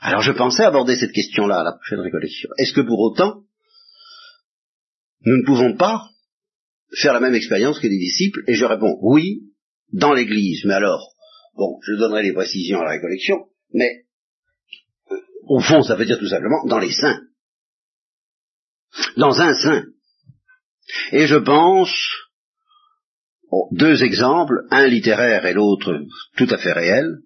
Alors 0.00 0.22
je 0.22 0.32
pensais 0.32 0.62
aborder 0.62 0.94
cette 0.94 1.12
question-là 1.12 1.60
à 1.60 1.64
la 1.64 1.72
prochaine 1.72 2.00
récollection. 2.00 2.48
Est-ce 2.58 2.72
que 2.72 2.82
pour 2.82 3.00
autant, 3.00 3.42
nous 5.22 5.36
ne 5.38 5.44
pouvons 5.44 5.76
pas 5.76 6.08
faire 6.96 7.12
la 7.12 7.20
même 7.20 7.34
expérience 7.34 7.80
que 7.80 7.88
les 7.88 7.98
disciples? 7.98 8.44
Et 8.46 8.54
je 8.54 8.64
réponds 8.64 8.96
oui, 9.02 9.52
dans 9.92 10.12
l'Église. 10.12 10.64
Mais 10.66 10.74
alors, 10.74 11.07
Bon, 11.58 11.80
je 11.82 11.98
donnerai 11.98 12.22
les 12.22 12.32
précisions 12.32 12.80
à 12.80 12.84
la 12.84 12.90
récollection, 12.92 13.48
mais 13.74 14.04
euh, 15.10 15.16
au 15.48 15.60
fond, 15.60 15.82
ça 15.82 15.96
veut 15.96 16.06
dire 16.06 16.18
tout 16.18 16.28
simplement 16.28 16.64
dans 16.66 16.78
les 16.78 16.92
saints. 16.92 17.20
Dans 19.16 19.40
un 19.40 19.52
saint. 19.54 19.84
Et 21.10 21.26
je 21.26 21.34
pense, 21.34 21.90
deux 23.72 24.04
exemples, 24.04 24.54
un 24.70 24.86
littéraire 24.86 25.44
et 25.46 25.52
l'autre 25.52 26.00
tout 26.36 26.46
à 26.48 26.58
fait 26.58 26.72
réel, 26.72 27.18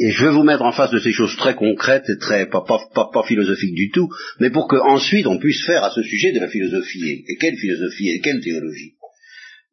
et 0.00 0.10
je 0.10 0.24
vais 0.24 0.32
vous 0.32 0.42
mettre 0.42 0.62
en 0.62 0.72
face 0.72 0.90
de 0.90 0.98
ces 0.98 1.12
choses 1.12 1.36
très 1.36 1.54
concrètes 1.54 2.08
et 2.08 2.18
très 2.18 2.48
pas, 2.48 2.64
pas, 2.66 3.22
philosophiques 3.26 3.74
du 3.74 3.90
tout, 3.90 4.08
mais 4.40 4.50
pour 4.50 4.66
qu'ensuite 4.66 5.26
on 5.28 5.38
puisse 5.38 5.64
faire 5.64 5.84
à 5.84 5.90
ce 5.90 6.02
sujet 6.02 6.32
de 6.32 6.40
la 6.40 6.48
philosophie. 6.48 7.24
Et, 7.28 7.36
quelle 7.36 7.56
philosophie 7.56 8.08
et 8.08 8.20
quelle 8.20 8.40
théologie? 8.40 8.94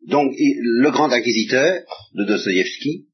Donc 0.07 0.33
le 0.37 0.91
grand 0.91 1.11
inquisiteur 1.11 1.83
de 2.13 2.25
Dostoïevski, 2.25 3.07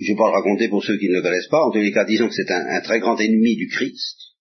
je 0.00 0.04
ne 0.04 0.08
vais 0.08 0.18
pas 0.18 0.28
le 0.28 0.36
raconter 0.36 0.68
pour 0.68 0.84
ceux 0.84 0.96
qui 0.98 1.08
ne 1.08 1.14
le 1.14 1.22
connaissent 1.22 1.48
pas, 1.48 1.62
en 1.62 1.70
tous 1.70 1.78
les 1.78 1.92
cas 1.92 2.04
disons 2.04 2.28
que 2.28 2.34
c'est 2.34 2.50
un 2.50 2.80
très 2.82 3.00
grand 3.00 3.18
ennemi 3.18 3.56
du 3.56 3.68
Christ, 3.68 4.34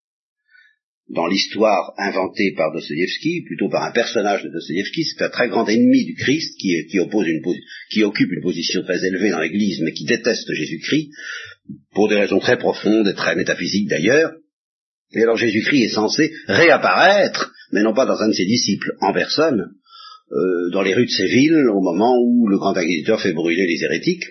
dans 1.10 1.28
l'histoire 1.28 1.94
inventée 1.98 2.54
par 2.56 2.72
Dostoïevski, 2.72 3.44
plutôt 3.46 3.70
par 3.70 3.84
un 3.84 3.92
personnage 3.92 4.44
de 4.44 4.50
Dostoïevski, 4.50 5.04
c'est 5.04 5.24
un 5.24 5.30
très 5.30 5.50
grand 5.50 5.68
ennemi 5.68 6.06
du 6.06 6.16
Christ 6.16 6.58
qui, 6.60 8.04
occupe 8.04 8.32
une 8.32 8.42
position 8.42 8.84
très 8.84 9.06
élevée 9.06 9.30
dans 9.30 9.40
l'Église, 9.40 9.82
mais 9.82 9.94
qui 9.94 10.06
déteste 10.06 10.52
Jésus-Christ, 10.52 11.10
pour 11.94 12.10
des 12.10 12.16
raisons 12.16 12.40
très 12.40 12.58
profondes 12.58 13.08
et 13.08 13.14
très 13.14 13.36
métaphysiques 13.36 13.90
d'ailleurs. 13.90 14.34
Et 15.14 15.22
alors 15.22 15.38
Jésus-Christ 15.38 15.84
est 15.84 15.94
censé 15.94 16.32
réapparaître, 16.48 17.54
mais 17.72 17.84
non 17.84 17.94
pas 17.94 18.06
dans 18.06 18.20
un 18.20 18.30
de 18.30 18.34
ses 18.34 18.46
disciples, 18.46 18.94
en 19.02 19.14
personne, 19.14 19.74
euh, 20.34 20.70
dans 20.72 20.82
les 20.82 20.94
rues 20.94 21.06
de 21.06 21.12
Séville, 21.12 21.56
au 21.72 21.82
moment 21.82 22.18
où 22.20 22.48
le 22.48 22.58
grand 22.58 22.76
inquisiteur 22.76 23.22
fait 23.22 23.34
brûler 23.34 23.68
les 23.68 23.84
hérétiques. 23.84 24.26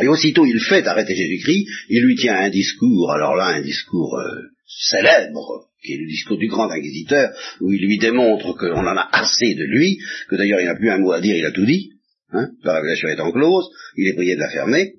Et 0.00 0.08
aussitôt 0.08 0.44
il 0.44 0.60
fait 0.60 0.86
arrêter 0.86 1.16
Jésus-Christ, 1.16 1.66
il 1.88 2.02
lui 2.04 2.14
tient 2.16 2.36
un 2.36 2.50
discours, 2.50 3.10
alors 3.10 3.34
là 3.34 3.46
un 3.46 3.62
discours 3.62 4.18
euh, 4.18 4.42
célèbre, 4.66 5.70
qui 5.82 5.94
est 5.94 5.98
le 5.98 6.06
discours 6.06 6.36
du 6.36 6.48
grand 6.48 6.70
inquisiteur, 6.70 7.30
où 7.60 7.72
il 7.72 7.80
lui 7.80 7.98
démontre 7.98 8.52
qu'on 8.52 8.86
en 8.86 8.96
a 8.96 9.08
assez 9.12 9.54
de 9.54 9.64
lui, 9.64 9.98
que 10.28 10.36
d'ailleurs 10.36 10.60
il 10.60 10.66
n'a 10.66 10.76
plus 10.76 10.90
un 10.90 10.98
mot 10.98 11.12
à 11.12 11.20
dire, 11.20 11.36
il 11.36 11.46
a 11.46 11.52
tout 11.52 11.64
dit, 11.64 11.92
hein, 12.32 12.50
la 12.62 12.74
révélation 12.74 13.08
est 13.08 13.20
en 13.20 13.32
close, 13.32 13.70
il 13.96 14.08
est 14.08 14.14
prié 14.14 14.34
de 14.34 14.40
la 14.40 14.50
fermer, 14.50 14.94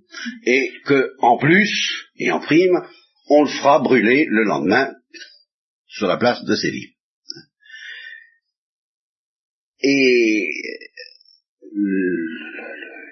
et 0.46 0.72
que 0.86 1.12
en 1.20 1.38
plus, 1.38 2.08
et 2.18 2.32
en 2.32 2.40
prime, 2.40 2.82
on 3.30 3.44
le 3.44 3.50
fera 3.50 3.80
brûler 3.80 4.26
le 4.28 4.44
lendemain 4.44 4.92
sur 5.88 6.08
la 6.08 6.18
place 6.18 6.44
de 6.44 6.56
Séville. 6.56 6.94
Et 9.82 10.48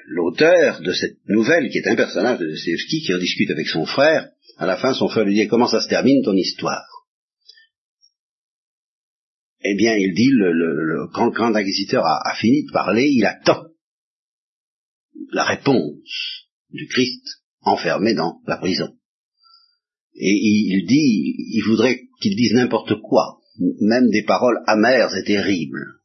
l'auteur 0.08 0.82
de 0.82 0.92
cette 0.92 1.18
nouvelle, 1.28 1.70
qui 1.70 1.78
est 1.78 1.88
un 1.88 1.96
personnage 1.96 2.40
de 2.40 2.48
Dostoevsky, 2.48 3.02
qui 3.02 3.14
en 3.14 3.20
discute 3.20 3.52
avec 3.52 3.68
son 3.68 3.86
frère, 3.86 4.30
à 4.58 4.66
la 4.66 4.78
fin, 4.78 4.94
son 4.94 5.08
frère 5.08 5.26
lui 5.26 5.36
dit 5.36 5.48
comment 5.48 5.68
ça 5.68 5.82
se 5.82 5.88
termine 5.88 6.24
ton 6.24 6.36
histoire? 6.36 6.86
Eh 9.64 9.76
bien, 9.76 9.96
il 9.96 10.14
dit, 10.14 10.30
le, 10.30 10.54
le, 10.54 11.08
quand 11.14 11.26
le 11.26 11.32
grand 11.32 11.54
inquisiteur 11.54 12.04
a, 12.06 12.36
fini 12.36 12.64
de 12.64 12.72
parler, 12.72 13.08
il 13.10 13.26
attend 13.26 13.66
la 15.32 15.44
réponse 15.44 16.48
du 16.70 16.88
Christ 16.88 17.24
enfermé 17.62 18.14
dans 18.14 18.40
la 18.46 18.58
prison. 18.58 18.88
Et 20.16 20.32
il, 20.32 20.86
dit, 20.88 21.36
il 21.54 21.64
voudrait 21.68 22.00
qu'il 22.22 22.36
dise 22.36 22.54
n'importe 22.54 22.94
quoi, 23.02 23.40
même 23.82 24.10
des 24.10 24.24
paroles 24.24 24.60
amères 24.68 25.16
et 25.16 25.24
terribles. 25.24 25.97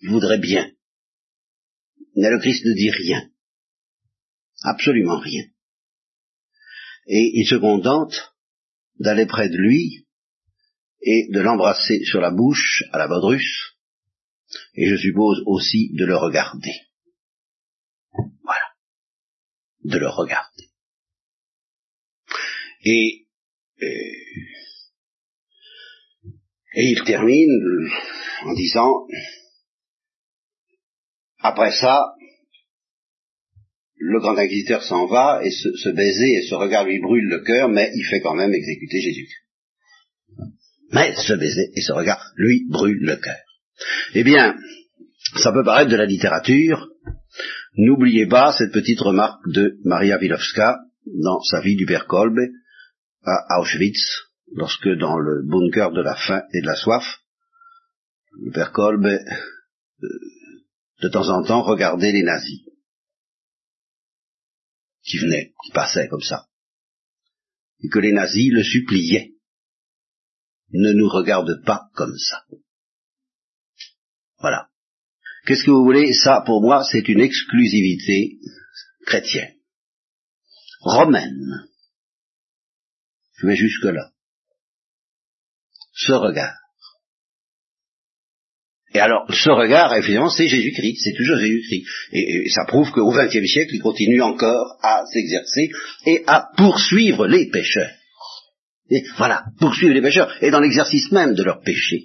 Il 0.00 0.10
voudrait 0.10 0.38
bien. 0.38 0.70
Mais 2.16 2.30
le 2.30 2.38
Christ 2.38 2.64
ne 2.64 2.74
dit 2.74 2.90
rien. 2.90 3.30
Absolument 4.62 5.18
rien 5.18 5.44
et 7.06 7.30
il 7.34 7.46
se 7.46 7.54
contente 7.54 8.34
d'aller 8.98 9.26
près 9.26 9.48
de 9.48 9.56
lui 9.56 10.06
et 11.00 11.28
de 11.30 11.40
l'embrasser 11.40 12.04
sur 12.04 12.20
la 12.20 12.30
bouche 12.30 12.82
à 12.92 12.98
la 12.98 13.06
russe, 13.06 13.76
et 14.74 14.88
je 14.88 14.96
suppose 14.96 15.42
aussi 15.46 15.92
de 15.94 16.04
le 16.04 16.16
regarder. 16.16 16.72
Voilà. 18.42 18.64
De 19.84 19.98
le 19.98 20.08
regarder. 20.08 20.70
Et, 22.84 23.26
et, 23.78 24.22
et 26.74 26.90
il 26.90 27.02
termine 27.04 27.88
en 28.44 28.54
disant, 28.54 29.06
après 31.46 31.70
ça, 31.72 32.14
le 33.98 34.20
grand 34.20 34.36
inquisiteur 34.36 34.82
s'en 34.82 35.06
va 35.06 35.40
et 35.44 35.50
ce, 35.50 35.88
baiser 35.90 36.32
et 36.34 36.42
ce 36.42 36.54
regard 36.54 36.84
lui 36.84 37.00
brûle 37.00 37.28
le 37.28 37.40
cœur, 37.40 37.68
mais 37.68 37.90
il 37.94 38.04
fait 38.04 38.20
quand 38.20 38.34
même 38.34 38.52
exécuter 38.52 39.00
Jésus. 39.00 39.28
Mais 40.92 41.14
ce 41.14 41.32
baiser 41.34 41.70
et 41.74 41.80
ce 41.80 41.92
regard 41.92 42.24
lui 42.36 42.66
brûle 42.68 43.00
le 43.00 43.16
cœur. 43.16 43.38
Eh 44.14 44.24
bien, 44.24 44.56
ça 45.36 45.52
peut 45.52 45.64
paraître 45.64 45.90
de 45.90 45.96
la 45.96 46.06
littérature. 46.06 46.88
N'oubliez 47.76 48.26
pas 48.26 48.52
cette 48.52 48.72
petite 48.72 49.00
remarque 49.00 49.40
de 49.48 49.78
Maria 49.84 50.18
Wilowska 50.18 50.78
dans 51.06 51.40
sa 51.42 51.60
vie 51.60 51.76
du 51.76 51.86
père 51.86 52.06
Kolbe 52.06 52.40
à 53.24 53.60
Auschwitz, 53.60 54.22
lorsque 54.52 54.88
dans 54.88 55.18
le 55.18 55.42
bunker 55.44 55.92
de 55.92 56.00
la 56.00 56.14
faim 56.14 56.42
et 56.52 56.60
de 56.60 56.66
la 56.66 56.76
soif, 56.76 57.04
le 58.44 58.52
père 58.52 58.72
Kolbe, 58.72 59.06
euh, 59.06 60.08
de 61.00 61.08
temps 61.08 61.28
en 61.28 61.42
temps, 61.42 61.62
regardait 61.62 62.12
les 62.12 62.22
nazis 62.22 62.62
qui 65.02 65.18
venait, 65.18 65.54
qui 65.64 65.72
passait 65.72 66.08
comme 66.08 66.22
ça, 66.22 66.48
et 67.80 67.88
que 67.88 67.98
les 67.98 68.12
nazis 68.12 68.52
le 68.52 68.62
suppliaient. 68.62 69.32
Ne 70.72 70.92
nous 70.94 71.08
regarde 71.08 71.62
pas 71.64 71.88
comme 71.94 72.16
ça. 72.18 72.44
Voilà. 74.38 74.68
Qu'est-ce 75.46 75.62
que 75.62 75.70
vous 75.70 75.84
voulez? 75.84 76.12
Ça, 76.12 76.42
pour 76.44 76.60
moi, 76.60 76.82
c'est 76.90 77.08
une 77.08 77.20
exclusivité 77.20 78.40
chrétienne, 79.06 79.54
romaine. 80.80 81.68
Je 83.34 83.46
vais 83.46 83.54
jusque-là. 83.54 84.12
Ce 85.92 86.12
regard. 86.12 86.65
Et 88.96 88.98
alors, 88.98 89.26
ce 89.28 89.50
regard, 89.50 89.94
évidemment, 89.94 90.30
c'est 90.30 90.48
Jésus-Christ, 90.48 91.02
c'est 91.04 91.12
toujours 91.12 91.36
Jésus-Christ. 91.36 91.84
Et, 92.14 92.48
ça 92.48 92.64
prouve 92.66 92.90
qu'au 92.92 93.12
XXe 93.12 93.44
siècle, 93.44 93.74
il 93.74 93.82
continue 93.82 94.22
encore 94.22 94.78
à 94.82 95.02
s'exercer 95.12 95.68
et 96.06 96.22
à 96.26 96.48
poursuivre 96.56 97.26
les 97.26 97.50
pécheurs. 97.50 97.90
Voilà, 99.18 99.44
poursuivre 99.60 99.92
les 99.92 100.00
pécheurs, 100.00 100.34
et 100.40 100.50
dans 100.50 100.60
l'exercice 100.60 101.12
même 101.12 101.34
de 101.34 101.42
leur 101.42 101.60
péché. 101.60 102.04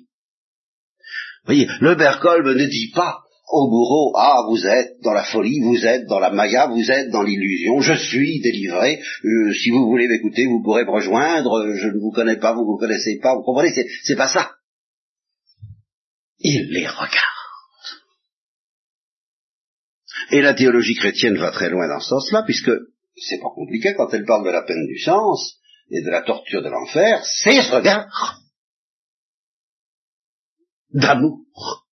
Vous 1.46 1.54
voyez, 1.54 1.70
le 1.80 1.96
Berkolb 1.96 2.46
ne 2.46 2.66
dit 2.66 2.92
pas 2.94 3.20
au 3.54 3.70
bourreau, 3.70 4.12
ah, 4.18 4.42
vous 4.50 4.68
êtes 4.68 5.00
dans 5.02 5.14
la 5.14 5.24
folie, 5.24 5.62
vous 5.62 5.86
êtes 5.86 6.08
dans 6.08 6.20
la 6.20 6.32
maya, 6.32 6.68
vous 6.68 6.92
êtes 6.92 7.10
dans 7.10 7.24
l'illusion, 7.24 7.80
je 7.80 7.94
suis 7.94 8.42
délivré, 8.42 9.00
euh, 9.24 9.54
si 9.54 9.70
vous 9.70 9.86
voulez 9.86 10.10
m'écouter, 10.10 10.46
vous 10.46 10.62
pourrez 10.62 10.84
me 10.84 10.92
rejoindre, 10.92 11.74
je 11.74 11.88
ne 11.88 12.02
vous 12.02 12.12
connais 12.12 12.38
pas, 12.38 12.52
vous 12.52 12.64
ne 12.64 12.66
vous 12.66 12.78
connaissez 12.78 13.18
pas, 13.22 13.34
vous 13.34 13.44
comprenez, 13.44 13.72
c'est 14.04 14.18
pas 14.18 14.28
ça 14.28 14.52
il 16.44 16.70
les 16.72 16.88
regarde. 16.88 17.18
Et 20.32 20.42
la 20.42 20.54
théologie 20.54 20.96
chrétienne 20.96 21.38
va 21.38 21.52
très 21.52 21.70
loin 21.70 21.88
dans 21.88 22.00
ce 22.00 22.10
sens-là, 22.10 22.44
puisque 22.44 22.72
c'est 23.16 23.40
pas 23.40 23.50
compliqué 23.54 23.94
quand 23.96 24.14
elle 24.14 24.26
parle 24.26 24.46
de 24.46 24.52
la 24.52 24.64
peine 24.64 24.86
du 24.88 25.00
sens 25.00 25.58
et 25.90 26.02
de 26.02 26.10
la 26.10 26.22
torture 26.22 26.62
de 26.62 26.70
l'enfer, 26.70 27.24
c'est 27.26 27.62
ce 27.62 27.72
regard 27.76 28.40
d'amour. 30.94 31.88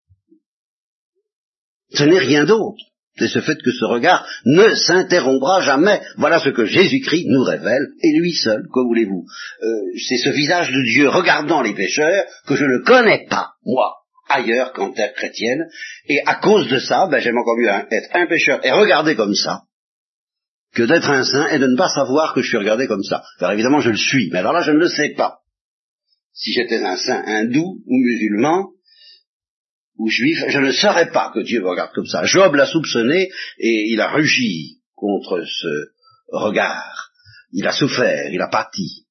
Ce 1.94 2.04
n'est 2.04 2.20
rien 2.20 2.46
d'autre. 2.46 2.86
C'est 3.18 3.28
ce 3.28 3.42
fait 3.42 3.62
que 3.62 3.72
ce 3.72 3.84
regard 3.84 4.26
ne 4.46 4.74
s'interrompra 4.76 5.62
jamais. 5.62 6.02
Voilà 6.18 6.40
ce 6.40 6.50
que 6.50 6.64
Jésus-Christ 6.64 7.26
nous 7.28 7.44
révèle, 7.44 7.88
et 8.02 8.18
lui 8.18 8.32
seul, 8.32 8.64
que 8.74 8.80
voulez-vous? 8.80 9.26
Euh, 9.62 9.68
c'est 10.08 10.18
ce 10.18 10.30
visage 10.30 10.72
de 10.72 10.82
Dieu 10.84 11.10
regardant 11.10 11.62
les 11.62 11.74
pécheurs 11.74 12.24
que 12.48 12.56
je 12.56 12.64
ne 12.64 12.86
connais 12.86 13.26
pas, 13.30 13.56
moi, 13.66 13.99
ailleurs 14.30 14.74
qu'en 14.74 14.92
terre 14.92 15.14
chrétienne, 15.14 15.68
et 16.08 16.20
à 16.26 16.36
cause 16.36 16.68
de 16.70 16.80
ça, 16.80 17.08
ben, 17.08 17.20
j'aime 17.20 17.38
encore 17.38 17.58
mieux 17.58 17.70
être 17.70 18.10
un 18.14 18.28
pécheur 18.28 18.66
et 18.66 18.72
regarder 18.72 19.16
comme 19.16 19.34
ça, 19.34 19.64
que 20.74 20.84
d'être 20.84 21.10
un 21.10 21.24
saint 21.24 21.48
et 21.48 21.60
de 21.60 21.68
ne 21.68 21.76
pas 21.76 21.90
savoir 21.90 22.34
que 22.34 22.42
je 22.42 22.50
suis 22.50 22.58
regardé 22.58 22.88
comme 22.88 23.04
ça. 23.04 23.24
Car 23.40 23.52
évidemment, 23.52 23.82
je 23.82 23.90
le 23.90 23.98
suis, 23.98 24.30
mais 24.32 24.40
alors 24.40 24.54
là, 24.54 24.62
je 24.62 24.72
ne 24.72 24.78
le 24.78 24.88
sais 24.88 25.10
pas. 25.10 25.40
Si 26.34 26.54
j'étais 26.54 26.82
un 26.84 26.96
saint 26.96 27.24
hindou 27.26 27.82
ou 27.86 27.98
musulman, 27.98 28.70
ou 29.98 30.08
juif, 30.08 30.46
je 30.48 30.60
ne 30.60 30.72
saurais 30.72 31.12
pas 31.12 31.32
que 31.34 31.42
Dieu 31.42 31.62
me 31.62 31.68
regarde 31.68 31.92
comme 31.94 32.06
ça. 32.06 32.24
Job 32.24 32.56
l'a 32.56 32.66
soupçonné 32.66 33.30
et 33.58 33.92
il 33.92 34.00
a 34.00 34.08
rugi 34.08 34.80
contre 34.96 35.44
ce 35.46 35.92
regard. 36.32 37.12
Il 37.52 37.68
a 37.68 37.72
souffert, 37.72 38.32
il 38.32 38.42
a 38.42 38.48
pâti. 38.48 39.06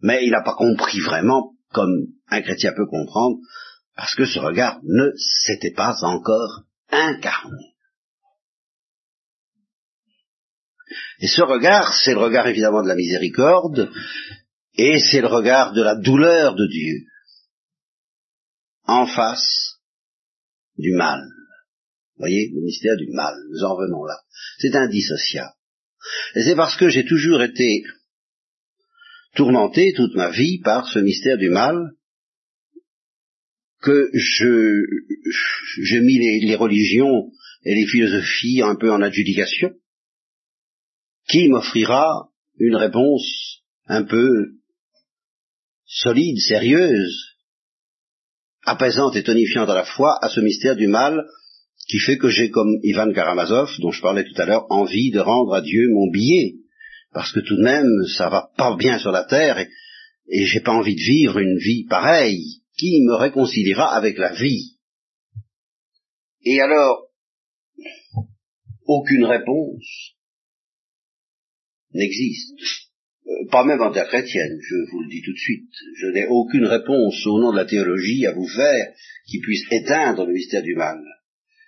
Mais 0.00 0.24
il 0.24 0.30
n'a 0.30 0.42
pas 0.42 0.54
compris 0.54 1.00
vraiment, 1.00 1.52
comme 1.72 2.06
un 2.28 2.40
chrétien 2.40 2.72
peut 2.74 2.86
comprendre, 2.86 3.36
parce 3.96 4.14
que 4.14 4.24
ce 4.24 4.38
regard 4.38 4.80
ne 4.82 5.10
s'était 5.16 5.72
pas 5.72 5.94
encore 6.02 6.64
incarné. 6.90 7.74
Et 11.20 11.28
ce 11.28 11.42
regard, 11.42 11.94
c'est 11.94 12.12
le 12.12 12.20
regard 12.20 12.46
évidemment 12.46 12.82
de 12.82 12.88
la 12.88 12.94
miséricorde, 12.94 13.90
et 14.74 14.98
c'est 14.98 15.20
le 15.20 15.28
regard 15.28 15.72
de 15.72 15.82
la 15.82 15.94
douleur 15.94 16.54
de 16.54 16.66
Dieu, 16.66 17.06
en 18.84 19.06
face 19.06 19.78
du 20.76 20.92
mal. 20.92 21.20
Vous 22.16 22.24
voyez, 22.24 22.50
le 22.54 22.62
mystère 22.62 22.96
du 22.96 23.08
mal, 23.10 23.34
nous 23.50 23.64
en 23.64 23.74
revenons 23.74 24.04
là. 24.04 24.18
C'est 24.58 24.74
indissociable. 24.74 25.54
Et 26.34 26.42
c'est 26.42 26.56
parce 26.56 26.76
que 26.76 26.88
j'ai 26.88 27.04
toujours 27.04 27.42
été 27.42 27.84
tourmenté 29.34 29.92
toute 29.96 30.14
ma 30.14 30.30
vie 30.30 30.60
par 30.60 30.86
ce 30.88 30.98
mystère 30.98 31.38
du 31.38 31.48
mal 31.48 31.92
que 33.82 34.08
je 34.14 34.84
j'ai 35.82 36.00
mis 36.00 36.18
les, 36.18 36.54
religions 36.54 37.30
et 37.64 37.74
les 37.74 37.86
philosophies 37.86 38.62
un 38.62 38.76
peu 38.76 38.90
en 38.92 39.02
adjudication, 39.02 39.72
qui 41.28 41.48
m'offrira 41.48 42.30
une 42.58 42.76
réponse 42.76 43.62
un 43.86 44.04
peu 44.04 44.52
solide, 45.84 46.38
sérieuse, 46.38 47.36
apaisante 48.64 49.16
et 49.16 49.24
tonifiante 49.24 49.68
à 49.68 49.74
la 49.74 49.84
fois 49.84 50.16
à 50.22 50.28
ce 50.28 50.40
mystère 50.40 50.76
du 50.76 50.86
mal 50.86 51.26
qui 51.88 51.98
fait 51.98 52.16
que 52.16 52.28
j'ai, 52.28 52.50
comme 52.50 52.78
Ivan 52.84 53.12
Karamazov, 53.12 53.68
dont 53.80 53.90
je 53.90 54.00
parlais 54.00 54.24
tout 54.24 54.40
à 54.40 54.46
l'heure, 54.46 54.66
envie 54.70 55.10
de 55.10 55.18
rendre 55.18 55.54
à 55.54 55.60
Dieu 55.60 55.88
mon 55.90 56.08
billet, 56.10 56.54
parce 57.12 57.32
que 57.32 57.40
tout 57.40 57.56
de 57.56 57.62
même, 57.62 57.88
ça 58.16 58.28
va 58.28 58.50
pas 58.56 58.76
bien 58.76 59.00
sur 59.00 59.10
la 59.10 59.24
terre, 59.24 59.58
et, 59.58 59.68
et 60.28 60.46
j'ai 60.46 60.60
pas 60.60 60.72
envie 60.72 60.94
de 60.94 61.00
vivre 61.00 61.38
une 61.38 61.58
vie 61.58 61.84
pareille, 61.88 62.61
qui 62.76 63.02
me 63.02 63.14
réconciliera 63.14 63.94
avec 63.94 64.18
la 64.18 64.32
vie. 64.32 64.78
Et 66.44 66.60
alors, 66.60 67.08
aucune 68.84 69.24
réponse 69.24 70.16
n'existe. 71.94 72.58
Euh, 73.26 73.48
pas 73.50 73.64
même 73.64 73.80
en 73.80 73.92
terre 73.92 74.08
chrétienne, 74.08 74.58
je 74.60 74.90
vous 74.90 75.02
le 75.02 75.08
dis 75.08 75.22
tout 75.22 75.32
de 75.32 75.38
suite. 75.38 75.70
Je 75.96 76.06
n'ai 76.08 76.26
aucune 76.28 76.66
réponse 76.66 77.24
au 77.26 77.40
nom 77.40 77.52
de 77.52 77.56
la 77.56 77.64
théologie 77.64 78.26
à 78.26 78.32
vous 78.32 78.48
faire 78.48 78.94
qui 79.26 79.40
puisse 79.40 79.64
éteindre 79.70 80.26
le 80.26 80.32
mystère 80.32 80.62
du 80.62 80.74
mal. 80.74 80.98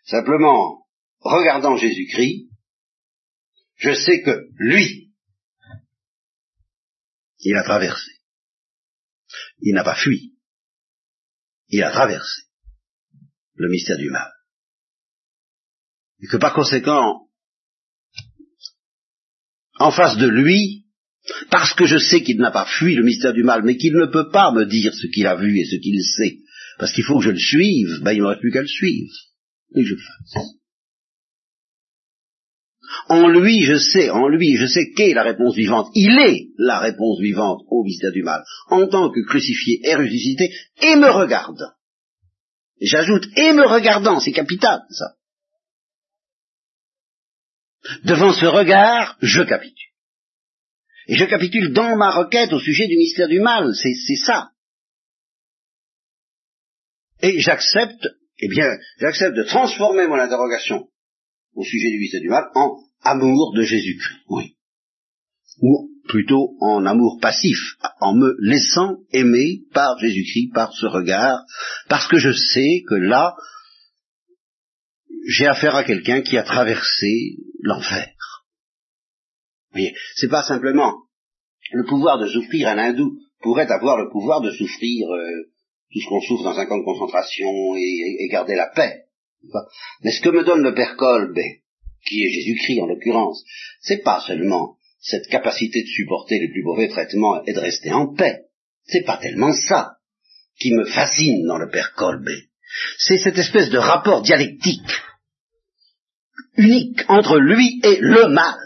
Simplement, 0.04 0.86
regardant 1.20 1.76
Jésus-Christ, 1.76 2.48
je 3.76 3.92
sais 3.92 4.22
que 4.22 4.48
lui, 4.56 5.12
il 7.40 7.56
a 7.56 7.62
traversé. 7.62 8.10
Il 9.60 9.74
n'a 9.74 9.84
pas 9.84 9.96
fui. 9.96 10.33
Il 11.74 11.82
a 11.82 11.90
traversé 11.90 12.42
le 13.56 13.68
mystère 13.68 13.98
du 13.98 14.08
mal. 14.08 14.30
Et 16.22 16.28
que 16.28 16.36
par 16.36 16.54
conséquent, 16.54 17.26
en 19.80 19.90
face 19.90 20.16
de 20.16 20.28
lui, 20.28 20.86
parce 21.50 21.74
que 21.74 21.84
je 21.84 21.98
sais 21.98 22.22
qu'il 22.22 22.36
n'a 22.36 22.52
pas 22.52 22.64
fui 22.64 22.94
le 22.94 23.02
mystère 23.02 23.32
du 23.32 23.42
mal, 23.42 23.64
mais 23.64 23.76
qu'il 23.76 23.92
ne 23.94 24.06
peut 24.06 24.30
pas 24.30 24.52
me 24.52 24.66
dire 24.66 24.94
ce 24.94 25.08
qu'il 25.08 25.26
a 25.26 25.34
vu 25.34 25.58
et 25.58 25.64
ce 25.64 25.74
qu'il 25.74 26.00
sait, 26.00 26.38
parce 26.78 26.92
qu'il 26.92 27.02
faut 27.02 27.18
que 27.18 27.24
je 27.24 27.30
le 27.30 27.40
suive, 27.40 28.02
ben 28.02 28.12
il 28.12 28.22
ne 28.22 28.38
plus 28.38 28.52
qu'à 28.52 28.62
le 28.62 28.68
suivre 28.68 29.12
et 29.74 29.84
je 29.84 29.96
fasse. 29.96 30.44
En 33.08 33.28
lui, 33.28 33.62
je 33.62 33.76
sais, 33.76 34.10
en 34.10 34.28
lui, 34.28 34.56
je 34.56 34.66
sais 34.66 34.92
qu'est 34.96 35.12
la 35.12 35.22
réponse 35.22 35.54
vivante. 35.54 35.88
Il 35.94 36.18
est 36.18 36.48
la 36.58 36.78
réponse 36.78 37.20
vivante 37.20 37.62
au 37.68 37.84
mystère 37.84 38.12
du 38.12 38.22
mal, 38.22 38.42
en 38.68 38.86
tant 38.88 39.10
que 39.10 39.20
crucifié 39.26 39.80
et 39.84 39.94
ressuscité, 39.94 40.52
et 40.82 40.96
me 40.96 41.10
regarde. 41.10 41.60
J'ajoute, 42.80 43.26
et 43.36 43.52
me 43.52 43.66
regardant, 43.66 44.20
c'est 44.20 44.32
capital, 44.32 44.80
ça. 44.90 45.14
Devant 48.04 48.32
ce 48.32 48.46
regard, 48.46 49.16
je 49.20 49.42
capitule. 49.42 49.90
Et 51.06 51.16
je 51.16 51.24
capitule 51.26 51.72
dans 51.72 51.96
ma 51.96 52.10
requête 52.10 52.52
au 52.52 52.58
sujet 52.58 52.86
du 52.86 52.96
mystère 52.96 53.28
du 53.28 53.40
mal, 53.40 53.74
c'est 53.74 54.16
ça. 54.16 54.50
Et 57.20 57.40
j'accepte 57.40 58.06
eh 58.38 58.48
bien, 58.48 58.66
j'accepte 58.98 59.36
de 59.36 59.44
transformer 59.44 60.06
mon 60.06 60.16
interrogation 60.16 60.88
au 61.54 61.64
sujet 61.64 61.90
du 61.90 62.04
et 62.12 62.20
du 62.20 62.28
mal 62.28 62.44
en 62.54 62.76
amour 63.04 63.52
de 63.54 63.62
Jésus-Christ, 63.62 64.20
oui. 64.28 64.56
Ou 65.60 65.90
plutôt 66.08 66.56
en 66.60 66.84
amour 66.84 67.18
passif, 67.20 67.58
en 68.00 68.14
me 68.14 68.36
laissant 68.40 68.96
aimer 69.12 69.62
par 69.72 69.98
Jésus-Christ, 69.98 70.52
par 70.52 70.72
ce 70.72 70.86
regard, 70.86 71.38
parce 71.88 72.08
que 72.08 72.18
je 72.18 72.32
sais 72.32 72.82
que 72.88 72.94
là, 72.94 73.34
j'ai 75.26 75.46
affaire 75.46 75.76
à 75.76 75.84
quelqu'un 75.84 76.22
qui 76.22 76.36
a 76.36 76.42
traversé 76.42 77.36
l'enfer. 77.60 78.10
Vous 79.70 79.80
voyez, 79.80 79.94
c'est 80.16 80.28
pas 80.28 80.42
simplement 80.42 81.04
le 81.72 81.84
pouvoir 81.84 82.18
de 82.18 82.26
souffrir, 82.26 82.68
un 82.68 82.78
hindou 82.78 83.18
pourrait 83.40 83.70
avoir 83.70 83.98
le 83.98 84.10
pouvoir 84.10 84.40
de 84.40 84.50
souffrir 84.50 85.08
euh, 85.10 85.50
tout 85.92 86.00
ce 86.00 86.08
qu'on 86.08 86.20
souffre 86.20 86.44
dans 86.44 86.58
un 86.58 86.66
camp 86.66 86.78
de 86.78 86.84
concentration 86.84 87.76
et, 87.76 88.28
garder 88.30 88.54
la 88.54 88.68
paix. 88.74 89.04
Mais 90.02 90.10
ce 90.10 90.22
que 90.22 90.30
me 90.30 90.44
donne 90.44 90.62
le 90.62 90.74
Père 90.74 90.96
Kolbe, 90.96 91.38
qui 92.06 92.24
est 92.24 92.30
Jésus-Christ 92.30 92.80
en 92.82 92.86
l'occurrence, 92.86 93.42
c'est 93.80 94.02
pas 94.02 94.22
seulement 94.26 94.76
cette 95.00 95.26
capacité 95.28 95.82
de 95.82 95.88
supporter 95.88 96.38
les 96.38 96.50
plus 96.50 96.62
mauvais 96.62 96.88
traitements 96.88 97.44
et 97.44 97.52
de 97.52 97.60
rester 97.60 97.92
en 97.92 98.14
paix. 98.14 98.42
C'est 98.86 99.04
pas 99.04 99.18
tellement 99.18 99.52
ça 99.52 99.96
qui 100.58 100.72
me 100.72 100.84
fascine 100.84 101.46
dans 101.46 101.58
le 101.58 101.70
Père 101.70 101.92
Kolbe. 101.94 102.28
C'est 102.98 103.18
cette 103.18 103.38
espèce 103.38 103.70
de 103.70 103.78
rapport 103.78 104.22
dialectique 104.22 104.80
unique 106.56 107.02
entre 107.08 107.38
lui 107.38 107.80
et 107.82 107.98
le 108.00 108.28
mal. 108.28 108.58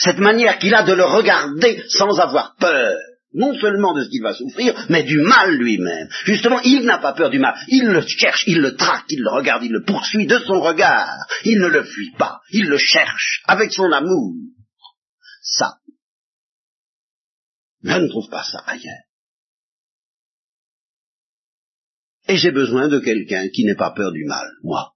Cette 0.00 0.18
manière 0.18 0.58
qu'il 0.58 0.74
a 0.74 0.82
de 0.82 0.92
le 0.92 1.04
regarder 1.04 1.82
sans 1.88 2.18
avoir 2.18 2.54
peur 2.56 2.96
non 3.34 3.52
seulement 3.58 3.92
de 3.94 4.04
ce 4.04 4.08
qu'il 4.08 4.22
va 4.22 4.32
souffrir, 4.32 4.74
mais 4.88 5.02
du 5.02 5.18
mal 5.18 5.54
lui-même. 5.54 6.08
Justement, 6.24 6.60
il 6.60 6.84
n'a 6.84 6.98
pas 6.98 7.12
peur 7.12 7.30
du 7.30 7.40
mal. 7.40 7.54
Il 7.68 7.86
le 7.88 8.00
cherche, 8.00 8.44
il 8.46 8.60
le 8.60 8.76
traque, 8.76 9.06
il 9.08 9.20
le 9.20 9.30
regarde, 9.30 9.64
il 9.64 9.72
le 9.72 9.82
poursuit 9.82 10.26
de 10.26 10.38
son 10.38 10.60
regard. 10.60 11.26
Il 11.44 11.58
ne 11.58 11.66
le 11.66 11.82
fuit 11.82 12.12
pas, 12.12 12.40
il 12.50 12.68
le 12.68 12.78
cherche 12.78 13.42
avec 13.46 13.72
son 13.72 13.90
amour. 13.90 14.34
Ça. 15.42 15.78
Je 17.82 17.98
ne 17.98 18.08
trouve 18.08 18.30
pas 18.30 18.44
ça 18.44 18.62
ailleurs. 18.66 19.02
Et 22.26 22.38
j'ai 22.38 22.52
besoin 22.52 22.88
de 22.88 23.00
quelqu'un 23.00 23.48
qui 23.48 23.64
n'ait 23.64 23.74
pas 23.74 23.90
peur 23.90 24.12
du 24.12 24.24
mal, 24.24 24.46
moi. 24.62 24.94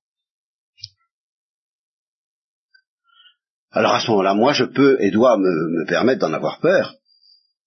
Alors 3.70 3.94
à 3.94 4.00
ce 4.00 4.10
moment-là, 4.10 4.32
moi, 4.32 4.54
je 4.54 4.64
peux 4.64 4.96
et 5.02 5.10
dois 5.10 5.36
me, 5.36 5.82
me 5.82 5.86
permettre 5.86 6.20
d'en 6.20 6.32
avoir 6.32 6.58
peur, 6.60 6.97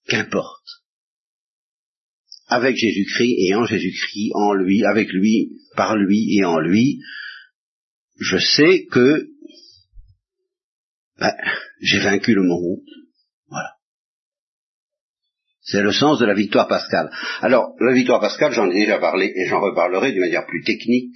Qu'importe. 0.07 0.67
Avec 2.47 2.75
Jésus-Christ 2.75 3.35
et 3.37 3.55
en 3.55 3.65
Jésus-Christ, 3.65 4.31
en 4.33 4.53
lui, 4.53 4.83
avec 4.83 5.09
lui, 5.13 5.51
par 5.75 5.95
lui 5.95 6.37
et 6.37 6.43
en 6.43 6.59
lui, 6.59 6.99
je 8.19 8.37
sais 8.37 8.85
que 8.91 9.27
ben, 11.21 11.33
j'ai 11.81 11.99
vaincu 11.99 12.33
le 12.33 12.43
monde. 12.43 12.81
Voilà. 13.47 13.69
C'est 15.61 15.83
le 15.83 15.91
sens 15.91 16.19
de 16.19 16.25
la 16.25 16.33
victoire 16.33 16.67
pascale. 16.67 17.11
Alors, 17.41 17.75
la 17.79 17.93
victoire 17.93 18.19
pascale, 18.19 18.53
j'en 18.53 18.69
ai 18.69 18.73
déjà 18.73 18.99
parlé 18.99 19.31
et 19.35 19.45
j'en 19.47 19.61
reparlerai 19.61 20.11
d'une 20.11 20.21
manière 20.21 20.47
plus 20.47 20.63
technique, 20.63 21.15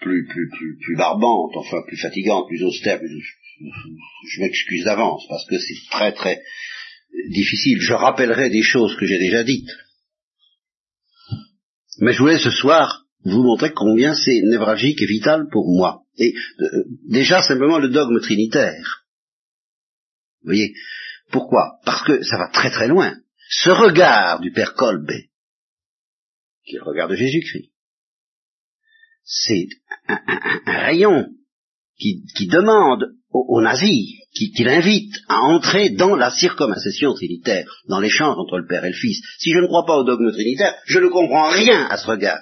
plus, 0.00 0.26
plus, 0.26 0.48
plus, 0.50 0.78
plus 0.78 0.96
barbante, 0.96 1.52
enfin 1.56 1.78
plus 1.86 1.96
fatigante, 1.96 2.46
plus 2.48 2.62
austère. 2.62 3.00
je 3.00 4.40
m'excuse 4.40 4.84
d'avance 4.84 5.24
parce 5.28 5.46
que 5.46 5.58
c'est 5.58 5.90
très 5.90 6.12
très 6.12 6.42
difficile. 7.30 7.78
Je 7.80 7.92
rappellerai 7.92 8.50
des 8.50 8.62
choses 8.62 8.96
que 8.96 9.06
j'ai 9.06 9.18
déjà 9.18 9.44
dites. 9.44 9.70
Mais 11.98 12.12
je 12.12 12.18
voulais 12.18 12.38
ce 12.38 12.50
soir 12.50 13.04
vous 13.24 13.42
montrer 13.42 13.72
combien 13.72 14.14
c'est 14.14 14.40
névralgique 14.42 15.00
et 15.02 15.06
vital 15.06 15.46
pour 15.50 15.68
moi. 15.68 16.02
Et 16.18 16.34
euh, 16.60 16.84
déjà 17.08 17.42
simplement 17.42 17.78
le 17.78 17.88
dogme 17.88 18.20
trinitaire. 18.20 19.04
Vous 20.42 20.48
voyez? 20.48 20.74
Pourquoi? 21.30 21.78
Parce 21.84 22.04
que 22.04 22.22
ça 22.22 22.36
va 22.36 22.48
très 22.48 22.70
très 22.70 22.88
loin. 22.88 23.16
Ce 23.48 23.70
regard 23.70 24.40
du 24.40 24.50
Père 24.50 24.74
Kolbe, 24.74 25.10
qui 26.64 26.74
est 26.74 26.78
le 26.78 26.84
regard 26.84 27.08
de 27.08 27.14
Jésus-Christ, 27.14 27.70
c'est 29.24 29.68
un, 30.08 30.18
rayon 30.66 31.28
qui, 31.98 32.24
demande 32.48 33.14
aux 33.30 33.62
nazis 33.62 34.21
qui, 34.34 34.52
l'invite 34.64 35.14
à 35.28 35.40
entrer 35.40 35.90
dans 35.90 36.16
la 36.16 36.30
circomassation 36.30 37.12
trinitaire, 37.14 37.66
dans 37.88 38.00
l'échange 38.00 38.36
entre 38.38 38.58
le 38.58 38.66
Père 38.66 38.84
et 38.84 38.90
le 38.90 38.96
Fils. 38.96 39.20
Si 39.38 39.52
je 39.52 39.58
ne 39.58 39.66
crois 39.66 39.84
pas 39.86 39.96
au 39.96 40.04
dogme 40.04 40.32
trinitaire, 40.32 40.74
je 40.86 40.98
ne 40.98 41.08
comprends 41.08 41.50
rien 41.50 41.86
à 41.90 41.96
ce 41.96 42.06
regard. 42.06 42.40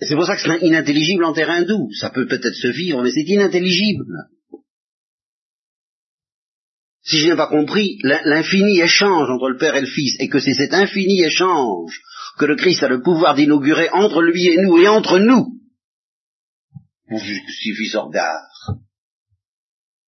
C'est 0.00 0.14
pour 0.14 0.26
ça 0.26 0.36
que 0.36 0.42
c'est 0.42 0.66
inintelligible 0.66 1.24
en 1.24 1.32
terrain 1.32 1.62
doux. 1.62 1.88
Ça 1.98 2.10
peut 2.10 2.26
peut-être 2.26 2.54
se 2.54 2.68
vivre, 2.68 3.02
mais 3.02 3.10
c'est 3.10 3.24
inintelligible. 3.26 4.04
Si 7.04 7.18
je 7.18 7.30
n'ai 7.30 7.36
pas 7.36 7.48
compris 7.48 7.98
l'infini 8.02 8.80
échange 8.80 9.28
entre 9.28 9.48
le 9.48 9.56
Père 9.56 9.74
et 9.74 9.80
le 9.80 9.86
Fils, 9.86 10.16
et 10.20 10.28
que 10.28 10.38
c'est 10.38 10.54
cet 10.54 10.72
infini 10.72 11.22
échange 11.22 12.00
que 12.38 12.44
le 12.44 12.56
Christ 12.56 12.82
a 12.82 12.88
le 12.88 13.02
pouvoir 13.02 13.34
d'inaugurer 13.34 13.88
entre 13.92 14.22
lui 14.22 14.46
et 14.46 14.56
nous 14.62 14.78
et 14.78 14.88
entre 14.88 15.18
nous, 15.18 15.61
regard. 17.98 18.42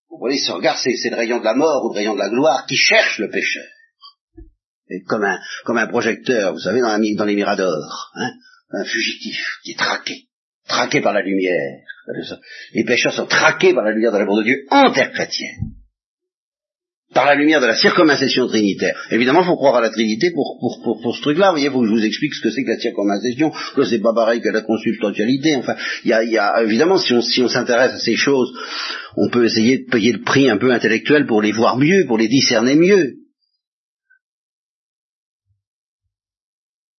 Vous 0.09 0.17
voyez, 0.19 0.39
ce 0.39 0.51
regard, 0.51 0.77
c'est, 0.77 1.09
le 1.09 1.15
rayon 1.15 1.39
de 1.39 1.43
la 1.43 1.53
mort 1.53 1.85
ou 1.85 1.89
le 1.89 1.95
rayon 1.95 2.13
de 2.13 2.19
la 2.19 2.29
gloire 2.29 2.65
qui 2.65 2.77
cherche 2.77 3.19
le 3.19 3.29
pécheur. 3.29 3.65
Et 4.89 5.01
comme 5.03 5.23
un, 5.23 5.87
projecteur, 5.87 6.53
vous 6.53 6.59
savez, 6.59 6.79
dans, 6.79 6.99
dans 7.17 7.25
les 7.25 7.35
miradors, 7.35 8.11
hein, 8.15 8.31
un 8.71 8.85
fugitif 8.85 9.37
qui 9.63 9.71
est 9.71 9.77
traqué, 9.77 10.27
traqué 10.67 11.01
par 11.01 11.13
la 11.13 11.21
lumière. 11.21 11.81
Les 12.73 12.85
pécheurs 12.85 13.13
sont 13.13 13.25
traqués 13.25 13.73
par 13.73 13.83
la 13.83 13.91
lumière 13.91 14.11
de 14.11 14.19
l'amour 14.19 14.37
de 14.37 14.43
Dieu 14.43 14.65
en 14.69 14.91
terre 14.91 15.11
chrétienne 15.11 15.74
par 17.13 17.25
la 17.25 17.35
lumière 17.35 17.61
de 17.61 17.67
la 17.67 17.75
circoncision 17.75 18.47
trinitaire. 18.47 18.97
Évidemment, 19.11 19.41
il 19.41 19.45
faut 19.45 19.55
croire 19.55 19.75
à 19.75 19.81
la 19.81 19.89
Trinité 19.89 20.31
pour, 20.31 20.57
pour, 20.59 20.81
pour, 20.83 21.01
pour 21.01 21.15
ce 21.15 21.21
truc-là. 21.21 21.51
Vous 21.51 21.59
voyez, 21.59 21.69
je 21.69 21.91
vous 21.91 22.03
explique 22.03 22.33
ce 22.33 22.41
que 22.41 22.49
c'est 22.49 22.63
que 22.63 22.71
la 22.71 22.79
circoncision, 22.79 23.51
que 23.75 23.83
c'est 23.83 24.01
pas 24.01 24.13
pareil 24.13 24.41
que 24.41 24.49
la 24.49 24.61
consubstantialité. 24.61 25.55
Enfin, 25.55 25.75
il 26.03 26.09
y 26.09 26.13
a, 26.13 26.23
y 26.23 26.37
a, 26.37 26.63
évidemment, 26.63 26.97
si 26.97 27.13
on, 27.13 27.21
si 27.21 27.41
on 27.41 27.47
s'intéresse 27.47 27.93
à 27.93 27.99
ces 27.99 28.15
choses, 28.15 28.51
on 29.17 29.29
peut 29.29 29.45
essayer 29.45 29.79
de 29.79 29.89
payer 29.89 30.13
le 30.13 30.23
prix 30.23 30.49
un 30.49 30.57
peu 30.57 30.71
intellectuel 30.71 31.25
pour 31.25 31.41
les 31.41 31.51
voir 31.51 31.77
mieux, 31.77 32.05
pour 32.07 32.17
les 32.17 32.27
discerner 32.27 32.75
mieux. 32.75 33.13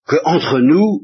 Que 0.07 0.17
entre 0.25 0.61
nous 0.61 1.03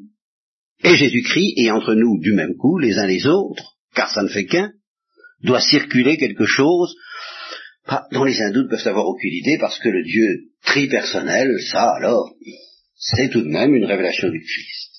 et 0.85 0.97
Jésus-Christ, 0.97 1.55
et 1.57 1.71
entre 1.71 1.95
nous 1.95 2.19
du 2.21 2.35
même 2.35 2.55
coup, 2.57 2.79
les 2.79 2.99
uns 2.99 3.07
les 3.07 3.27
autres, 3.27 3.75
car 3.95 4.11
ça 4.11 4.23
ne 4.23 4.29
fait 4.29 4.47
qu'un, 4.47 4.71
doit 5.43 5.61
circuler 5.61 6.17
quelque 6.17 6.47
chose 6.47 6.95
dont 8.13 8.25
les 8.25 8.41
hindous 8.41 8.65
ne 8.65 8.69
peuvent 8.69 8.87
avoir 8.87 9.07
aucune 9.07 9.35
idée 9.35 9.59
parce 9.59 9.79
que 9.79 9.89
le 9.89 10.03
Dieu 10.03 10.53
tripersonnel, 10.65 11.51
ça 11.71 11.95
alors, 11.97 12.35
c'est 12.97 13.31
tout 13.31 13.43
de 13.43 13.49
même 13.49 13.75
une 13.75 13.85
révélation 13.85 14.29
du 14.29 14.41
Christ. 14.41 14.91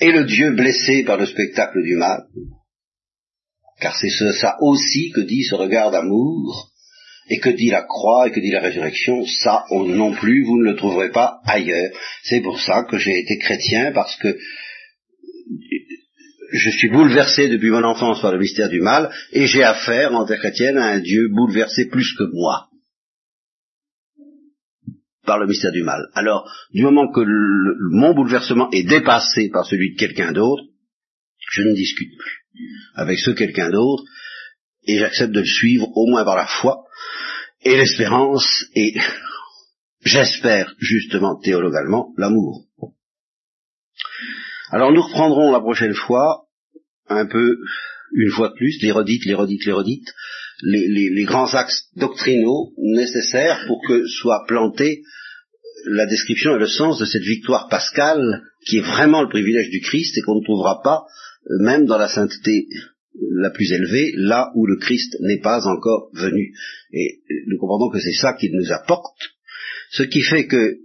Et 0.00 0.12
le 0.12 0.24
Dieu 0.24 0.52
blessé 0.52 1.02
par 1.04 1.16
le 1.16 1.26
spectacle 1.26 1.82
du 1.82 1.96
mal, 1.96 2.22
car 3.80 3.96
c'est 3.98 4.32
ça 4.32 4.56
aussi 4.60 5.10
que 5.10 5.20
dit 5.20 5.42
ce 5.42 5.56
regard 5.56 5.90
d'amour, 5.90 6.70
et 7.30 7.38
que 7.38 7.50
dit 7.50 7.70
la 7.70 7.82
croix 7.82 8.26
et 8.26 8.32
que 8.32 8.40
dit 8.40 8.50
la 8.50 8.60
résurrection, 8.60 9.24
ça 9.24 9.64
non 9.70 10.12
plus 10.12 10.44
vous 10.44 10.58
ne 10.58 10.64
le 10.64 10.76
trouverez 10.76 11.10
pas 11.10 11.40
ailleurs. 11.44 11.92
C'est 12.24 12.40
pour 12.40 12.60
ça 12.60 12.84
que 12.90 12.98
j'ai 12.98 13.18
été 13.18 13.38
chrétien, 13.38 13.92
parce 13.92 14.16
que 14.16 14.36
je 16.52 16.70
suis 16.70 16.90
bouleversé 16.90 17.48
depuis 17.48 17.70
mon 17.70 17.84
enfance 17.84 18.20
par 18.20 18.32
le 18.32 18.38
mystère 18.38 18.68
du 18.68 18.80
mal, 18.80 19.10
et 19.32 19.46
j'ai 19.46 19.62
affaire, 19.62 20.12
en 20.14 20.24
terre 20.26 20.38
chrétienne, 20.38 20.78
à 20.78 20.86
un 20.86 21.00
Dieu 21.00 21.28
bouleversé 21.28 21.88
plus 21.88 22.14
que 22.16 22.24
moi 22.32 22.66
par 25.24 25.38
le 25.38 25.46
mystère 25.46 25.70
du 25.70 25.82
mal. 25.82 26.08
Alors, 26.14 26.50
du 26.72 26.82
moment 26.82 27.12
que 27.12 27.20
mon 27.92 28.14
bouleversement 28.14 28.68
est 28.72 28.82
dépassé 28.82 29.50
par 29.52 29.64
celui 29.64 29.92
de 29.92 29.98
quelqu'un 29.98 30.32
d'autre, 30.32 30.64
je 31.52 31.62
ne 31.62 31.74
discute 31.74 32.16
plus 32.18 32.40
avec 32.94 33.18
ce 33.18 33.30
quelqu'un 33.30 33.70
d'autre, 33.70 34.02
et 34.84 34.98
j'accepte 34.98 35.32
de 35.32 35.40
le 35.40 35.46
suivre 35.46 35.86
au 35.94 36.06
moins 36.06 36.24
par 36.24 36.36
la 36.36 36.46
foi 36.46 36.84
et 37.62 37.76
l'espérance, 37.76 38.64
et 38.74 38.94
j'espère 40.02 40.74
justement 40.78 41.38
théologalement 41.38 42.12
l'amour. 42.16 42.66
Alors 44.70 44.92
nous 44.92 45.02
reprendrons 45.02 45.50
la 45.50 45.60
prochaine 45.60 45.94
fois 45.94 46.46
un 47.08 47.26
peu, 47.26 47.58
une 48.14 48.30
fois 48.30 48.50
de 48.50 48.54
plus, 48.54 48.78
les 48.82 48.92
redites, 48.92 49.24
les 49.26 49.34
redites, 49.34 49.66
les 49.66 49.72
redites, 49.72 50.08
les, 50.62 51.24
grands 51.24 51.52
axes 51.54 51.88
doctrinaux 51.96 52.72
nécessaires 52.78 53.64
pour 53.66 53.80
que 53.86 54.06
soit 54.06 54.44
plantée 54.46 55.02
la 55.86 56.06
description 56.06 56.54
et 56.54 56.58
le 56.58 56.68
sens 56.68 56.98
de 56.98 57.04
cette 57.04 57.22
victoire 57.22 57.68
pascale 57.68 58.42
qui 58.66 58.78
est 58.78 58.82
vraiment 58.82 59.22
le 59.22 59.28
privilège 59.28 59.70
du 59.70 59.80
Christ 59.80 60.16
et 60.16 60.22
qu'on 60.22 60.38
ne 60.38 60.44
trouvera 60.44 60.82
pas 60.82 61.04
euh, 61.50 61.64
même 61.64 61.86
dans 61.86 61.98
la 61.98 62.08
sainteté 62.08 62.68
la 63.32 63.50
plus 63.50 63.72
élevée, 63.72 64.12
là 64.16 64.52
où 64.54 64.66
le 64.66 64.76
Christ 64.76 65.16
n'est 65.20 65.40
pas 65.40 65.66
encore 65.66 66.10
venu. 66.12 66.54
Et 66.92 67.20
nous 67.46 67.58
comprenons 67.58 67.90
que 67.90 67.98
c'est 67.98 68.12
ça 68.12 68.34
qu'il 68.34 68.52
nous 68.52 68.72
apporte, 68.72 69.18
ce 69.90 70.04
qui 70.04 70.22
fait 70.22 70.46
que 70.46 70.76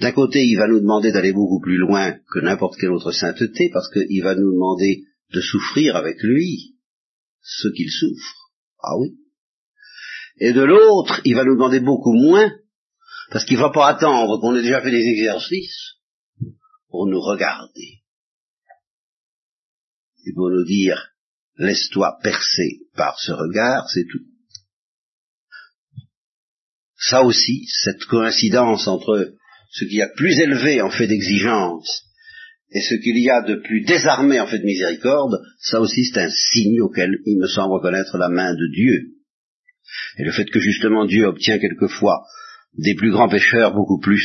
d'un 0.00 0.12
côté, 0.12 0.44
il 0.44 0.56
va 0.56 0.68
nous 0.68 0.80
demander 0.80 1.10
d'aller 1.10 1.32
beaucoup 1.32 1.60
plus 1.60 1.76
loin 1.76 2.18
que 2.32 2.38
n'importe 2.38 2.78
quelle 2.78 2.92
autre 2.92 3.10
sainteté, 3.10 3.68
parce 3.72 3.90
qu'il 3.92 4.22
va 4.22 4.34
nous 4.34 4.52
demander 4.52 5.04
de 5.32 5.40
souffrir 5.40 5.96
avec 5.96 6.22
lui 6.22 6.76
ce 7.42 7.68
qu'il 7.68 7.90
souffre. 7.90 8.52
Ah 8.80 8.96
oui. 8.98 9.18
Et 10.38 10.52
de 10.52 10.62
l'autre, 10.62 11.20
il 11.24 11.34
va 11.34 11.44
nous 11.44 11.54
demander 11.54 11.80
beaucoup 11.80 12.12
moins, 12.12 12.52
parce 13.30 13.44
qu'il 13.44 13.56
ne 13.56 13.62
va 13.62 13.70
pas 13.70 13.88
attendre 13.88 14.40
qu'on 14.40 14.54
ait 14.54 14.62
déjà 14.62 14.80
fait 14.80 14.92
des 14.92 15.04
exercices 15.04 15.96
pour 16.88 17.08
nous 17.08 17.20
regarder. 17.20 18.02
Et 20.26 20.32
pour 20.34 20.50
nous 20.50 20.64
dire, 20.64 21.10
laisse-toi 21.56 22.18
percer 22.22 22.82
par 22.94 23.18
ce 23.18 23.32
regard, 23.32 23.88
c'est 23.90 24.06
tout. 24.08 24.24
Ça 26.96 27.22
aussi, 27.24 27.66
cette 27.66 28.04
coïncidence 28.04 28.86
entre 28.86 29.34
ce 29.70 29.84
qu'il 29.84 29.98
y 29.98 30.02
a 30.02 30.08
de 30.08 30.14
plus 30.16 30.38
élevé 30.38 30.80
en 30.80 30.90
fait 30.90 31.06
d'exigence 31.06 32.04
et 32.70 32.82
ce 32.82 32.94
qu'il 32.96 33.18
y 33.18 33.30
a 33.30 33.42
de 33.42 33.56
plus 33.56 33.82
désarmé 33.82 34.40
en 34.40 34.46
fait 34.46 34.58
de 34.58 34.64
miséricorde, 34.64 35.40
ça 35.58 35.80
aussi 35.80 36.04
c'est 36.04 36.20
un 36.20 36.30
signe 36.30 36.80
auquel 36.82 37.18
il 37.24 37.38
me 37.38 37.46
semble 37.46 37.72
reconnaître 37.74 38.18
la 38.18 38.28
main 38.28 38.52
de 38.52 38.72
Dieu. 38.72 39.14
Et 40.18 40.24
le 40.24 40.32
fait 40.32 40.44
que 40.44 40.60
justement 40.60 41.06
Dieu 41.06 41.24
obtient 41.24 41.58
quelquefois 41.58 42.24
des 42.76 42.94
plus 42.94 43.10
grands 43.10 43.28
pécheurs 43.28 43.74
beaucoup 43.74 43.98
plus 43.98 44.22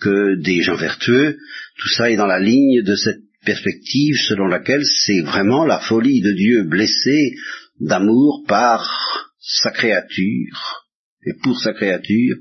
que 0.00 0.34
des 0.42 0.60
gens 0.62 0.74
vertueux, 0.74 1.38
tout 1.78 1.88
ça 1.88 2.10
est 2.10 2.16
dans 2.16 2.26
la 2.26 2.40
ligne 2.40 2.82
de 2.82 2.96
cette 2.96 3.20
perspective 3.44 4.16
selon 4.28 4.46
laquelle 4.46 4.84
c'est 4.84 5.20
vraiment 5.20 5.64
la 5.64 5.78
folie 5.78 6.20
de 6.20 6.32
Dieu 6.32 6.64
blessé 6.64 7.34
d'amour 7.80 8.44
par 8.48 8.90
sa 9.38 9.70
créature 9.70 10.84
et 11.24 11.34
pour 11.42 11.58
sa 11.60 11.72
créature 11.72 12.36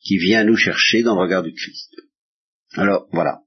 qui 0.00 0.18
vient 0.18 0.44
nous 0.44 0.56
chercher 0.56 1.02
dans 1.02 1.14
le 1.14 1.22
regard 1.22 1.42
du 1.42 1.52
Christ. 1.52 1.94
Alors 2.74 3.08
voilà. 3.12 3.42